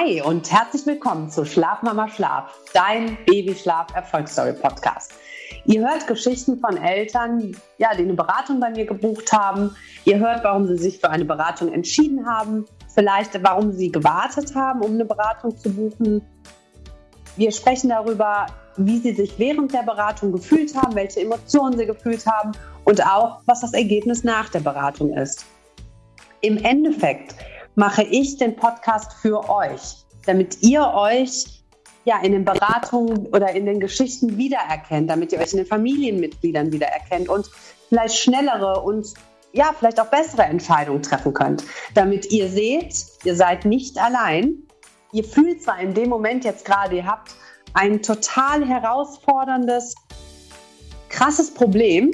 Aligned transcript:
Hi 0.00 0.22
und 0.22 0.52
herzlich 0.52 0.86
willkommen 0.86 1.28
zu 1.28 1.44
Schlafmama 1.44 2.08
Schlaf, 2.08 2.56
dein 2.72 3.18
Babyschlaf-Erfolgsstory-Podcast. 3.26 5.12
Ihr 5.64 5.80
hört 5.80 6.06
Geschichten 6.06 6.60
von 6.60 6.76
Eltern, 6.76 7.56
ja, 7.78 7.92
die 7.96 8.04
eine 8.04 8.14
Beratung 8.14 8.60
bei 8.60 8.70
mir 8.70 8.86
gebucht 8.86 9.32
haben. 9.32 9.74
Ihr 10.04 10.20
hört, 10.20 10.44
warum 10.44 10.68
sie 10.68 10.76
sich 10.76 11.00
für 11.00 11.10
eine 11.10 11.24
Beratung 11.24 11.72
entschieden 11.72 12.24
haben, 12.28 12.64
vielleicht 12.94 13.42
warum 13.42 13.72
sie 13.72 13.90
gewartet 13.90 14.54
haben, 14.54 14.82
um 14.82 14.92
eine 14.92 15.04
Beratung 15.04 15.58
zu 15.58 15.68
buchen. 15.68 16.22
Wir 17.36 17.50
sprechen 17.50 17.90
darüber, 17.90 18.46
wie 18.76 18.98
sie 18.98 19.14
sich 19.14 19.36
während 19.36 19.74
der 19.74 19.82
Beratung 19.82 20.30
gefühlt 20.30 20.76
haben, 20.76 20.94
welche 20.94 21.22
Emotionen 21.22 21.76
sie 21.76 21.86
gefühlt 21.86 22.24
haben 22.24 22.52
und 22.84 23.04
auch, 23.04 23.40
was 23.46 23.62
das 23.62 23.72
Ergebnis 23.72 24.22
nach 24.22 24.48
der 24.48 24.60
Beratung 24.60 25.12
ist. 25.14 25.44
Im 26.40 26.56
Endeffekt 26.58 27.34
mache 27.78 28.02
ich 28.02 28.36
den 28.36 28.56
Podcast 28.56 29.12
für 29.22 29.48
euch, 29.48 29.98
damit 30.26 30.62
ihr 30.62 30.82
euch 30.94 31.62
ja 32.04 32.20
in 32.20 32.32
den 32.32 32.44
Beratungen 32.44 33.26
oder 33.28 33.52
in 33.52 33.66
den 33.66 33.78
Geschichten 33.78 34.36
wiedererkennt, 34.36 35.08
damit 35.08 35.32
ihr 35.32 35.38
euch 35.38 35.52
in 35.52 35.58
den 35.58 35.66
Familienmitgliedern 35.66 36.72
wiedererkennt 36.72 37.28
und 37.28 37.48
vielleicht 37.88 38.16
schnellere 38.16 38.80
und 38.80 39.14
ja, 39.52 39.72
vielleicht 39.78 40.00
auch 40.00 40.06
bessere 40.06 40.42
Entscheidungen 40.42 41.04
treffen 41.04 41.32
könnt, 41.32 41.62
damit 41.94 42.32
ihr 42.32 42.48
seht, 42.48 42.96
ihr 43.22 43.36
seid 43.36 43.64
nicht 43.64 43.96
allein. 43.96 44.64
Ihr 45.12 45.22
fühlt 45.22 45.62
zwar 45.62 45.78
in 45.78 45.94
dem 45.94 46.08
Moment 46.08 46.44
jetzt 46.44 46.64
gerade, 46.64 46.96
ihr 46.96 47.06
habt 47.06 47.30
ein 47.74 48.02
total 48.02 48.66
herausforderndes, 48.66 49.94
krasses 51.10 51.54
Problem, 51.54 52.10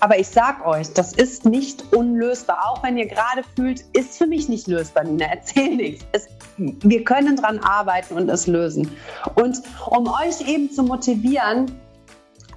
aber 0.00 0.18
ich 0.18 0.28
sag 0.28 0.66
euch, 0.66 0.92
das 0.92 1.12
ist 1.12 1.44
nicht 1.44 1.92
unlösbar. 1.92 2.58
Auch 2.66 2.82
wenn 2.82 2.98
ihr 2.98 3.06
gerade 3.06 3.42
fühlt, 3.54 3.80
ist 3.92 4.18
für 4.18 4.26
mich 4.26 4.48
nicht 4.48 4.66
lösbar, 4.66 5.04
Nina. 5.04 5.26
Erzähl 5.26 5.76
nichts. 5.76 6.04
Es, 6.12 6.28
wir 6.56 7.04
können 7.04 7.36
dran 7.36 7.58
arbeiten 7.60 8.14
und 8.14 8.28
es 8.28 8.46
lösen. 8.46 8.90
Und 9.34 9.62
um 9.90 10.06
euch 10.08 10.46
eben 10.46 10.70
zu 10.70 10.82
motivieren, 10.82 11.80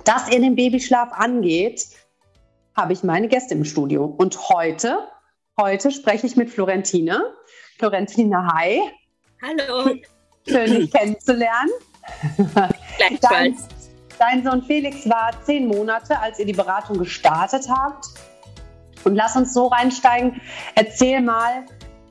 dass 0.03 0.29
ihr 0.29 0.39
den 0.39 0.55
Babyschlaf 0.55 1.11
angeht, 1.13 1.87
habe 2.75 2.93
ich 2.93 3.03
meine 3.03 3.27
Gäste 3.27 3.53
im 3.53 3.65
Studio. 3.65 4.05
Und 4.05 4.49
heute, 4.49 4.99
heute 5.59 5.91
spreche 5.91 6.27
ich 6.27 6.35
mit 6.35 6.49
Florentine. 6.49 7.21
Florentine, 7.77 8.47
hi. 8.53 8.81
Hallo. 9.41 9.95
Schön, 10.47 10.75
dich 10.75 10.91
kennenzulernen. 10.91 11.71
Gleichfalls. 12.97 13.78
Dein 14.19 14.43
Sohn 14.43 14.61
Felix 14.61 15.09
war 15.09 15.31
zehn 15.45 15.67
Monate, 15.67 16.19
als 16.19 16.39
ihr 16.39 16.45
die 16.45 16.53
Beratung 16.53 16.97
gestartet 16.97 17.67
habt. 17.69 18.05
Und 19.05 19.15
lass 19.15 19.37
uns 19.37 19.53
so 19.53 19.67
reinsteigen. 19.67 20.41
Erzähl 20.75 21.21
mal, 21.21 21.65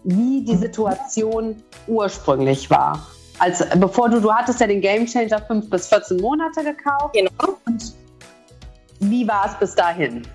wie 0.05 0.43
die 0.43 0.57
Situation 0.57 1.63
ursprünglich 1.87 2.71
war. 2.71 3.07
Als, 3.39 3.63
bevor 3.77 4.09
du, 4.09 4.21
du 4.21 4.33
hattest 4.33 4.59
ja 4.61 4.67
den 4.67 4.81
Game 4.81 5.07
Changer 5.07 5.41
5 5.43 5.69
bis 5.69 5.89
14 5.89 6.17
Monate 6.17 6.65
gekauft. 6.65 7.13
Genau. 7.13 7.59
Und 7.67 7.95
wie 9.01 9.29
war 9.29 9.47
es 9.47 9.59
bis 9.59 9.75
dahin? 9.75 10.27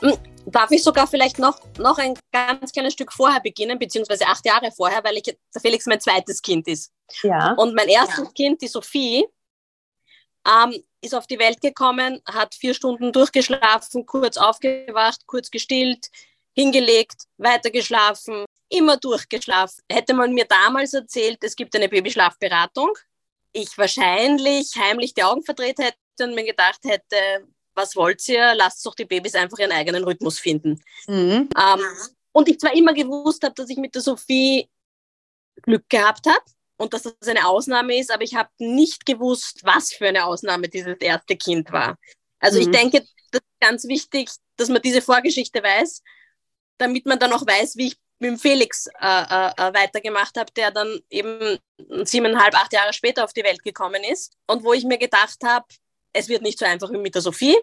Hm, 0.00 0.18
darf 0.44 0.70
ich 0.70 0.82
sogar 0.82 1.06
vielleicht 1.06 1.38
noch, 1.38 1.58
noch 1.78 1.96
ein 1.96 2.14
ganz 2.30 2.72
kleines 2.72 2.92
Stück 2.92 3.10
vorher 3.10 3.40
beginnen, 3.40 3.78
beziehungsweise 3.78 4.26
acht 4.26 4.44
Jahre 4.44 4.70
vorher, 4.70 5.02
weil 5.02 5.16
ich, 5.16 5.22
der 5.22 5.36
Felix 5.62 5.86
mein 5.86 6.00
zweites 6.00 6.42
Kind 6.42 6.68
ist. 6.68 6.92
Ja. 7.22 7.54
Und 7.54 7.74
mein 7.74 7.88
erstes 7.88 8.26
ja. 8.26 8.30
Kind, 8.34 8.60
die 8.60 8.68
Sophie, 8.68 9.24
ähm, 10.46 10.82
ist 11.00 11.14
auf 11.14 11.26
die 11.26 11.38
Welt 11.38 11.60
gekommen, 11.60 12.20
hat 12.26 12.54
vier 12.54 12.74
Stunden 12.74 13.12
durchgeschlafen, 13.12 14.06
kurz 14.06 14.36
aufgewacht, 14.36 15.26
kurz 15.26 15.50
gestillt, 15.50 16.10
hingelegt, 16.54 17.24
weitergeschlafen, 17.36 18.44
immer 18.68 18.96
durchgeschlafen. 18.96 19.82
Hätte 19.90 20.14
man 20.14 20.32
mir 20.32 20.46
damals 20.46 20.94
erzählt, 20.94 21.38
es 21.42 21.56
gibt 21.56 21.74
eine 21.74 21.88
Babyschlafberatung, 21.88 22.92
ich 23.52 23.76
wahrscheinlich 23.78 24.72
heimlich 24.76 25.14
die 25.14 25.22
Augen 25.22 25.42
verdreht 25.42 25.78
hätte 25.78 25.96
und 26.20 26.34
mir 26.34 26.44
gedacht 26.44 26.80
hätte, 26.84 27.46
was 27.74 27.94
wollt 27.94 28.26
ihr? 28.28 28.54
Lasst 28.54 28.84
doch 28.84 28.94
die 28.94 29.04
Babys 29.04 29.34
einfach 29.34 29.58
ihren 29.58 29.72
eigenen 29.72 30.04
Rhythmus 30.04 30.38
finden. 30.38 30.82
Mhm. 31.06 31.48
Ähm, 31.56 31.80
und 32.32 32.48
ich 32.48 32.58
zwar 32.58 32.74
immer 32.74 32.94
gewusst 32.94 33.42
habe, 33.44 33.54
dass 33.54 33.70
ich 33.70 33.76
mit 33.76 33.94
der 33.94 34.02
Sophie 34.02 34.68
Glück 35.62 35.88
gehabt 35.88 36.26
habe, 36.26 36.44
und 36.76 36.94
dass 36.94 37.02
das 37.02 37.14
eine 37.26 37.46
Ausnahme 37.46 37.98
ist, 37.98 38.10
aber 38.10 38.22
ich 38.22 38.34
habe 38.34 38.50
nicht 38.58 39.06
gewusst, 39.06 39.60
was 39.64 39.92
für 39.92 40.08
eine 40.08 40.24
Ausnahme 40.24 40.68
dieses 40.68 40.96
erste 41.00 41.36
Kind 41.36 41.72
war. 41.72 41.98
Also 42.38 42.58
mhm. 42.58 42.62
ich 42.62 42.70
denke, 42.70 43.00
das 43.30 43.40
ist 43.40 43.60
ganz 43.60 43.84
wichtig, 43.88 44.30
dass 44.56 44.68
man 44.68 44.82
diese 44.82 45.02
Vorgeschichte 45.02 45.62
weiß, 45.62 46.02
damit 46.78 47.06
man 47.06 47.18
dann 47.18 47.32
auch 47.32 47.46
weiß, 47.46 47.76
wie 47.76 47.88
ich 47.88 47.96
mit 48.18 48.30
dem 48.30 48.38
Felix 48.38 48.86
äh, 49.00 49.22
äh, 49.22 49.50
äh 49.56 49.74
weitergemacht 49.74 50.36
habe, 50.38 50.52
der 50.52 50.70
dann 50.70 51.00
eben 51.10 51.58
siebeneinhalb, 52.04 52.54
acht 52.54 52.72
Jahre 52.72 52.92
später 52.92 53.24
auf 53.24 53.32
die 53.32 53.44
Welt 53.44 53.62
gekommen 53.62 54.02
ist 54.04 54.36
und 54.46 54.64
wo 54.64 54.72
ich 54.72 54.84
mir 54.84 54.98
gedacht 54.98 55.38
habe, 55.44 55.66
es 56.12 56.28
wird 56.28 56.42
nicht 56.42 56.58
so 56.58 56.64
einfach 56.64 56.90
wie 56.90 56.98
mit 56.98 57.14
der 57.14 57.22
Sophie, 57.22 57.56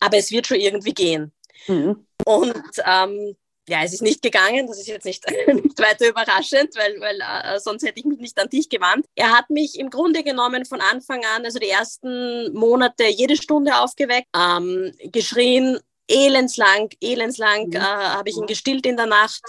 aber 0.00 0.16
es 0.16 0.30
wird 0.30 0.46
schon 0.46 0.60
irgendwie 0.60 0.94
gehen. 0.94 1.32
Mhm. 1.66 2.06
Und 2.24 2.72
ähm, 2.84 3.36
ja, 3.68 3.82
es 3.82 3.94
ist 3.94 4.02
nicht 4.02 4.22
gegangen. 4.22 4.66
Das 4.66 4.78
ist 4.78 4.88
jetzt 4.88 5.04
nicht, 5.04 5.24
nicht 5.46 5.78
weiter 5.78 6.08
überraschend, 6.08 6.76
weil, 6.76 7.00
weil 7.00 7.20
äh, 7.20 7.58
sonst 7.60 7.82
hätte 7.82 7.98
ich 7.98 8.04
mich 8.04 8.18
nicht 8.18 8.38
an 8.38 8.48
dich 8.48 8.68
gewandt. 8.68 9.06
Er 9.14 9.32
hat 9.32 9.50
mich 9.50 9.78
im 9.78 9.90
Grunde 9.90 10.22
genommen 10.22 10.64
von 10.64 10.80
Anfang 10.80 11.24
an, 11.36 11.44
also 11.44 11.58
die 11.58 11.68
ersten 11.68 12.52
Monate, 12.52 13.04
jede 13.04 13.36
Stunde 13.36 13.78
aufgeweckt, 13.78 14.28
ähm, 14.36 14.92
geschrien, 15.04 15.78
elendslang, 16.08 16.90
elendslang 17.00 17.68
mhm. 17.68 17.76
äh, 17.76 17.80
habe 17.80 18.28
ich 18.28 18.36
ihn 18.36 18.46
gestillt 18.46 18.86
in 18.86 18.96
der 18.96 19.06
Nacht. 19.06 19.42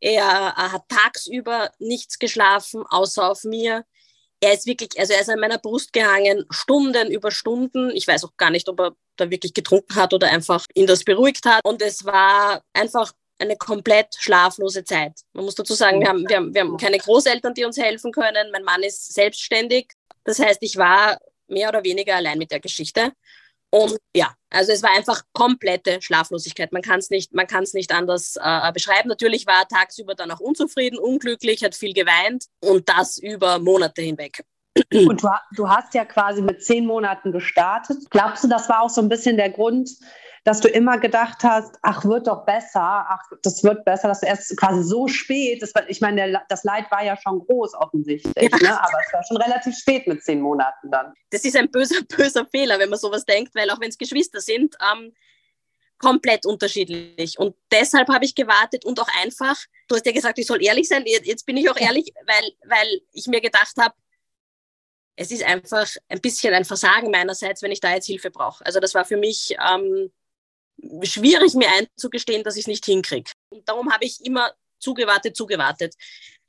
Er, 0.00 0.54
er 0.56 0.72
hat 0.72 0.88
tagsüber 0.88 1.72
nichts 1.78 2.18
geschlafen, 2.18 2.84
außer 2.88 3.30
auf 3.30 3.44
mir 3.44 3.84
er 4.40 4.52
ist 4.52 4.66
wirklich, 4.66 4.98
also 4.98 5.12
er 5.12 5.20
ist 5.20 5.30
an 5.30 5.40
meiner 5.40 5.58
Brust 5.58 5.92
gehangen, 5.92 6.44
Stunden 6.50 7.10
über 7.10 7.30
Stunden. 7.30 7.90
Ich 7.90 8.06
weiß 8.06 8.24
auch 8.24 8.36
gar 8.36 8.50
nicht, 8.50 8.68
ob 8.68 8.80
er 8.80 8.96
da 9.16 9.30
wirklich 9.30 9.54
getrunken 9.54 9.96
hat 9.96 10.14
oder 10.14 10.28
einfach 10.28 10.64
ihn 10.74 10.86
das 10.86 11.04
beruhigt 11.04 11.44
hat. 11.44 11.64
Und 11.64 11.82
es 11.82 12.04
war 12.04 12.62
einfach 12.72 13.12
eine 13.38 13.56
komplett 13.56 14.14
schlaflose 14.18 14.84
Zeit. 14.84 15.20
Man 15.32 15.44
muss 15.44 15.54
dazu 15.54 15.74
sagen, 15.74 16.00
wir 16.00 16.08
haben, 16.08 16.28
wir 16.28 16.36
haben, 16.36 16.54
wir 16.54 16.60
haben 16.62 16.76
keine 16.76 16.98
Großeltern, 16.98 17.54
die 17.54 17.64
uns 17.64 17.78
helfen 17.78 18.12
können. 18.12 18.50
Mein 18.52 18.64
Mann 18.64 18.82
ist 18.82 19.12
selbstständig. 19.14 19.92
Das 20.24 20.38
heißt, 20.38 20.62
ich 20.62 20.76
war 20.76 21.18
mehr 21.46 21.68
oder 21.68 21.84
weniger 21.84 22.16
allein 22.16 22.38
mit 22.38 22.50
der 22.50 22.60
Geschichte. 22.60 23.12
Und 23.70 23.98
ja, 24.14 24.32
also 24.50 24.72
es 24.72 24.82
war 24.82 24.90
einfach 24.96 25.22
komplette 25.32 26.00
Schlaflosigkeit. 26.00 26.72
Man 26.72 26.82
kann 26.82 26.98
es 26.98 27.10
nicht, 27.10 27.32
nicht 27.74 27.92
anders 27.92 28.36
äh, 28.40 28.72
beschreiben. 28.72 29.08
Natürlich 29.08 29.46
war 29.46 29.60
er 29.60 29.68
tagsüber 29.68 30.14
dann 30.14 30.30
auch 30.30 30.40
unzufrieden, 30.40 30.98
unglücklich, 30.98 31.62
hat 31.62 31.74
viel 31.74 31.92
geweint 31.92 32.46
und 32.60 32.88
das 32.88 33.18
über 33.18 33.58
Monate 33.58 34.02
hinweg. 34.02 34.44
Und 34.92 35.24
du, 35.24 35.28
du 35.56 35.68
hast 35.68 35.92
ja 35.94 36.04
quasi 36.04 36.40
mit 36.40 36.62
zehn 36.62 36.86
Monaten 36.86 37.32
gestartet. 37.32 37.98
Glaubst 38.10 38.44
du, 38.44 38.48
das 38.48 38.68
war 38.68 38.82
auch 38.82 38.90
so 38.90 39.00
ein 39.00 39.08
bisschen 39.08 39.36
der 39.36 39.50
Grund, 39.50 39.90
dass 40.48 40.60
du 40.60 40.68
immer 40.68 40.96
gedacht 40.96 41.44
hast, 41.44 41.76
ach, 41.82 42.06
wird 42.06 42.26
doch 42.26 42.46
besser, 42.46 42.80
ach, 42.80 43.22
das 43.42 43.62
wird 43.62 43.84
besser, 43.84 44.08
dass 44.08 44.20
du 44.20 44.26
erst 44.28 44.56
quasi 44.56 44.82
so 44.82 45.06
spät, 45.06 45.60
das, 45.60 45.74
ich 45.88 46.00
meine, 46.00 46.30
der, 46.30 46.42
das 46.48 46.64
Leid 46.64 46.90
war 46.90 47.04
ja 47.04 47.18
schon 47.18 47.40
groß 47.40 47.74
offensichtlich, 47.74 48.50
ja. 48.50 48.56
ne? 48.56 48.80
aber 48.80 48.98
es 49.06 49.12
war 49.12 49.22
schon 49.24 49.36
relativ 49.36 49.76
spät 49.76 50.06
mit 50.06 50.24
zehn 50.24 50.40
Monaten 50.40 50.90
dann. 50.90 51.12
Das 51.28 51.44
ist 51.44 51.54
ein 51.54 51.70
böser, 51.70 52.00
böser 52.16 52.46
Fehler, 52.46 52.78
wenn 52.78 52.88
man 52.88 52.98
sowas 52.98 53.26
denkt, 53.26 53.54
weil 53.54 53.68
auch 53.68 53.78
wenn 53.78 53.90
es 53.90 53.98
Geschwister 53.98 54.40
sind, 54.40 54.74
ähm, 54.90 55.12
komplett 55.98 56.46
unterschiedlich. 56.46 57.38
Und 57.38 57.54
deshalb 57.70 58.08
habe 58.08 58.24
ich 58.24 58.34
gewartet 58.34 58.86
und 58.86 58.98
auch 59.00 59.08
einfach, 59.22 59.54
du 59.86 59.96
hast 59.96 60.06
ja 60.06 60.12
gesagt, 60.12 60.38
ich 60.38 60.46
soll 60.46 60.64
ehrlich 60.64 60.88
sein, 60.88 61.04
jetzt 61.04 61.44
bin 61.44 61.58
ich 61.58 61.68
auch 61.68 61.76
ehrlich, 61.76 62.10
weil, 62.24 62.52
weil 62.64 63.02
ich 63.12 63.26
mir 63.26 63.42
gedacht 63.42 63.74
habe, 63.78 63.94
es 65.14 65.30
ist 65.30 65.42
einfach 65.42 65.86
ein 66.08 66.22
bisschen 66.22 66.54
ein 66.54 66.64
Versagen 66.64 67.10
meinerseits, 67.10 67.60
wenn 67.60 67.72
ich 67.72 67.80
da 67.80 67.92
jetzt 67.92 68.06
Hilfe 68.06 68.30
brauche. 68.30 68.64
Also 68.64 68.80
das 68.80 68.94
war 68.94 69.04
für 69.04 69.18
mich 69.18 69.54
ähm, 69.62 70.10
schwierig, 71.02 71.54
mir 71.54 71.68
einzugestehen, 71.70 72.44
dass 72.44 72.56
ich 72.56 72.62
es 72.62 72.68
nicht 72.68 72.84
hinkriege. 72.84 73.30
Und 73.50 73.68
darum 73.68 73.92
habe 73.92 74.04
ich 74.04 74.24
immer 74.24 74.52
zugewartet, 74.78 75.36
zugewartet. 75.36 75.94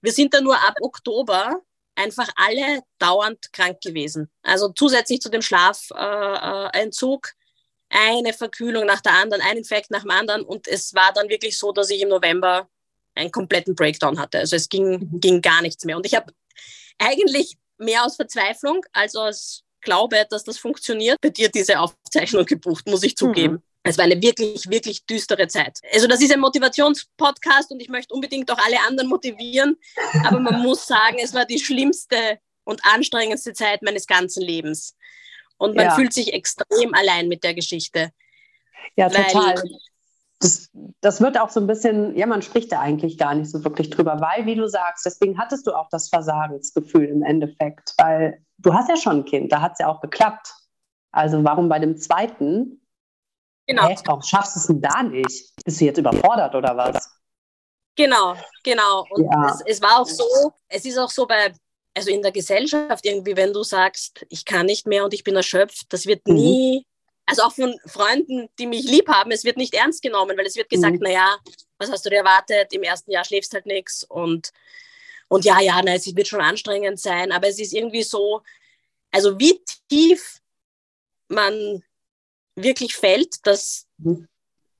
Wir 0.01 0.11
sind 0.11 0.33
dann 0.33 0.43
nur 0.43 0.55
ab 0.55 0.75
Oktober 0.81 1.61
einfach 1.95 2.29
alle 2.35 2.81
dauernd 2.97 3.51
krank 3.51 3.81
gewesen. 3.81 4.29
Also 4.43 4.69
zusätzlich 4.69 5.19
zu 5.19 5.29
dem 5.29 5.41
Schlafentzug 5.41 7.27
äh, 7.89 7.97
eine 7.97 8.33
Verkühlung 8.33 8.85
nach 8.85 9.01
der 9.01 9.13
anderen, 9.13 9.41
ein 9.41 9.57
Infekt 9.57 9.91
nach 9.91 10.03
dem 10.03 10.11
anderen. 10.11 10.43
Und 10.43 10.67
es 10.67 10.93
war 10.93 11.11
dann 11.13 11.27
wirklich 11.29 11.57
so, 11.57 11.71
dass 11.71 11.89
ich 11.89 12.01
im 12.01 12.09
November 12.09 12.69
einen 13.15 13.31
kompletten 13.31 13.75
Breakdown 13.75 14.19
hatte. 14.19 14.39
Also 14.39 14.55
es 14.55 14.69
ging, 14.69 14.91
mhm. 14.91 15.19
ging 15.19 15.41
gar 15.41 15.61
nichts 15.61 15.83
mehr. 15.83 15.97
Und 15.97 16.05
ich 16.05 16.15
habe 16.15 16.31
eigentlich 16.97 17.57
mehr 17.77 18.05
aus 18.05 18.15
Verzweiflung 18.15 18.85
als 18.93 19.15
aus 19.15 19.63
Glaube, 19.81 20.25
dass 20.29 20.43
das 20.43 20.57
funktioniert, 20.57 21.21
bei 21.21 21.29
dir 21.29 21.49
diese 21.49 21.79
Aufzeichnung 21.79 22.45
gebucht, 22.45 22.85
muss 22.87 23.03
ich 23.03 23.15
zugeben. 23.15 23.53
Mhm. 23.53 23.63
Es 23.83 23.97
war 23.97 24.05
eine 24.05 24.21
wirklich, 24.21 24.69
wirklich 24.69 25.05
düstere 25.05 25.47
Zeit. 25.47 25.79
Also 25.93 26.07
das 26.07 26.21
ist 26.21 26.33
ein 26.33 26.39
Motivationspodcast 26.39 27.71
und 27.71 27.79
ich 27.79 27.89
möchte 27.89 28.13
unbedingt 28.13 28.51
auch 28.51 28.57
alle 28.57 28.79
anderen 28.87 29.09
motivieren. 29.09 29.77
Aber 30.25 30.39
man 30.39 30.61
muss 30.61 30.85
sagen, 30.85 31.17
es 31.21 31.33
war 31.33 31.45
die 31.45 31.59
schlimmste 31.59 32.39
und 32.65 32.81
anstrengendste 32.83 33.53
Zeit 33.53 33.81
meines 33.81 34.05
ganzen 34.05 34.43
Lebens. 34.43 34.95
Und 35.57 35.75
man 35.75 35.87
ja. 35.87 35.95
fühlt 35.95 36.13
sich 36.13 36.33
extrem 36.33 36.93
allein 36.93 37.27
mit 37.27 37.43
der 37.43 37.53
Geschichte. 37.53 38.11
Ja, 38.95 39.09
total. 39.09 39.55
das, 40.39 40.69
das 41.01 41.21
wird 41.21 41.39
auch 41.39 41.49
so 41.49 41.59
ein 41.59 41.67
bisschen, 41.67 42.15
ja, 42.17 42.25
man 42.25 42.41
spricht 42.41 42.71
da 42.71 42.79
eigentlich 42.79 43.17
gar 43.17 43.35
nicht 43.35 43.49
so 43.49 43.63
wirklich 43.63 43.89
drüber, 43.89 44.19
weil, 44.21 44.45
wie 44.45 44.55
du 44.55 44.67
sagst, 44.67 45.05
deswegen 45.05 45.37
hattest 45.37 45.67
du 45.67 45.73
auch 45.73 45.89
das 45.89 46.09
Versagensgefühl 46.09 47.05
im 47.05 47.23
Endeffekt, 47.23 47.93
weil 47.97 48.41
du 48.57 48.73
hast 48.73 48.89
ja 48.89 48.95
schon 48.95 49.19
ein 49.19 49.25
Kind, 49.25 49.51
da 49.51 49.61
hat 49.61 49.73
es 49.73 49.79
ja 49.79 49.87
auch 49.87 50.01
geklappt. 50.01 50.53
Also 51.11 51.43
warum 51.43 51.69
bei 51.69 51.79
dem 51.79 51.97
zweiten? 51.97 52.81
Genau. 53.69 53.87
Hä, 53.87 53.95
warum 54.05 54.23
schaffst 54.23 54.55
du 54.55 54.59
es 54.59 54.65
denn 54.65 54.81
da 54.81 55.03
nicht? 55.03 55.53
Bist 55.63 55.79
du 55.79 55.85
jetzt 55.85 55.99
überfordert 55.99 56.55
oder 56.55 56.75
was? 56.75 57.07
Genau, 57.95 58.35
genau. 58.63 59.05
Und 59.11 59.25
ja. 59.31 59.51
es, 59.51 59.61
es 59.65 59.81
war 59.81 59.99
auch 59.99 60.07
so, 60.07 60.25
es 60.67 60.85
ist 60.85 60.97
auch 60.97 61.11
so 61.11 61.27
bei, 61.27 61.53
also 61.93 62.09
in 62.09 62.23
der 62.23 62.31
Gesellschaft 62.31 63.05
irgendwie, 63.05 63.37
wenn 63.37 63.53
du 63.53 63.61
sagst, 63.61 64.25
ich 64.29 64.43
kann 64.43 64.65
nicht 64.65 64.87
mehr 64.87 65.03
und 65.03 65.13
ich 65.13 65.23
bin 65.23 65.35
erschöpft, 65.35 65.93
das 65.93 66.07
wird 66.07 66.27
mhm. 66.27 66.33
nie 66.33 66.85
also 67.27 67.43
auch 67.43 67.53
von 67.53 67.79
Freunden, 67.85 68.49
die 68.57 68.65
mich 68.65 68.85
lieb 68.85 69.07
haben, 69.07 69.29
es 69.29 69.43
wird 69.43 69.57
nicht 69.57 69.75
ernst 69.75 70.01
genommen, 70.01 70.35
weil 70.35 70.47
es 70.47 70.55
wird 70.55 70.67
gesagt, 70.67 70.95
mhm. 70.95 71.01
naja, 71.01 71.37
was 71.77 71.91
hast 71.91 72.03
du 72.03 72.09
dir 72.09 72.17
erwartet? 72.17 72.73
Im 72.73 72.81
ersten 72.81 73.11
Jahr 73.11 73.23
schläfst 73.23 73.53
halt 73.53 73.67
nichts 73.67 74.03
und, 74.03 74.49
und 75.27 75.45
ja, 75.45 75.59
ja, 75.61 75.79
na, 75.85 75.93
es 75.93 76.15
wird 76.15 76.27
schon 76.27 76.41
anstrengend 76.41 76.99
sein, 76.99 77.31
aber 77.31 77.47
es 77.47 77.59
ist 77.59 77.71
irgendwie 77.71 78.01
so, 78.01 78.41
also 79.11 79.39
wie 79.39 79.63
tief 79.87 80.39
man 81.27 81.83
wirklich 82.63 82.95
fällt, 82.95 83.35
das, 83.43 83.85
mhm. 83.97 84.27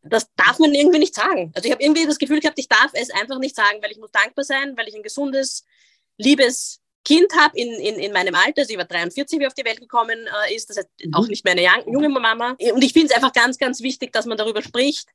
das 0.04 0.28
darf 0.36 0.60
man 0.60 0.74
irgendwie 0.74 1.00
nicht 1.00 1.16
sagen. 1.16 1.52
Also 1.56 1.68
ich 1.68 1.72
habe 1.72 1.84
irgendwie 1.84 2.06
das 2.06 2.18
Gefühl 2.18 2.40
gehabt, 2.40 2.60
ich 2.60 2.68
darf 2.68 2.92
es 2.94 3.10
einfach 3.12 3.40
nicht 3.40 3.56
sagen, 3.56 3.82
weil 3.82 3.92
ich 3.92 3.98
muss 3.98 4.12
dankbar 4.12 4.46
sein, 4.46 4.76
weil 4.78 4.88
ich 4.88 4.96
ein 4.96 5.04
gesundes, 5.04 5.64
liebes 6.18 6.82
Kind 7.06 7.34
habe 7.36 7.58
in, 7.58 7.72
in, 7.76 7.96
in 7.96 8.12
meinem 8.12 8.36
Alter, 8.36 8.62
also 8.62 8.72
ich 8.72 8.78
war 8.78 8.86
43, 8.86 9.40
wie 9.40 9.48
auf 9.48 9.54
die 9.54 9.66
Welt 9.66 9.80
gekommen 9.80 10.28
äh, 10.48 10.56
ist, 10.56 10.70
das 10.70 10.78
heißt 10.78 10.90
mhm. 11.06 11.14
auch 11.14 11.28
nicht 11.28 11.46
meine 11.46 11.64
junge 11.86 12.10
Mama. 12.10 12.56
Und 12.74 12.84
ich 12.84 12.94
finde 12.94 13.08
es 13.08 13.16
einfach 13.16 13.34
ganz, 13.34 13.58
ganz 13.58 13.82
wichtig, 13.82 14.12
dass 14.12 14.26
man 14.26 14.38
darüber 14.38 14.62
spricht 14.62 15.08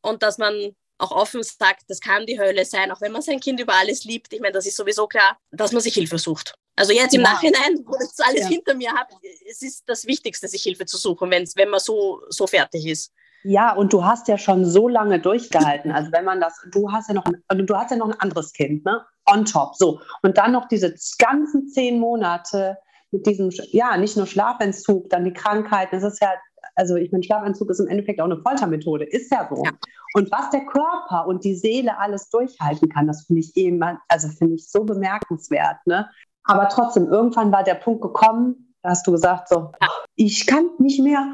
und 0.00 0.22
dass 0.22 0.38
man 0.38 0.74
auch 0.98 1.10
offen 1.10 1.42
sagt, 1.42 1.82
das 1.88 2.00
kann 2.00 2.26
die 2.26 2.38
Hölle 2.40 2.64
sein, 2.64 2.90
auch 2.90 3.00
wenn 3.00 3.12
man 3.12 3.22
sein 3.22 3.40
Kind 3.40 3.60
über 3.60 3.74
alles 3.74 4.04
liebt. 4.04 4.32
Ich 4.32 4.40
meine, 4.40 4.52
das 4.52 4.66
ist 4.66 4.76
sowieso 4.76 5.06
klar, 5.06 5.38
dass 5.50 5.72
man 5.72 5.82
sich 5.82 5.94
Hilfe 5.94 6.18
sucht. 6.18 6.54
Also 6.76 6.92
jetzt 6.92 7.14
im 7.14 7.22
ja. 7.22 7.30
Nachhinein, 7.32 7.84
wo 7.86 7.94
ich 7.94 8.10
das 8.10 8.20
alles 8.20 8.42
ja. 8.42 8.48
hinter 8.48 8.74
mir 8.74 8.92
habe, 8.92 9.14
es 9.50 9.62
ist 9.62 9.84
das 9.86 10.06
Wichtigste, 10.06 10.46
sich 10.46 10.62
Hilfe 10.62 10.84
zu 10.84 10.98
suchen, 10.98 11.30
wenn's, 11.30 11.56
wenn 11.56 11.70
man 11.70 11.80
so, 11.80 12.20
so 12.28 12.46
fertig 12.46 12.86
ist. 12.86 13.12
Ja, 13.44 13.72
und 13.72 13.92
du 13.92 14.04
hast 14.04 14.28
ja 14.28 14.38
schon 14.38 14.64
so 14.64 14.88
lange 14.88 15.20
durchgehalten. 15.20 15.92
Also 15.92 16.10
wenn 16.12 16.24
man 16.24 16.40
das, 16.40 16.60
du 16.72 16.90
hast 16.90 17.08
ja 17.08 17.14
noch, 17.14 17.24
also 17.46 17.62
du 17.62 17.76
hast 17.76 17.92
ja 17.92 17.96
noch 17.96 18.08
ein 18.08 18.20
anderes 18.20 18.52
Kind, 18.52 18.84
ne? 18.84 19.04
On 19.24 19.44
top. 19.44 19.76
So. 19.76 20.00
Und 20.22 20.36
dann 20.36 20.52
noch 20.52 20.68
diese 20.68 20.94
ganzen 21.18 21.68
zehn 21.68 21.98
Monate 21.98 22.76
mit 23.12 23.26
diesem, 23.26 23.50
ja, 23.70 23.96
nicht 23.96 24.16
nur 24.16 24.26
Schlafentzug, 24.26 25.08
dann 25.10 25.24
die 25.24 25.32
Krankheit. 25.32 25.92
Das 25.92 26.02
ist 26.02 26.20
ja, 26.20 26.32
also 26.74 26.96
ich 26.96 27.12
meine, 27.12 27.22
Schlafentzug 27.22 27.70
ist 27.70 27.78
im 27.78 27.86
Endeffekt 27.86 28.20
auch 28.20 28.24
eine 28.24 28.40
Foltermethode. 28.42 29.04
Ist 29.04 29.30
ja 29.30 29.48
so. 29.48 29.62
Ja. 29.64 29.70
Und 30.14 30.30
was 30.32 30.50
der 30.50 30.64
Körper 30.66 31.26
und 31.26 31.44
die 31.44 31.54
Seele 31.54 31.98
alles 31.98 32.28
durchhalten 32.30 32.88
kann, 32.88 33.06
das 33.06 33.26
finde 33.26 33.42
ich 33.42 33.56
eben, 33.56 33.80
also 34.08 34.28
finde 34.28 34.56
ich 34.56 34.68
so 34.68 34.84
bemerkenswert, 34.84 35.86
ne? 35.86 36.08
Aber 36.46 36.68
trotzdem, 36.68 37.08
irgendwann 37.08 37.52
war 37.52 37.64
der 37.64 37.74
Punkt 37.74 38.02
gekommen, 38.02 38.74
da 38.82 38.90
hast 38.90 39.06
du 39.06 39.12
gesagt, 39.12 39.48
so, 39.48 39.72
ich 40.14 40.46
kann 40.46 40.70
nicht 40.78 41.00
mehr, 41.00 41.26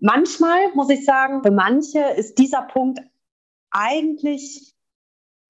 Manchmal 0.00 0.72
muss 0.74 0.88
ich 0.88 1.04
sagen, 1.04 1.42
für 1.42 1.50
manche 1.50 2.00
ist 2.00 2.38
dieser 2.38 2.62
Punkt 2.62 3.00
eigentlich 3.70 4.74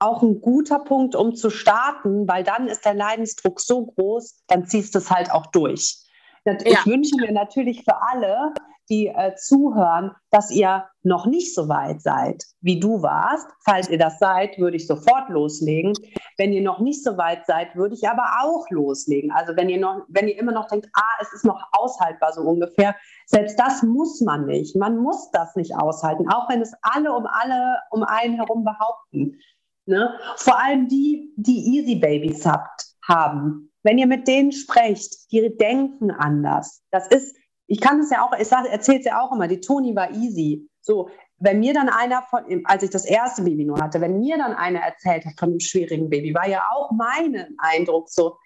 auch 0.00 0.22
ein 0.22 0.40
guter 0.40 0.80
Punkt, 0.80 1.14
um 1.14 1.36
zu 1.36 1.50
starten, 1.50 2.26
weil 2.26 2.42
dann 2.42 2.66
ist 2.66 2.84
der 2.84 2.94
Leidensdruck 2.94 3.60
so 3.60 3.86
groß, 3.86 4.42
dann 4.48 4.66
ziehst 4.66 4.94
du 4.94 4.98
es 4.98 5.10
halt 5.10 5.30
auch 5.30 5.46
durch. 5.46 5.98
Ich 6.44 6.72
ja. 6.72 6.84
wünsche 6.84 7.14
mir 7.16 7.32
natürlich 7.32 7.84
für 7.84 8.02
alle, 8.02 8.54
die 8.90 9.06
äh, 9.06 9.34
zuhören, 9.36 10.12
dass 10.30 10.50
ihr 10.50 10.84
noch 11.02 11.26
nicht 11.26 11.54
so 11.54 11.68
weit 11.68 12.02
seid, 12.02 12.44
wie 12.60 12.78
du 12.78 13.02
warst. 13.02 13.46
Falls 13.64 13.88
ihr 13.88 13.98
das 13.98 14.18
seid, 14.18 14.58
würde 14.58 14.76
ich 14.76 14.86
sofort 14.86 15.28
loslegen. 15.30 15.94
Wenn 16.36 16.52
ihr 16.52 16.62
noch 16.62 16.80
nicht 16.80 17.02
so 17.02 17.16
weit 17.16 17.46
seid, 17.46 17.74
würde 17.76 17.94
ich 17.94 18.08
aber 18.08 18.24
auch 18.42 18.68
loslegen. 18.70 19.30
Also 19.30 19.56
wenn 19.56 19.68
ihr 19.68 19.78
noch, 19.78 20.02
wenn 20.08 20.28
ihr 20.28 20.38
immer 20.38 20.52
noch 20.52 20.66
denkt, 20.66 20.88
ah, 20.94 21.22
es 21.22 21.32
ist 21.32 21.44
noch 21.44 21.62
aushaltbar 21.72 22.32
so 22.32 22.42
ungefähr, 22.42 22.94
selbst 23.26 23.58
das 23.58 23.82
muss 23.82 24.20
man 24.20 24.46
nicht. 24.46 24.76
Man 24.76 24.98
muss 24.98 25.30
das 25.30 25.56
nicht 25.56 25.74
aushalten, 25.76 26.28
auch 26.28 26.50
wenn 26.50 26.60
es 26.60 26.74
alle 26.82 27.12
um 27.12 27.26
alle 27.26 27.76
um 27.90 28.02
einen 28.02 28.34
herum 28.34 28.64
behaupten. 28.64 29.38
Ne? 29.86 30.14
Vor 30.36 30.60
allem 30.60 30.88
die, 30.88 31.32
die 31.36 31.76
Easy 31.76 31.96
Babies 31.96 32.44
habt, 32.44 32.94
haben. 33.06 33.70
Wenn 33.82 33.98
ihr 33.98 34.06
mit 34.06 34.28
denen 34.28 34.52
sprecht, 34.52 35.32
die 35.32 35.56
denken 35.56 36.10
anders. 36.10 36.82
Das 36.90 37.08
ist, 37.08 37.34
ich 37.70 37.80
kann 37.80 38.00
es 38.00 38.10
ja 38.10 38.24
auch, 38.24 38.32
ich 38.36 38.50
erzähle 38.50 38.98
es 38.98 39.04
ja 39.04 39.20
auch 39.20 39.30
immer, 39.30 39.46
die 39.46 39.60
Toni 39.60 39.94
war 39.94 40.10
easy. 40.10 40.68
So, 40.80 41.08
wenn 41.38 41.60
mir 41.60 41.72
dann 41.72 41.88
einer 41.88 42.22
von, 42.22 42.42
als 42.64 42.82
ich 42.82 42.90
das 42.90 43.04
erste 43.04 43.42
Baby 43.42 43.64
nur 43.64 43.78
hatte, 43.78 44.00
wenn 44.00 44.18
mir 44.18 44.38
dann 44.38 44.54
einer 44.54 44.80
erzählt 44.80 45.24
hat 45.24 45.38
von 45.38 45.50
einem 45.50 45.60
schwierigen 45.60 46.10
Baby, 46.10 46.34
war 46.34 46.48
ja 46.48 46.66
auch 46.74 46.90
mein 46.90 47.54
Eindruck 47.58 48.10
so, 48.10 48.36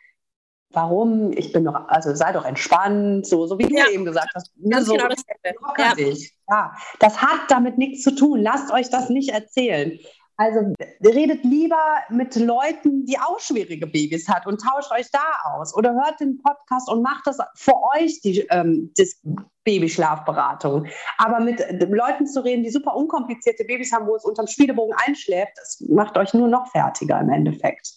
warum, 0.73 1.33
ich 1.33 1.55
bin 1.55 1.65
doch, 1.65 1.89
also 1.89 2.15
sei 2.15 2.33
doch 2.33 2.45
entspannt, 2.45 3.27
so, 3.27 3.47
so 3.47 3.59
wie 3.59 3.67
du 3.67 3.75
ja. 3.75 3.89
eben 3.89 4.05
gesagt 4.05 4.29
hast. 4.35 4.53
Ganz 4.69 4.87
so, 4.87 4.93
genau 4.93 5.09
dasselbe. 5.09 6.11
Ja. 6.11 6.27
ja, 6.51 6.73
das 7.01 7.23
hat 7.23 7.51
damit 7.51 7.79
nichts 7.79 8.03
zu 8.03 8.15
tun. 8.15 8.43
Lasst 8.43 8.71
euch 8.73 8.91
das 8.91 9.09
nicht 9.09 9.31
erzählen. 9.31 9.99
Also 10.37 10.73
redet 11.05 11.45
lieber 11.45 12.03
mit 12.11 12.35
Leuten, 12.35 13.05
die 13.07 13.19
auch 13.19 13.39
schwierige 13.39 13.87
Babys 13.87 14.29
hat 14.29 14.47
und 14.47 14.61
tauscht 14.61 14.91
euch 14.91 15.09
da 15.13 15.23
aus. 15.45 15.75
Oder 15.77 15.95
hört 15.95 16.19
den 16.19 16.39
Podcast 16.43 16.89
und 16.91 17.03
macht 17.03 17.27
das 17.27 17.39
für 17.55 17.75
euch, 17.97 18.21
die 18.21 18.41
ähm, 18.51 18.93
das 18.97 19.21
Babyschlafberatung. 19.63 20.87
Aber 21.19 21.41
mit 21.41 21.61
Leuten 21.89 22.27
zu 22.27 22.45
reden, 22.45 22.65
die 22.65 22.71
super 22.71 22.97
unkomplizierte 22.97 23.65
Babys 23.65 23.93
haben, 23.93 24.07
wo 24.07 24.17
es 24.17 24.25
unterm 24.25 24.49
Spielebogen 24.49 24.95
einschläft, 25.07 25.53
das 25.57 25.81
macht 25.89 26.19
euch 26.19 26.35
nur 26.35 26.49
noch 26.49 26.69
fertiger 26.71 27.21
im 27.21 27.31
Endeffekt. 27.31 27.95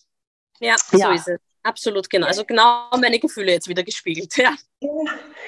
Ja, 0.60 0.76
ja. 0.92 1.08
so 1.08 1.12
ist 1.14 1.28
es. 1.28 1.40
Absolut, 1.64 2.10
genau. 2.10 2.28
Also 2.28 2.46
genau 2.46 2.88
meine 2.98 3.20
Gefühle 3.20 3.52
jetzt 3.52 3.68
wieder 3.68 3.84
gespiegelt. 3.84 4.34
Ja, 4.80 4.92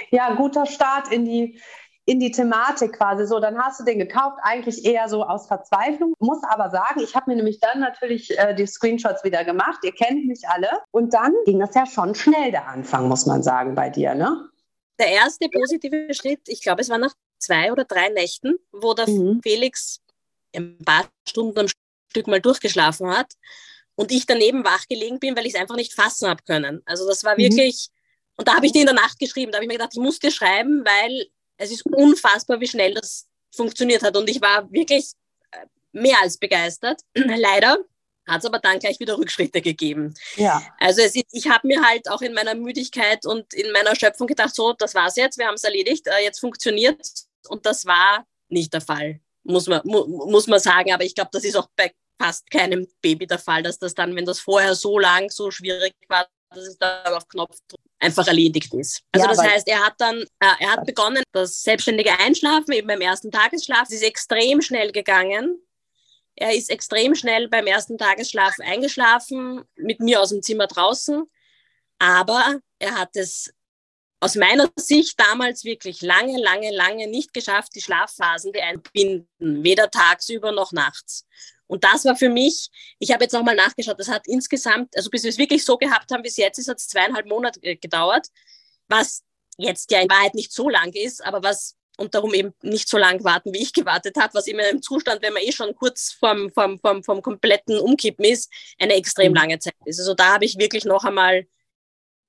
ja 0.10 0.34
guter 0.34 0.66
Start 0.66 1.12
in 1.14 1.24
die, 1.24 1.62
in 2.10 2.20
die 2.20 2.32
Thematik 2.32 2.94
quasi 2.94 3.28
so, 3.28 3.40
dann 3.40 3.56
hast 3.60 3.80
du 3.80 3.84
den 3.84 4.00
gekauft, 4.00 4.40
eigentlich 4.42 4.84
eher 4.84 5.08
so 5.08 5.24
aus 5.24 5.46
Verzweiflung. 5.46 6.16
Muss 6.20 6.42
aber 6.50 6.72
sagen, 6.72 7.02
ich 7.02 7.16
habe 7.16 7.30
mir 7.30 7.38
nämlich 7.38 7.60
dann 7.60 7.80
natürlich 7.80 8.36
äh, 8.38 8.56
die 8.56 8.66
Screenshots 8.66 9.24
wieder 9.24 9.46
gemacht. 9.46 9.80
Ihr 9.84 9.92
kennt 9.92 10.26
mich 10.26 10.48
alle. 10.48 10.70
Und 10.90 11.14
dann 11.14 11.36
ging 11.46 11.60
das 11.60 11.76
ja 11.76 11.86
schon 11.86 12.16
schnell, 12.16 12.50
der 12.50 12.68
Anfang, 12.68 13.08
muss 13.08 13.28
man 13.28 13.44
sagen, 13.44 13.76
bei 13.76 13.92
dir, 13.92 14.16
ne? 14.16 14.50
Der 14.98 15.10
erste 15.10 15.50
positive 15.50 16.12
Schritt, 16.16 16.42
ich 16.48 16.64
glaube, 16.64 16.82
es 16.82 16.90
war 16.90 16.98
nach 16.98 17.14
zwei 17.38 17.72
oder 17.72 17.86
drei 17.86 18.10
Nächten, 18.10 18.56
wo 18.72 18.96
der 18.96 19.08
mhm. 19.08 19.40
Felix 19.44 20.02
ein 20.56 20.80
paar 20.84 21.06
Stunden 21.28 21.60
am 21.60 21.68
Stück 22.10 22.26
mal 22.26 22.42
durchgeschlafen 22.42 23.16
hat 23.16 23.34
und 23.94 24.12
ich 24.12 24.26
daneben 24.26 24.66
wach 24.66 24.88
gelegen 24.90 25.20
bin, 25.20 25.38
weil 25.38 25.46
ich 25.46 25.54
es 25.54 25.62
einfach 25.62 25.76
nicht 25.76 25.94
fassen 25.94 26.28
habe 26.28 26.42
können. 26.44 26.82
Also 26.86 27.08
das 27.08 27.24
war 27.24 27.36
mhm. 27.36 27.44
wirklich, 27.44 27.90
und 28.36 28.48
da 28.48 28.56
habe 28.56 28.66
ich 28.66 28.72
dir 28.72 28.82
in 28.82 28.88
der 28.88 28.96
Nacht 28.96 29.20
geschrieben, 29.20 29.52
da 29.52 29.58
habe 29.58 29.66
ich 29.66 29.70
mir 29.70 29.78
gedacht, 29.78 29.94
ich 29.94 30.02
muss 30.02 30.18
dir 30.18 30.32
schreiben, 30.32 30.84
weil 30.84 31.28
es 31.60 31.72
ist 31.72 31.86
unfassbar, 31.86 32.60
wie 32.60 32.68
schnell 32.68 32.94
das 32.94 33.28
funktioniert 33.54 34.02
hat. 34.02 34.18
Und 34.18 34.30
ich 34.30 34.42
war 34.42 34.72
wirklich 34.72 35.12
äh, 35.52 35.66
mehr 35.92 36.18
als 36.22 36.38
begeistert. 36.38 37.02
Leider 37.14 37.78
hat 38.28 38.40
es 38.40 38.46
aber 38.46 38.60
dann 38.60 38.80
gleich 38.80 39.00
wieder 39.00 39.18
Rückschritte 39.18 39.62
gegeben. 39.62 40.14
Ja. 40.36 40.62
Also 40.80 41.02
ist, 41.02 41.18
ich 41.32 41.50
habe 41.50 41.68
mir 41.68 41.84
halt 41.84 42.10
auch 42.10 42.22
in 42.22 42.34
meiner 42.34 42.56
Müdigkeit 42.56 43.26
und 43.26 43.54
in 43.54 43.72
meiner 43.72 43.96
Schöpfung 43.96 44.28
gedacht, 44.28 44.56
so, 44.56 44.74
das 44.74 44.96
war's 44.96 45.16
jetzt, 45.16 45.38
wir 45.38 45.48
haben 45.48 45.56
es 45.56 45.64
erledigt, 45.64 46.08
äh, 46.08 46.24
jetzt 46.24 46.40
funktioniert 46.40 47.02
und 47.50 47.66
das 47.66 47.86
war 47.86 48.26
nicht 48.48 48.74
der 48.74 48.82
Fall, 48.82 49.20
muss 49.44 49.68
man, 49.68 49.82
mu 49.84 50.06
muss 50.30 50.48
man 50.48 50.60
sagen. 50.60 50.94
Aber 50.94 51.04
ich 51.04 51.16
glaube, 51.16 51.32
das 51.34 51.44
ist 51.44 51.56
auch 51.56 51.68
bei 51.76 51.92
fast 52.22 52.50
keinem 52.52 52.88
Baby 53.02 53.28
der 53.28 53.40
Fall, 53.40 53.64
dass 53.64 53.80
das 53.80 53.96
dann, 53.96 54.16
wenn 54.16 54.26
das 54.26 54.40
vorher 54.40 54.76
so 54.76 55.00
lang, 55.00 55.30
so 55.30 55.52
schwierig 55.52 55.96
war, 56.08 56.28
dass 56.52 56.68
es 56.68 56.78
dann 56.78 57.14
auf 57.14 57.28
Knopf 57.28 57.58
einfach 58.00 58.28
erledigt 58.28 58.74
ist. 58.74 59.04
Also 59.12 59.28
ja, 59.28 59.34
das 59.34 59.44
heißt, 59.44 59.68
er 59.68 59.86
hat 59.86 59.96
dann, 59.98 60.22
äh, 60.40 60.56
er 60.60 60.72
hat 60.72 60.86
begonnen, 60.86 61.24
das 61.32 61.62
selbstständige 61.62 62.18
Einschlafen 62.20 62.72
eben 62.74 62.88
beim 62.88 63.02
ersten 63.02 63.32
Tagesschlaf, 63.32 63.84
es 63.88 63.96
ist 63.96 64.04
extrem 64.04 64.62
schnell 64.62 64.92
gegangen. 64.92 65.62
Er 66.36 66.56
ist 66.56 66.70
extrem 66.70 67.16
schnell 67.16 67.50
beim 67.50 67.68
ersten 67.68 67.98
Tagesschlaf 67.98 68.56
eingeschlafen, 68.60 69.64
mit 69.76 70.00
mir 70.00 70.22
aus 70.22 70.30
dem 70.30 70.42
Zimmer 70.42 70.68
draußen. 70.68 71.24
Aber 72.00 72.60
er 72.80 72.98
hat 72.98 73.10
es 73.16 73.54
aus 74.22 74.36
meiner 74.36 74.70
Sicht 74.78 75.20
damals 75.20 75.64
wirklich 75.64 76.02
lange, 76.02 76.38
lange, 76.42 76.72
lange 76.72 77.08
nicht 77.08 77.34
geschafft, 77.34 77.76
die 77.76 77.82
Schlafphasen, 77.82 78.54
die 78.54 78.62
einbinden, 78.62 79.28
weder 79.40 79.90
tagsüber 79.90 80.52
noch 80.52 80.72
nachts. 80.72 81.26
Und 81.70 81.84
das 81.84 82.04
war 82.04 82.16
für 82.16 82.30
mich, 82.30 82.70
ich 82.98 83.12
habe 83.12 83.24
jetzt 83.24 83.34
nochmal 83.34 83.56
nachgeschaut, 83.56 84.00
das 84.00 84.10
hat 84.10 84.28
insgesamt, 84.28 84.98
also 84.98 85.10
bis 85.12 85.24
wir 85.24 85.30
es 85.30 85.38
wirklich 85.38 85.64
so 85.64 85.78
gehabt 85.78 86.12
haben, 86.12 86.24
bis 86.24 86.36
jetzt 86.38 86.58
ist 86.58 86.68
es 86.68 86.88
zweieinhalb 86.88 87.28
Monate 87.28 87.62
äh, 87.62 87.76
gedauert, 87.76 88.28
was 88.88 89.24
jetzt 89.58 89.92
ja 89.92 90.02
in 90.02 90.10
Wahrheit 90.10 90.34
nicht 90.34 90.52
so 90.52 90.68
lang 90.68 90.92
ist, 90.94 91.24
aber 91.24 91.44
was 91.44 91.76
und 92.00 92.16
darum 92.16 92.34
eben 92.34 92.54
nicht 92.62 92.88
so 92.88 92.98
lang 92.98 93.24
warten, 93.24 93.54
wie 93.54 93.62
ich 93.62 93.74
gewartet 93.74 94.16
habe, 94.18 94.34
was 94.34 94.48
immer 94.48 94.68
im 94.70 94.82
Zustand, 94.82 95.22
wenn 95.22 95.34
man 95.34 95.44
eh 95.44 95.52
schon 95.52 95.76
kurz 95.76 96.14
vom, 96.14 96.50
vom, 96.50 96.80
vom, 96.80 97.04
vom 97.04 97.22
kompletten 97.22 97.78
Umkippen 97.78 98.26
ist, 98.26 98.52
eine 98.80 98.96
extrem 98.96 99.34
mhm. 99.34 99.36
lange 99.38 99.60
Zeit 99.60 99.76
ist. 99.86 100.00
Also 100.00 100.14
da 100.14 100.34
habe 100.34 100.46
ich 100.46 100.58
wirklich 100.58 100.86
noch 100.86 101.04
einmal 101.04 101.46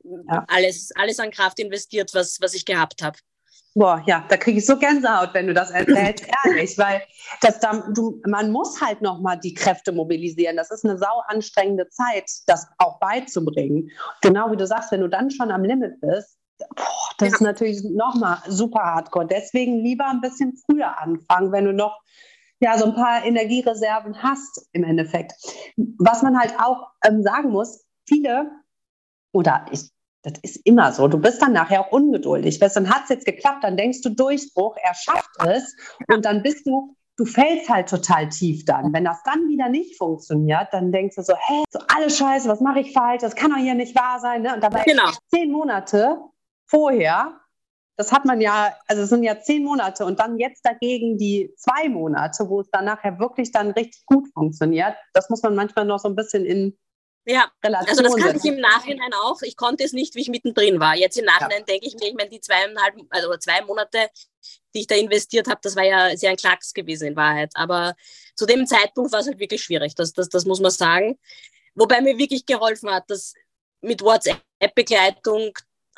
ja. 0.02 0.44
alles, 0.49 0.90
alles 0.97 1.20
an 1.20 1.30
Kraft 1.30 1.61
investiert, 1.61 2.12
was, 2.14 2.40
was 2.40 2.54
ich 2.54 2.64
gehabt 2.64 3.00
habe. 3.00 3.18
Boah, 3.75 4.03
ja, 4.07 4.25
da 4.29 4.37
kriege 4.37 4.59
ich 4.59 4.67
so 4.67 4.77
Gänsehaut, 4.77 5.33
wenn 5.33 5.47
du 5.47 5.55
das 5.55 5.71
erzählst, 5.71 6.27
ehrlich, 6.45 6.77
weil 6.77 7.03
das 7.41 7.61
da, 7.61 7.85
du, 7.95 8.21
man 8.27 8.50
muss 8.50 8.81
halt 8.81 9.00
nochmal 9.00 9.39
die 9.39 9.55
Kräfte 9.55 9.93
mobilisieren. 9.93 10.57
Das 10.57 10.73
ist 10.73 10.85
eine 10.85 10.99
sau 10.99 11.23
anstrengende 11.29 11.89
Zeit, 11.89 12.29
das 12.47 12.67
auch 12.79 12.99
beizubringen. 12.99 13.91
Genau 14.23 14.50
wie 14.50 14.57
du 14.57 14.67
sagst, 14.67 14.91
wenn 14.91 15.03
du 15.03 15.09
dann 15.09 15.31
schon 15.31 15.53
am 15.53 15.62
Limit 15.62 16.00
bist, 16.00 16.37
boah, 16.59 17.11
das 17.19 17.29
ja. 17.29 17.35
ist 17.35 17.41
natürlich 17.41 17.85
nochmal 17.85 18.39
super 18.49 18.81
hardcore. 18.81 19.27
Deswegen 19.27 19.85
lieber 19.85 20.07
ein 20.09 20.21
bisschen 20.21 20.57
früher 20.67 20.99
anfangen, 20.99 21.53
wenn 21.53 21.67
du 21.67 21.73
noch 21.73 22.00
ja, 22.61 22.77
so 22.77 22.87
ein 22.87 22.95
paar 22.95 23.25
Energiereserven 23.25 24.23
hast 24.23 24.69
im 24.73 24.85
Endeffekt. 24.85 25.33
Was 25.99 26.23
man 26.23 26.39
halt 26.39 26.55
auch 26.59 26.89
ähm, 27.05 27.23
sagen 27.23 27.50
muss, 27.50 27.87
viele, 28.07 28.50
oder 29.33 29.65
ich 29.71 29.91
das 30.23 30.35
ist 30.43 30.57
immer 30.65 30.93
so. 30.93 31.09
Du 31.09 31.19
bist 31.19 31.41
dann 31.41 31.53
nachher 31.53 31.81
auch 31.81 31.93
ungeduldig. 31.93 32.61
Weißt, 32.61 32.77
dann 32.77 32.91
hat 32.91 33.05
es 33.05 33.09
jetzt 33.09 33.27
geklappt, 33.27 33.65
dann 33.65 33.77
denkst 33.77 34.03
du 34.03 34.11
Durchbruch, 34.11 34.77
er 34.83 34.95
schafft 34.95 35.31
es 35.47 35.77
und 36.09 36.25
dann 36.25 36.43
bist 36.43 36.67
du, 36.67 36.95
du 37.17 37.25
fällst 37.25 37.69
halt 37.69 37.89
total 37.89 38.29
tief 38.29 38.65
dann. 38.65 38.93
Wenn 38.93 39.05
das 39.05 39.23
dann 39.25 39.49
wieder 39.49 39.69
nicht 39.69 39.97
funktioniert, 39.97 40.69
dann 40.73 40.93
denkst 40.93 41.17
du 41.17 41.23
so, 41.23 41.35
hä, 41.35 41.65
so 41.71 41.81
alles 41.89 42.19
scheiße, 42.19 42.49
was 42.49 42.61
mache 42.61 42.81
ich 42.81 42.93
falsch, 42.93 43.23
das 43.23 43.35
kann 43.35 43.50
doch 43.50 43.59
hier 43.59 43.75
nicht 43.75 43.97
wahr 43.97 44.21
sein. 44.21 44.43
Ne? 44.43 44.55
Und 44.55 44.62
dabei 44.62 44.85
genau. 44.85 45.11
zehn 45.29 45.50
Monate 45.50 46.19
vorher, 46.67 47.41
das 47.97 48.12
hat 48.12 48.25
man 48.25 48.41
ja, 48.41 48.75
also 48.89 49.03
es 49.03 49.11
sind 49.11 49.23
ja 49.23 49.41
zehn 49.41 49.65
Monate 49.65 50.05
und 50.05 50.21
dann 50.21 50.39
jetzt 50.39 50.65
dagegen 50.65 51.19
die 51.19 51.53
zwei 51.57 51.89
Monate, 51.89 52.49
wo 52.49 52.61
es 52.61 52.71
dann 52.71 52.87
nachher 52.87 53.19
wirklich 53.19 53.53
dann 53.53 53.71
richtig 53.73 54.05
gut 54.07 54.29
funktioniert. 54.33 54.95
Das 55.12 55.29
muss 55.31 55.43
man 55.43 55.55
manchmal 55.55 55.85
noch 55.85 55.99
so 55.99 56.09
ein 56.09 56.17
bisschen 56.17 56.45
in 56.45 56.79
ja, 57.27 57.50
Relation 57.62 57.89
also 57.91 58.03
das 58.03 58.17
kann 58.17 58.37
ich 58.37 58.45
im 58.45 58.61
Nachhinein 58.61 59.12
auch. 59.23 59.43
Ich 59.43 59.57
konnte 59.57 59.85
es 59.85 59.93
nicht, 59.93 60.15
wie 60.15 60.23
ich 60.23 60.29
mittendrin 60.29 60.81
war. 60.81 60.97
Jetzt 60.97 61.19
im 61.19 61.27
Nachhinein 61.27 61.61
ja. 61.61 61.65
denke 61.65 61.87
ich 61.87 61.95
mir, 61.95 62.09
ich 62.09 62.15
meine, 62.15 62.31
die 62.31 62.41
zweieinhalb, 62.41 62.95
also 63.11 63.37
zwei 63.37 63.62
Monate, 63.62 64.09
die 64.75 64.81
ich 64.81 64.87
da 64.87 64.95
investiert 64.95 65.47
habe, 65.49 65.61
das 65.62 65.77
war 65.77 65.85
ja 65.85 66.17
sehr 66.17 66.31
ein 66.31 66.37
Klacks 66.37 66.73
gewesen 66.73 67.09
in 67.09 67.17
Wahrheit. 67.17 67.53
Aber 67.55 67.95
zu 68.35 68.47
dem 68.47 68.67
Zeitpunkt 68.67 69.12
war 69.12 69.21
es 69.21 69.27
halt 69.27 69.39
wirklich 69.39 69.62
schwierig, 69.62 69.95
das, 69.95 70.12
das, 70.12 70.29
das 70.29 70.45
muss 70.47 70.61
man 70.61 70.71
sagen. 70.71 71.19
Wobei 71.75 72.00
mir 72.00 72.19
wirklich 72.19 72.47
geholfen 72.47 72.91
hat, 72.91 73.05
dass 73.09 73.35
mit 73.81 74.03
WhatsApp-Begleitung 74.03 75.53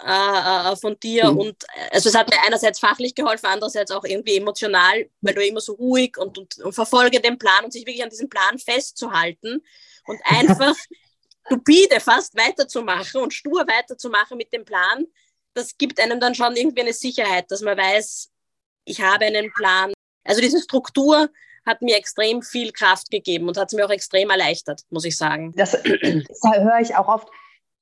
äh, 0.04 0.72
äh, 0.72 0.76
von 0.76 0.98
dir 0.98 1.30
mhm. 1.30 1.38
und 1.38 1.64
also 1.90 2.08
es 2.08 2.14
hat 2.14 2.28
mir 2.28 2.40
einerseits 2.44 2.80
fachlich 2.80 3.14
geholfen, 3.14 3.46
andererseits 3.46 3.92
auch 3.92 4.04
irgendwie 4.04 4.36
emotional, 4.36 5.08
weil 5.20 5.34
du 5.34 5.46
immer 5.46 5.60
so 5.60 5.74
ruhig 5.74 6.16
und, 6.18 6.38
und, 6.38 6.58
und 6.58 6.72
verfolge 6.72 7.20
den 7.20 7.38
Plan 7.38 7.64
und 7.64 7.72
sich 7.72 7.86
wirklich 7.86 8.02
an 8.02 8.10
diesem 8.10 8.28
Plan 8.28 8.58
festzuhalten 8.58 9.62
und 10.06 10.20
einfach 10.24 10.74
stupide 11.46 12.00
fast 12.00 12.36
weiterzumachen 12.36 13.20
und 13.20 13.34
stur 13.34 13.66
weiterzumachen 13.66 14.36
mit 14.36 14.52
dem 14.52 14.64
Plan, 14.64 15.06
das 15.54 15.76
gibt 15.76 16.00
einem 16.00 16.20
dann 16.20 16.34
schon 16.34 16.56
irgendwie 16.56 16.82
eine 16.82 16.92
Sicherheit, 16.92 17.50
dass 17.50 17.60
man 17.60 17.76
weiß, 17.76 18.30
ich 18.84 19.00
habe 19.00 19.26
einen 19.26 19.52
Plan. 19.52 19.92
Also 20.24 20.40
diese 20.40 20.60
Struktur 20.60 21.28
hat 21.66 21.82
mir 21.82 21.96
extrem 21.96 22.42
viel 22.42 22.72
Kraft 22.72 23.10
gegeben 23.10 23.48
und 23.48 23.56
hat 23.56 23.68
es 23.68 23.74
mir 23.74 23.84
auch 23.84 23.90
extrem 23.90 24.30
erleichtert, 24.30 24.82
muss 24.90 25.04
ich 25.04 25.16
sagen. 25.16 25.52
Das, 25.56 25.72
das 25.72 25.82
höre 26.56 26.80
ich 26.80 26.94
auch 26.96 27.08
oft 27.08 27.28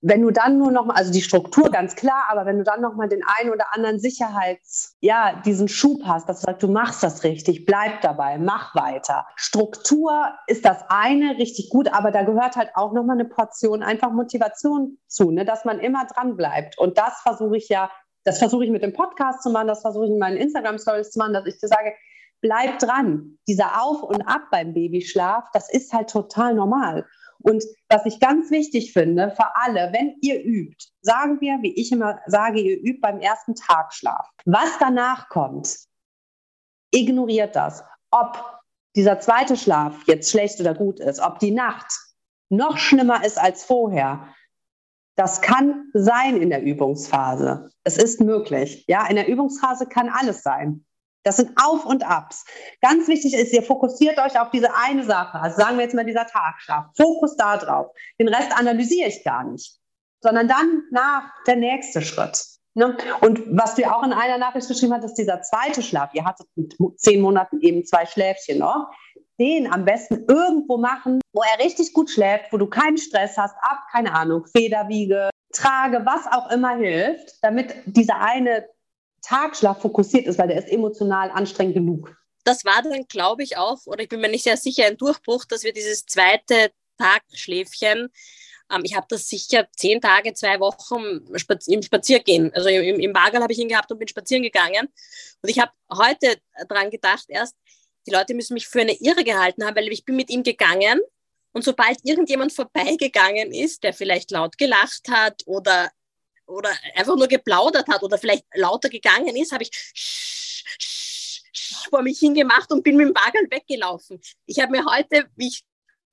wenn 0.02 0.23
du 0.23 0.30
dann 0.30 0.59
nur 0.59 0.71
noch 0.71 0.87
mal, 0.87 0.95
also 0.95 1.12
die 1.12 1.21
Struktur 1.21 1.71
ganz 1.71 1.95
klar, 1.95 2.25
aber 2.30 2.47
wenn 2.47 2.59
du 2.59 2.64
dann 2.64 2.80
noch 2.80 2.95
mal 2.95 3.09
den 3.09 3.23
einen 3.38 3.50
oder 3.50 3.66
anderen 3.75 3.99
Sicherheits, 3.99 4.97
ja, 5.00 5.40
diesen 5.45 5.69
Schub 5.69 6.02
hast, 6.04 6.28
dass 6.28 6.40
du 6.40 6.47
sagst, 6.47 6.62
du 6.62 6.69
machst 6.69 7.02
das 7.02 7.23
richtig, 7.23 7.66
bleib 7.66 8.00
dabei, 8.00 8.38
mach 8.38 8.75
weiter. 8.75 9.26
Struktur 9.37 10.33
ist 10.47 10.64
das 10.64 10.78
eine, 10.88 11.37
richtig 11.37 11.69
gut, 11.71 11.92
aber 11.92 12.11
da 12.11 12.23
gehört 12.23 12.57
halt 12.57 12.71
auch 12.75 12.92
noch 12.92 13.04
mal 13.04 13.14
eine 13.14 13.26
Portion 13.26 13.83
einfach 13.83 14.11
Motivation 14.11 14.99
zu, 15.07 15.30
ne, 15.30 15.45
dass 15.45 15.64
man 15.64 15.80
immer 15.80 16.07
dran 16.07 16.37
bleibt. 16.37 16.78
Und 16.78 16.97
das 16.97 17.21
versuche 17.21 17.59
ich 17.59 17.69
ja, 17.69 17.90
das 18.25 18.38
versuche 18.38 18.64
ich 18.64 18.71
mit 18.71 18.83
dem 18.83 18.95
Podcast 18.95 19.42
zu 19.42 19.50
machen, 19.50 19.69
das 19.69 19.83
versuche 19.83 20.07
ich 20.07 20.12
in 20.12 20.19
meinen 20.19 20.38
Instagram 20.38 20.78
Stories 20.78 21.11
zu 21.11 21.19
machen, 21.19 21.35
dass 21.35 21.47
ich 21.47 21.59
dir 21.59 21.69
sage, 21.69 21.92
bleib 22.40 22.78
dran. 22.78 23.38
Dieser 23.47 23.83
Auf 23.83 24.02
und 24.02 24.23
Ab 24.23 24.42
beim 24.50 24.73
Babyschlaf, 24.73 25.45
das 25.52 25.71
ist 25.71 25.92
halt 25.92 26.09
total 26.09 26.54
normal. 26.54 27.07
Und 27.43 27.65
was 27.89 28.05
ich 28.07 28.21
ganz 28.21 28.51
wichtig 28.51 28.93
finde 28.93 29.31
für 29.31 29.57
alle, 29.57 29.93
wenn 29.93 30.17
ihr 30.21 30.43
übt, 30.45 30.87
sagen 31.01 31.41
wir, 31.41 31.59
wie 31.63 31.75
ich 31.75 31.91
immer 31.93 32.19
sage, 32.27 32.61
ihr 32.61 32.79
übt 32.79 33.01
beim 33.01 33.21
ersten 33.21 33.55
Tagschlaf. 33.55 34.29
Was 34.45 34.79
danach 34.79 35.29
kommt, 35.29 35.77
ignoriert 36.93 37.57
das. 37.57 37.83
Ob 38.11 38.61
dieser 38.97 39.21
zweite 39.21 39.57
Schlaf 39.57 39.95
jetzt 40.07 40.31
schlecht 40.31 40.61
oder 40.61 40.75
gut 40.75 41.01
ist, 41.01 41.21
ob 41.21 41.39
die 41.39 41.53
Nacht 41.53 41.93
noch 42.51 42.79
schlimmer 42.79 43.25
ist 43.25 43.39
als 43.39 43.65
vorher, 43.65 44.27
das 45.17 45.41
kann 45.41 45.91
sein 45.93 46.41
in 46.41 46.51
der 46.51 46.63
Übungsphase. 46.63 47.71
Es 47.85 47.97
ist 47.97 48.21
möglich. 48.21 48.85
Ja, 48.89 49.07
in 49.07 49.17
der 49.17 49.29
Übungsphase 49.29 49.87
kann 49.87 50.09
alles 50.09 50.43
sein. 50.43 50.85
Das 51.23 51.37
sind 51.37 51.53
Auf 51.62 51.85
und 51.85 52.05
Abs. 52.05 52.45
Ganz 52.81 53.09
wichtig 53.09 53.35
ist, 53.35 53.53
ihr 53.53 53.62
fokussiert 53.62 54.19
euch 54.19 54.39
auf 54.41 54.50
diese 54.50 54.75
eine 54.75 55.05
Sache. 55.05 55.39
Also 55.39 55.59
sagen 55.59 55.77
wir 55.77 55.85
jetzt 55.85 55.95
mal 55.95 56.05
dieser 56.05 56.27
Tagschlaf. 56.27 56.87
Fokus 56.97 57.37
da 57.37 57.57
drauf. 57.57 57.89
Den 58.19 58.29
Rest 58.29 58.57
analysiere 58.59 59.09
ich 59.09 59.23
gar 59.23 59.45
nicht, 59.45 59.79
sondern 60.21 60.49
dann 60.49 60.83
nach 60.91 61.31
der 61.47 61.57
nächste 61.57 62.03
Schritt. 62.03 62.43
Ne? 62.75 62.97
Und 63.21 63.43
was 63.50 63.75
du 63.75 63.85
auch 63.85 64.03
in 64.03 64.12
einer 64.12 64.39
Nachricht 64.39 64.69
geschrieben 64.69 64.95
hast, 64.95 65.05
ist 65.05 65.15
dieser 65.15 65.43
zweite 65.43 65.83
Schlaf. 65.83 66.11
Ihr 66.15 66.25
hattet 66.25 66.47
mit 66.55 66.77
zehn 66.97 67.21
Monaten 67.21 67.61
eben 67.61 67.85
zwei 67.85 68.07
Schläfchen 68.07 68.59
noch. 68.59 68.91
Den 69.39 69.73
am 69.73 69.85
besten 69.85 70.25
irgendwo 70.29 70.77
machen, 70.77 71.21
wo 71.33 71.43
er 71.43 71.65
richtig 71.65 71.93
gut 71.93 72.11
schläft, 72.11 72.53
wo 72.53 72.59
du 72.59 72.67
keinen 72.67 72.99
Stress 72.99 73.37
hast, 73.39 73.55
ab, 73.62 73.79
keine 73.91 74.12
Ahnung, 74.12 74.47
Federwiege, 74.47 75.31
Trage, 75.53 76.03
was 76.05 76.27
auch 76.31 76.50
immer 76.50 76.77
hilft, 76.77 77.43
damit 77.43 77.75
dieser 77.87 78.21
eine 78.21 78.67
Tagschlaf 79.23 79.81
fokussiert 79.81 80.27
ist, 80.27 80.39
weil 80.39 80.49
der 80.49 80.59
ist 80.59 80.69
emotional 80.69 81.31
anstrengend 81.31 81.75
genug. 81.75 82.17
Das 82.45 82.65
war 82.65 82.83
dann, 82.83 83.07
glaube 83.07 83.43
ich, 83.43 83.57
auch, 83.57 83.79
oder 83.87 84.03
ich 84.03 84.09
bin 84.09 84.21
mir 84.21 84.31
nicht 84.31 84.45
sehr 84.45 84.57
sicher, 84.57 84.87
ein 84.87 84.97
Durchbruch, 84.97 85.45
dass 85.45 85.62
wir 85.62 85.73
dieses 85.73 86.07
zweite 86.07 86.73
Tagschläfchen, 86.99 88.09
ähm, 88.73 88.83
ich 88.85 88.97
habe 88.97 89.07
das 89.09 89.29
sicher 89.29 89.69
zehn 89.77 90.00
Tage, 90.00 90.33
zwei 90.35 90.59
Wochen 90.61 91.27
im 91.67 91.83
Spaziergehen, 91.83 92.53
also 92.55 92.69
im, 92.69 93.00
im 93.00 93.12
Bagel 93.12 93.43
habe 93.43 93.53
ich 93.53 93.59
ihn 93.59 93.69
gehabt 93.69 93.91
und 93.93 93.99
bin 93.99 94.09
spazieren 94.09 94.43
gegangen. 94.43 94.89
Und 95.43 95.49
ich 95.49 95.59
habe 95.59 95.73
heute 95.93 96.37
dran 96.69 96.91
gedacht, 96.91 97.25
erst, 97.29 97.57
die 98.07 98.12
Leute 98.12 98.35
müssen 98.35 98.55
mich 98.55 98.69
für 98.69 98.81
eine 98.81 98.95
Irre 98.95 99.25
gehalten 99.25 99.65
haben, 99.65 99.77
weil 99.77 99.89
ich 99.89 100.05
bin 100.05 100.17
mit 100.17 100.31
ihm 100.31 100.43
gegangen 100.43 101.00
und 101.53 101.65
sobald 101.65 101.99
irgendjemand 102.05 102.53
vorbeigegangen 102.53 103.53
ist, 103.53 103.83
der 103.83 103.93
vielleicht 103.93 104.31
laut 104.31 104.57
gelacht 104.57 105.09
hat 105.11 105.43
oder 105.47 105.91
oder 106.50 106.71
einfach 106.95 107.16
nur 107.16 107.28
geplaudert 107.28 107.88
hat 107.88 108.02
oder 108.02 108.19
vielleicht 108.19 108.45
lauter 108.54 108.88
gegangen 108.88 109.37
ist, 109.37 109.52
habe 109.52 109.64
ich 109.64 109.71
vor 111.88 112.02
mich 112.02 112.19
hingemacht 112.19 112.71
und 112.73 112.83
bin 112.83 112.97
mit 112.97 113.09
dem 113.09 113.14
Wagen 113.14 113.50
weggelaufen. 113.50 114.21
Ich 114.47 114.61
habe 114.61 114.73
mir 114.73 114.85
heute, 114.85 115.28
wie 115.37 115.49
ich 115.49 115.62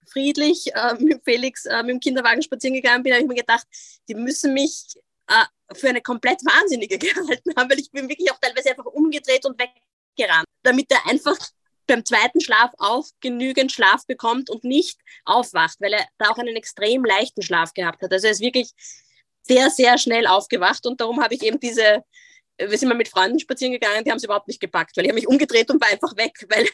friedlich 0.08 0.74
äh, 0.74 0.96
mit 1.00 1.24
Felix 1.24 1.66
äh, 1.66 1.84
mit 1.84 1.90
dem 1.90 2.00
Kinderwagen 2.00 2.42
spazieren 2.42 2.76
gegangen 2.76 3.04
bin, 3.04 3.14
habe 3.14 3.24
ich 3.24 3.28
mir 3.28 3.36
gedacht, 3.36 3.68
die 4.08 4.16
müssen 4.16 4.54
mich 4.54 4.96
äh, 5.28 5.76
für 5.76 5.90
eine 5.90 6.02
komplett 6.02 6.40
Wahnsinnige 6.46 6.98
gehalten 7.00 7.54
haben, 7.56 7.70
weil 7.70 7.80
ich 7.80 7.92
bin 7.92 8.08
wirklich 8.08 8.32
auch 8.32 8.40
teilweise 8.40 8.70
einfach 8.70 8.86
umgedreht 8.86 9.46
und 9.46 9.60
weggerannt, 9.60 10.48
damit 10.64 10.92
er 10.92 11.06
einfach 11.08 11.38
beim 11.88 12.04
zweiten 12.04 12.42
Schlaf 12.42 12.72
auch 12.80 13.06
genügend 13.22 13.72
Schlaf 13.72 14.06
bekommt 14.08 14.50
und 14.50 14.64
nicht 14.64 15.00
aufwacht, 15.24 15.80
weil 15.80 15.94
er 15.94 16.06
da 16.18 16.30
auch 16.30 16.38
einen 16.38 16.56
extrem 16.56 17.06
leichten 17.06 17.42
Schlaf 17.42 17.74
gehabt 17.74 18.02
hat. 18.02 18.12
Also 18.12 18.28
er 18.28 18.32
ist 18.32 18.42
wirklich 18.42 18.72
sehr, 19.48 19.70
sehr 19.70 19.98
schnell 19.98 20.28
aufgewacht 20.28 20.86
und 20.86 21.02
darum 21.02 21.22
habe 21.22 21.36
ich 21.36 21.44
eben 21.44 21.60
diese, 21.60 22.04
wir 22.58 22.78
sind 22.78 22.90
mal 22.90 22.96
mit 22.96 23.08
Freunden 23.08 23.40
spazieren 23.40 23.74
gegangen, 23.74 24.04
die 24.04 24.12
haben 24.12 24.18
es 24.18 24.24
überhaupt 24.24 24.48
nicht 24.48 24.60
gepackt, 24.60 24.98
weil 24.98 25.06
ich 25.06 25.10
habe 25.10 25.20
mich 25.20 25.28
umgedreht 25.28 25.70
und 25.70 25.82
war 25.82 25.90
einfach 25.90 26.16
weg, 26.18 26.34
weil, 26.50 26.68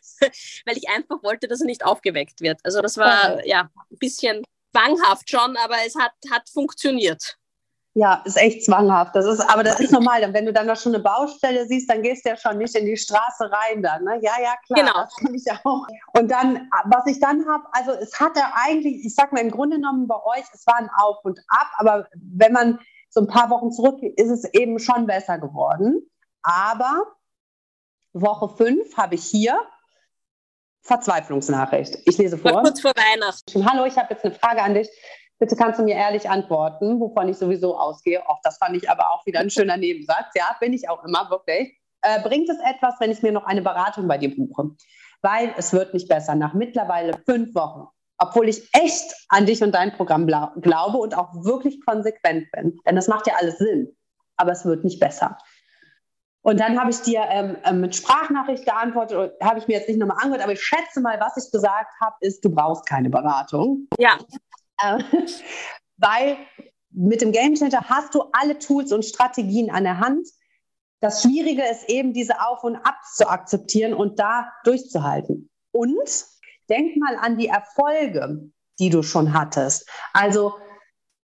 weil 0.65 0.77
ich 0.77 0.89
einfach 0.89 1.21
wollte, 1.23 1.47
dass 1.47 1.61
er 1.61 1.67
nicht 1.67 1.85
aufgeweckt 1.85 2.41
wird. 2.41 2.59
Also 2.63 2.81
das 2.81 2.97
war 2.97 3.45
ja 3.45 3.69
ein 3.91 3.97
bisschen 3.97 4.43
zwanghaft 4.71 5.29
schon, 5.29 5.55
aber 5.57 5.77
es 5.85 5.95
hat, 5.95 6.13
hat 6.31 6.49
funktioniert. 6.49 7.37
Ja, 7.95 8.23
ist 8.25 8.37
echt 8.37 8.65
zwanghaft. 8.65 9.15
Das 9.15 9.25
ist, 9.25 9.39
aber 9.39 9.63
das 9.63 9.79
ist 9.79 9.91
normal. 9.91 10.21
Wenn 10.33 10.47
du 10.47 10.53
dann 10.53 10.65
da 10.65 10.75
schon 10.75 10.95
eine 10.95 11.03
Baustelle 11.03 11.67
siehst, 11.67 11.87
dann 11.89 12.01
gehst 12.01 12.25
du 12.25 12.29
ja 12.29 12.37
schon 12.37 12.57
nicht 12.57 12.75
in 12.75 12.87
die 12.87 12.97
Straße 12.97 13.51
rein 13.51 13.83
dann. 13.83 14.03
Ne? 14.03 14.19
Ja, 14.21 14.31
ja, 14.41 14.55
klar. 14.65 14.79
Genau. 14.79 14.93
Das 14.93 15.15
kann 15.15 15.35
ich 15.35 15.45
auch. 15.63 15.85
Und 16.17 16.31
dann, 16.31 16.69
was 16.85 17.05
ich 17.05 17.19
dann 17.19 17.47
habe, 17.47 17.65
also 17.71 17.91
es 17.91 18.19
hatte 18.19 18.41
eigentlich, 18.55 19.05
ich 19.05 19.13
sag 19.13 19.31
mal 19.31 19.41
im 19.41 19.51
Grunde 19.51 19.75
genommen 19.75 20.07
bei 20.07 20.15
euch, 20.15 20.43
es 20.53 20.65
war 20.65 20.77
ein 20.77 20.89
Auf 20.97 21.23
und 21.23 21.39
Ab, 21.49 21.67
aber 21.77 22.07
wenn 22.15 22.51
man 22.51 22.79
so 23.09 23.21
ein 23.21 23.27
paar 23.27 23.51
Wochen 23.51 23.71
zurück, 23.71 24.01
ist 24.01 24.31
es 24.31 24.43
eben 24.53 24.79
schon 24.79 25.05
besser 25.05 25.37
geworden. 25.37 26.09
Aber 26.41 27.03
Woche 28.13 28.49
fünf 28.49 28.97
habe 28.97 29.15
ich 29.15 29.23
hier 29.23 29.59
Verzweiflungsnachricht. 30.81 31.99
Ich 32.05 32.17
lese 32.17 32.37
vor. 32.37 32.61
Kurz 32.61 32.81
vor 32.81 32.91
Weihnachten. 32.95 33.71
Hallo, 33.71 33.85
ich 33.85 33.97
habe 33.97 34.13
jetzt 34.13 34.25
eine 34.25 34.33
Frage 34.33 34.63
an 34.63 34.73
dich. 34.73 34.89
Bitte 35.43 35.57
kannst 35.57 35.77
du 35.77 35.83
mir 35.83 35.95
ehrlich 35.95 36.29
antworten, 36.29 37.01
wovon 37.01 37.27
ich 37.27 37.37
sowieso 37.37 37.77
ausgehe. 37.77 38.25
Auch 38.29 38.39
das 38.43 38.57
fand 38.59 38.77
ich 38.77 38.89
aber 38.89 39.11
auch 39.11 39.25
wieder 39.25 39.41
ein 39.41 39.49
schöner 39.49 39.75
Nebensatz. 39.75 40.27
Ja, 40.35 40.55
bin 40.61 40.71
ich 40.71 40.87
auch 40.87 41.03
immer 41.03 41.29
wirklich. 41.29 41.77
Äh, 42.01 42.21
bringt 42.21 42.47
es 42.47 42.55
etwas, 42.59 42.95
wenn 43.01 43.11
ich 43.11 43.21
mir 43.21 43.33
noch 43.33 43.43
eine 43.43 43.61
Beratung 43.61 44.07
bei 44.07 44.17
dir 44.17 44.33
buche? 44.33 44.69
Weil 45.21 45.53
es 45.57 45.73
wird 45.73 45.93
nicht 45.93 46.07
besser. 46.07 46.35
Nach 46.35 46.53
mittlerweile 46.53 47.19
fünf 47.25 47.53
Wochen, 47.55 47.89
obwohl 48.19 48.47
ich 48.47 48.69
echt 48.71 49.13
an 49.27 49.45
dich 49.45 49.61
und 49.61 49.75
dein 49.75 49.91
Programm 49.91 50.27
glaube 50.27 50.97
und 50.97 51.13
auch 51.17 51.33
wirklich 51.43 51.83
konsequent 51.85 52.49
bin. 52.53 52.79
Denn 52.87 52.95
das 52.95 53.09
macht 53.09 53.27
ja 53.27 53.33
alles 53.37 53.57
Sinn. 53.57 53.93
Aber 54.37 54.53
es 54.53 54.63
wird 54.63 54.85
nicht 54.85 55.01
besser. 55.01 55.37
Und 56.41 56.61
dann 56.61 56.79
habe 56.79 56.91
ich 56.91 57.01
dir 57.01 57.21
ähm, 57.29 57.57
ähm 57.65 57.81
mit 57.81 57.97
Sprachnachricht 57.97 58.63
geantwortet, 58.63 59.33
habe 59.43 59.59
ich 59.59 59.67
mir 59.67 59.73
jetzt 59.73 59.89
nicht 59.89 59.99
nochmal 59.99 60.19
angehört, 60.21 60.41
aber 60.41 60.53
ich 60.53 60.63
schätze 60.63 61.01
mal, 61.01 61.19
was 61.19 61.35
ich 61.35 61.51
gesagt 61.51 61.91
habe, 61.99 62.15
ist, 62.21 62.45
du 62.45 62.49
brauchst 62.49 62.85
keine 62.85 63.09
Beratung. 63.09 63.89
Ja. 63.97 64.17
Äh, 64.81 65.03
weil 65.97 66.37
mit 66.91 67.21
dem 67.21 67.31
Game 67.31 67.55
Center 67.55 67.81
hast 67.89 68.13
du 68.13 68.23
alle 68.31 68.59
Tools 68.59 68.91
und 68.91 69.03
Strategien 69.03 69.71
an 69.71 69.83
der 69.83 69.99
Hand. 69.99 70.27
Das 71.01 71.21
Schwierige 71.21 71.63
ist 71.63 71.89
eben, 71.89 72.13
diese 72.13 72.39
Auf- 72.41 72.63
und 72.63 72.77
Abs 72.77 73.15
zu 73.15 73.27
akzeptieren 73.27 73.93
und 73.93 74.19
da 74.19 74.51
durchzuhalten. 74.63 75.49
Und 75.71 76.25
denk 76.69 76.95
mal 76.97 77.17
an 77.17 77.37
die 77.37 77.47
Erfolge, 77.47 78.49
die 78.79 78.89
du 78.89 79.03
schon 79.03 79.33
hattest. 79.33 79.89
Also 80.13 80.53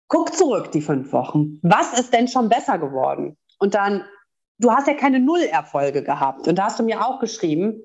guck 0.08 0.34
zurück 0.34 0.72
die 0.72 0.80
fünf 0.80 1.12
Wochen. 1.12 1.60
Was 1.62 1.98
ist 1.98 2.12
denn 2.12 2.28
schon 2.28 2.48
besser 2.48 2.78
geworden? 2.78 3.36
Und 3.58 3.74
dann, 3.74 4.04
du 4.58 4.72
hast 4.72 4.88
ja 4.88 4.94
keine 4.94 5.20
Nullerfolge 5.20 6.02
gehabt. 6.02 6.48
Und 6.48 6.56
da 6.56 6.64
hast 6.64 6.78
du 6.78 6.82
mir 6.82 7.06
auch 7.06 7.20
geschrieben, 7.20 7.82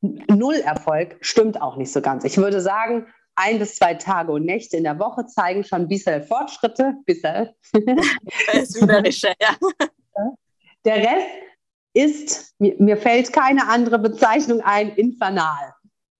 Nullerfolg 0.00 1.16
stimmt 1.20 1.60
auch 1.60 1.76
nicht 1.76 1.92
so 1.92 2.00
ganz. 2.00 2.24
Ich 2.24 2.36
würde 2.36 2.60
sagen, 2.60 3.06
ein 3.36 3.58
bis 3.58 3.76
zwei 3.76 3.94
Tage 3.94 4.32
und 4.32 4.44
Nächte 4.44 4.76
in 4.76 4.84
der 4.84 4.98
Woche 4.98 5.26
zeigen 5.26 5.62
schon 5.64 5.82
ein 5.82 5.88
bisschen 5.88 6.22
Fortschritte. 6.24 6.94
Bisschen. 7.04 7.50
ja. 9.40 9.56
Der 10.84 10.96
Rest 10.96 11.26
ist, 11.92 12.54
mir, 12.58 12.74
mir 12.78 12.96
fällt 12.96 13.32
keine 13.32 13.68
andere 13.68 13.98
Bezeichnung 13.98 14.60
ein, 14.62 14.90
infernal. 14.96 15.74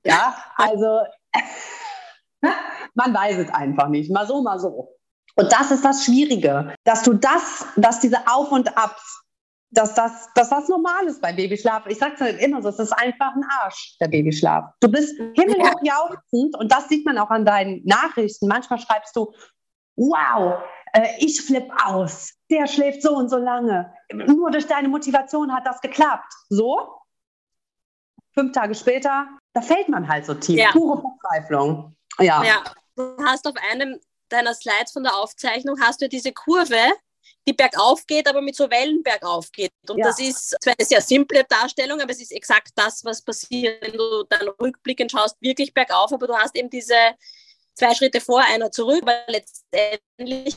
Ja, 0.05 0.37
also 0.57 1.01
man 2.95 3.15
weiß 3.15 3.39
es 3.39 3.51
einfach 3.51 3.89
nicht. 3.89 4.11
Mal 4.11 4.27
so, 4.27 4.43
mal 4.43 4.59
so. 4.59 4.97
Und 5.35 5.53
das 5.53 5.71
ist 5.71 5.85
das 5.85 6.05
Schwierige, 6.05 6.75
dass 6.85 7.03
du 7.03 7.13
das, 7.13 7.67
dass 7.77 8.01
diese 8.01 8.27
Auf 8.27 8.53
und 8.53 8.77
Abs, 8.77 9.23
dass 9.77 9.95
das, 9.95 10.29
dass 10.35 10.49
das 10.49 10.69
normal 10.69 11.07
ist 11.07 11.21
beim 11.21 11.37
Babyschlaf. 11.37 11.87
Ich 11.87 11.99
sage 11.99 12.15
es 12.15 12.21
halt 12.21 12.41
immer 12.41 12.63
so, 12.63 12.71
es 12.71 12.79
ist 12.79 12.93
einfach 12.93 13.35
ein 13.35 13.45
Arsch, 13.61 13.97
der 14.01 14.09
Babyschlaf. 14.09 14.65
Du 14.81 14.89
bist 14.89 15.15
himmelhoch 15.35 15.81
jauchzend 15.83 16.57
und 16.59 16.73
das 16.73 16.89
sieht 16.89 17.05
man 17.05 17.19
auch 17.19 17.31
an 17.31 17.45
deinen 17.45 17.85
Nachrichten. 17.85 18.49
Manchmal 18.49 18.79
schreibst 18.79 19.15
du, 19.15 19.33
wow, 19.97 20.63
äh, 20.95 21.09
ich 21.19 21.43
flippe 21.43 21.73
aus, 21.85 22.33
der 22.51 22.67
schläft 22.67 23.03
so 23.03 23.15
und 23.17 23.29
so 23.29 23.37
lange. 23.37 23.93
Nur 24.13 24.51
durch 24.51 24.67
deine 24.67 24.89
Motivation 24.89 25.53
hat 25.53 25.67
das 25.67 25.81
geklappt. 25.81 26.33
So, 26.49 27.01
fünf 28.33 28.53
Tage 28.53 28.75
später, 28.75 29.27
da 29.53 29.61
fällt 29.61 29.89
man 29.89 30.09
halt 30.09 30.25
so 30.25 30.35
tief. 30.35 30.59
Ja. 30.59 30.71
Pure 30.73 31.03
Verzweiflung. 31.03 31.97
Ja. 32.19 32.43
ja. 32.45 32.65
Du 32.97 33.17
hast 33.27 33.47
auf 33.47 33.55
einem 33.71 34.01
deiner 34.29 34.55
Slides 34.55 34.93
von 34.93 35.03
der 35.03 35.15
Aufzeichnung 35.17 35.77
hast 35.81 36.03
du 36.03 36.09
diese 36.09 36.33
Kurve, 36.33 36.77
die 37.47 37.53
bergauf 37.53 38.07
geht, 38.07 38.29
aber 38.29 38.41
mit 38.41 38.57
so 38.57 38.69
Wellen 38.71 39.03
bergauf 39.03 39.51
geht. 39.53 39.73
Und 39.89 39.99
ja. 39.99 40.07
das 40.07 40.19
ist 40.19 40.57
zwar 40.61 40.75
eine 40.77 40.87
sehr 40.87 41.01
simple 41.01 41.45
Darstellung, 41.45 42.01
aber 42.01 42.11
es 42.11 42.21
ist 42.21 42.33
exakt 42.33 42.71
das, 42.75 43.05
was 43.05 43.23
passiert, 43.23 43.83
wenn 43.83 43.93
du 43.93 44.25
dann 44.29 44.49
rückblickend 44.61 45.13
schaust, 45.13 45.37
wirklich 45.41 45.73
bergauf, 45.73 46.13
aber 46.13 46.27
du 46.27 46.37
hast 46.37 46.57
eben 46.57 46.71
diese 46.71 46.95
zwei 47.75 47.95
Schritte 47.95 48.21
vor, 48.21 48.43
einer 48.43 48.71
zurück, 48.71 49.03
weil 49.05 49.25
letztendlich 49.29 50.57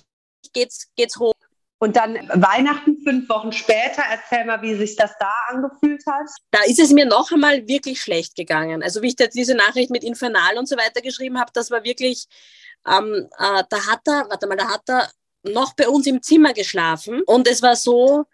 geht 0.54 0.72
es 0.98 1.20
hoch. 1.20 1.34
Und 1.82 1.96
dann 1.96 2.16
Weihnachten 2.34 2.98
fünf 3.04 3.30
Wochen 3.30 3.54
später, 3.54 4.04
erzähl 4.10 4.44
mal, 4.44 4.62
wie 4.62 4.76
sich 4.76 4.98
das 4.98 5.14
da 5.18 5.32
angefühlt 5.48 6.04
hat. 6.06 6.28
Da 6.52 6.60
ist 6.64 6.80
es 6.80 6.92
mir 6.92 7.06
noch 7.06 7.32
einmal 7.32 7.68
wirklich 7.68 8.02
schlecht 8.02 8.36
gegangen. 8.36 8.84
Also 8.84 9.02
wie 9.02 9.08
ich 9.08 9.16
jetzt 9.18 9.38
diese 9.38 9.56
Nachricht 9.56 9.90
mit 9.90 10.04
Infernal 10.04 10.58
und 10.58 10.68
so 10.68 10.76
weiter 10.76 11.02
geschrieben 11.02 11.40
habe, 11.40 11.52
das 11.54 11.72
war 11.72 11.86
wirklich, 11.86 12.28
ähm, 12.86 13.30
äh, 13.38 13.64
da 13.70 13.88
hat 13.88 14.02
er, 14.08 14.26
warte 14.30 14.48
mal, 14.48 14.58
da 14.58 14.68
hat 14.68 14.90
er 14.90 15.10
noch 15.44 15.74
bei 15.74 15.88
uns 15.88 16.08
im 16.08 16.22
Zimmer 16.22 16.54
geschlafen 16.54 17.22
und 17.24 17.48
es 17.48 17.62
war 17.62 17.76
so, 17.76 18.26